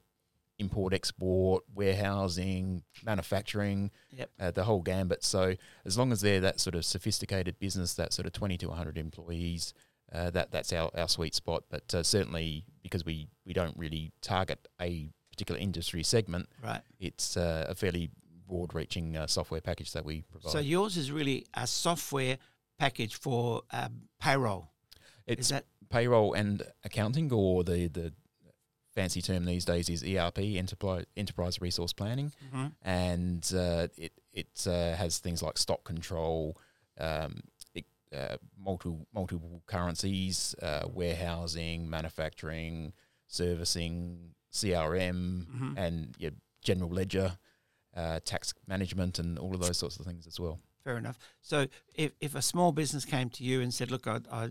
import, 0.60 0.94
export, 0.94 1.64
warehousing, 1.74 2.84
manufacturing, 3.04 3.92
Yep. 4.12 4.30
uh, 4.40 4.52
the 4.52 4.64
whole 4.64 4.82
gambit. 4.82 5.24
So 5.24 5.56
as 5.86 5.98
long 5.98 6.12
as 6.12 6.22
they're 6.22 6.40
that 6.42 6.60
sort 6.60 6.76
of 6.76 6.86
sophisticated 6.86 7.60
business, 7.60 7.94
that 7.96 8.14
sort 8.14 8.26
of 8.26 8.34
20 8.34 8.58
to 8.60 8.68
100 8.70 8.98
employees, 8.98 9.74
uh, 10.12 10.30
that 10.32 10.52
that's 10.52 10.72
our, 10.74 10.90
our 10.98 11.08
sweet 11.08 11.36
spot. 11.36 11.64
But 11.70 11.94
uh, 11.94 12.04
certainly 12.04 12.66
because 12.82 13.06
we, 13.06 13.28
we 13.46 13.54
don't 13.54 13.78
really 13.78 14.12
target 14.22 14.68
a 14.82 15.10
particular 15.32 15.60
industry 15.60 16.04
segment, 16.04 16.50
Right. 16.64 16.82
it's 17.00 17.38
uh, 17.38 17.66
a 17.70 17.76
fairly 17.76 18.10
broad-reaching 18.48 19.18
uh, 19.18 19.28
software 19.28 19.62
package 19.62 19.92
that 19.92 20.06
we 20.06 20.22
provide. 20.32 20.52
So 20.52 20.60
yours 20.60 20.96
is 20.98 21.12
really 21.12 21.46
a 21.54 21.68
software 21.68 22.38
package 22.80 23.16
for 23.16 23.64
um, 23.72 24.04
payroll. 24.22 24.70
it's 25.26 25.42
is 25.42 25.50
that 25.50 25.66
payroll 25.90 26.34
and 26.34 26.64
accounting 26.84 27.32
or 27.32 27.64
the, 27.64 27.88
the 27.88 28.14
fancy 28.98 29.22
term 29.22 29.46
these 29.46 29.64
days 29.64 29.90
is 29.90 30.04
ERP, 30.04 30.40
enterprise 30.64 31.06
enterprise 31.16 31.62
resource 31.62 31.94
planning, 31.94 32.32
Mhm. 32.52 32.72
and 32.82 33.44
uh, 33.54 33.88
it 34.06 34.14
it 34.34 34.64
uh, 34.68 34.96
has 34.96 35.20
things 35.20 35.42
like 35.44 35.58
stock 35.58 35.84
control, 35.84 36.58
um, 37.00 37.42
it, 37.76 37.86
uh, 38.12 38.38
multiple 38.58 39.06
multiple 39.14 39.62
currencies, 39.68 40.56
uh, 40.64 40.86
warehousing, 41.00 41.88
manufacturing, 41.90 42.94
servicing, 43.28 44.34
CRM, 44.52 45.46
Mhm. 45.56 45.78
and 45.78 46.16
your 46.18 46.32
general 46.62 46.90
ledger, 46.90 47.38
uh, 47.96 48.20
tax 48.26 48.54
management, 48.66 49.20
and 49.20 49.38
all 49.38 49.54
of 49.54 49.62
those 49.62 49.78
sorts 49.78 49.98
of 50.00 50.06
things 50.06 50.26
as 50.28 50.40
well. 50.40 50.60
Fair 50.84 50.98
enough. 50.98 51.20
So 51.42 51.68
if, 51.96 52.14
if 52.20 52.34
a 52.36 52.42
small 52.42 52.72
business 52.72 53.06
came 53.06 53.30
to 53.32 53.44
you 53.44 53.62
and 53.62 53.72
said, 53.74 53.92
look, 53.92 54.08
I, 54.08 54.22
I, 54.32 54.50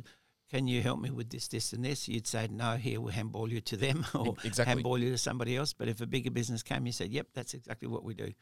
can 0.50 0.68
you 0.68 0.82
help 0.82 1.00
me 1.00 1.10
with 1.10 1.30
this, 1.30 1.48
this, 1.48 1.72
and 1.72 1.84
this? 1.84 2.08
You'd 2.08 2.26
say, 2.26 2.48
no, 2.50 2.76
here, 2.76 3.00
we'll 3.00 3.12
handball 3.12 3.50
you 3.50 3.60
to 3.62 3.76
them 3.76 4.06
or 4.14 4.36
exactly. 4.44 4.74
handball 4.74 4.98
you 4.98 5.10
to 5.10 5.18
somebody 5.18 5.56
else. 5.56 5.72
But 5.72 5.88
if 5.88 6.00
a 6.00 6.06
bigger 6.06 6.30
business 6.30 6.62
came, 6.62 6.86
you 6.86 6.92
said, 6.92 7.10
yep, 7.10 7.28
that's 7.34 7.54
exactly 7.54 7.88
what 7.88 8.04
we 8.04 8.14
do. 8.14 8.32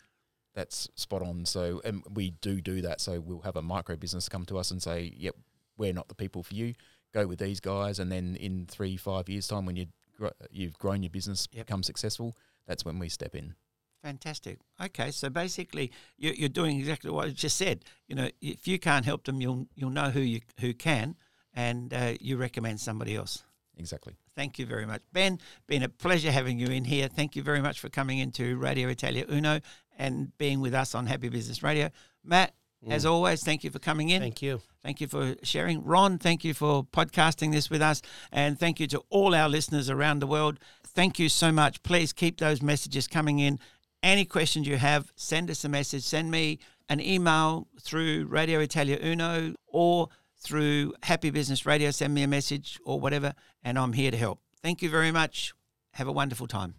That's 0.55 0.89
spot 0.95 1.23
on. 1.23 1.45
So, 1.47 1.81
and 1.85 2.03
we 2.15 2.31
do 2.31 2.61
do 2.61 2.83
that. 2.83 3.01
So 3.01 3.21
we'll 3.21 3.41
have 3.41 3.57
a 3.57 3.63
micro 3.63 3.97
business 3.97 4.29
come 4.29 4.45
to 4.47 4.59
us 4.59 4.71
and 4.71 4.81
say, 4.81 5.13
"Yep, 5.17 5.35
we're 5.77 5.93
not 5.93 6.07
the 6.07 6.15
people 6.15 6.45
for 6.45 6.55
you. 6.55 6.75
Go 7.13 7.27
with 7.27 7.41
these 7.41 7.59
guys." 7.59 7.99
And 7.99 8.11
then 8.11 8.37
in 8.37 8.67
three, 8.67 8.97
five 8.97 9.29
years' 9.29 9.49
time, 9.49 9.67
when 9.67 9.75
you 9.75 9.87
gr- 10.17 10.29
you've 10.53 10.79
grown 10.79 11.03
your 11.03 11.11
business, 11.11 11.49
become 11.49 11.83
successful, 11.83 12.37
that's 12.69 12.85
when 12.85 13.01
we 13.01 13.09
step 13.09 13.35
in. 13.35 13.57
Fantastic. 14.05 14.59
Okay, 14.81 15.11
so 15.11 15.29
basically, 15.29 15.91
you, 16.19 16.33
you're 16.37 16.49
doing 16.49 16.79
exactly 16.79 17.11
what 17.11 17.27
I 17.27 17.31
just 17.31 17.57
said. 17.57 17.85
You 18.07 18.15
know, 18.15 18.29
if 18.41 18.69
you 18.69 18.79
can't 18.79 19.05
help 19.05 19.25
them, 19.25 19.41
you'll 19.41 19.67
you'll 19.75 19.91
know 19.91 20.11
who 20.11 20.21
you 20.21 20.41
who 20.61 20.73
can, 20.73 21.17
and 21.55 21.93
uh, 21.95 22.15
you 22.21 22.37
recommend 22.37 22.81
somebody 22.81 23.15
else. 23.17 23.43
Exactly. 23.77 24.15
Thank 24.37 24.59
you 24.59 24.67
very 24.67 24.87
much, 24.87 25.03
Ben. 25.13 25.39
Been 25.67 25.83
a 25.83 25.89
pleasure 25.89 26.31
having 26.31 26.59
you 26.59 26.67
in 26.69 26.85
here. 26.85 27.09
Thank 27.09 27.35
you 27.37 27.43
very 27.43 27.61
much 27.61 27.81
for 27.81 27.89
coming 27.89 28.19
into 28.19 28.57
Radio 28.57 28.89
Italia 28.89 29.25
Uno 29.31 29.61
and 29.99 30.37
being 30.39 30.61
with 30.61 30.75
us 30.75 30.95
on 30.95 31.07
Happy 31.07 31.29
Business 31.29 31.63
Radio. 31.63 31.91
Matt, 32.25 32.55
as 32.89 33.05
Mm. 33.05 33.11
always, 33.11 33.43
thank 33.43 33.65
you 33.65 33.71
for 33.71 33.79
coming 33.79 34.11
in. 34.11 34.21
Thank 34.21 34.43
you. 34.43 34.61
Thank 34.83 35.01
you 35.01 35.07
for 35.09 35.35
sharing. 35.43 35.83
Ron, 35.83 36.19
thank 36.19 36.45
you 36.45 36.53
for 36.55 36.85
podcasting 36.85 37.51
this 37.53 37.71
with 37.71 37.81
us. 37.83 38.03
And 38.31 38.59
thank 38.61 38.79
you 38.79 38.87
to 38.89 39.03
all 39.09 39.35
our 39.35 39.49
listeners 39.49 39.89
around 39.89 40.19
the 40.21 40.27
world. 40.27 40.59
Thank 40.87 41.19
you 41.19 41.29
so 41.29 41.51
much. 41.51 41.83
Please 41.83 42.13
keep 42.13 42.39
those 42.39 42.61
messages 42.63 43.09
coming 43.09 43.39
in. 43.39 43.59
Any 44.03 44.25
questions 44.25 44.67
you 44.69 44.77
have, 44.77 45.13
send 45.17 45.51
us 45.51 45.65
a 45.65 45.69
message. 45.69 46.03
Send 46.05 46.31
me 46.31 46.59
an 46.89 47.01
email 47.01 47.67
through 47.81 48.27
Radio 48.27 48.61
Italia 48.61 48.99
Uno 49.03 49.55
or 49.67 50.09
through 50.45 50.95
Happy 51.03 51.31
Business 51.31 51.67
Radio. 51.67 51.91
Send 51.91 52.15
me 52.15 52.23
a 52.23 52.29
message 52.29 52.79
or 52.85 53.01
whatever, 53.01 53.33
and 53.65 53.79
I'm 53.79 53.95
here 53.95 54.11
to 54.11 54.17
help. 54.17 54.41
Thank 54.63 54.83
you 54.83 54.91
very 54.91 55.11
much. 55.11 55.53
Have 55.95 56.07
a 56.07 56.13
wonderful 56.13 56.47
time. 56.47 56.75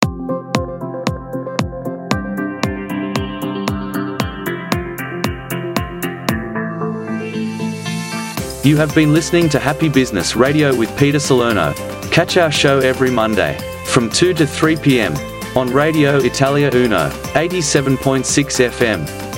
You 8.64 8.78
have 8.78 8.96
been 8.96 9.14
listening 9.14 9.48
to 9.50 9.60
Happy 9.60 9.90
Business 9.90 10.36
Radio 10.36 10.76
with 10.76 10.96
Peter 10.98 11.20
Salerno. 11.20 11.74
Catch 12.10 12.38
our 12.38 12.52
show 12.52 12.80
every 12.80 13.12
Monday 13.12 13.60
from 13.86 14.10
2 14.10 14.34
to 14.34 14.48
3 14.48 14.76
p.m. 14.78 15.14
on 15.56 15.72
Radio 15.72 16.18
Italia 16.18 16.72
Uno, 16.74 17.10
87.6 17.36 18.24
FM. 18.24 19.35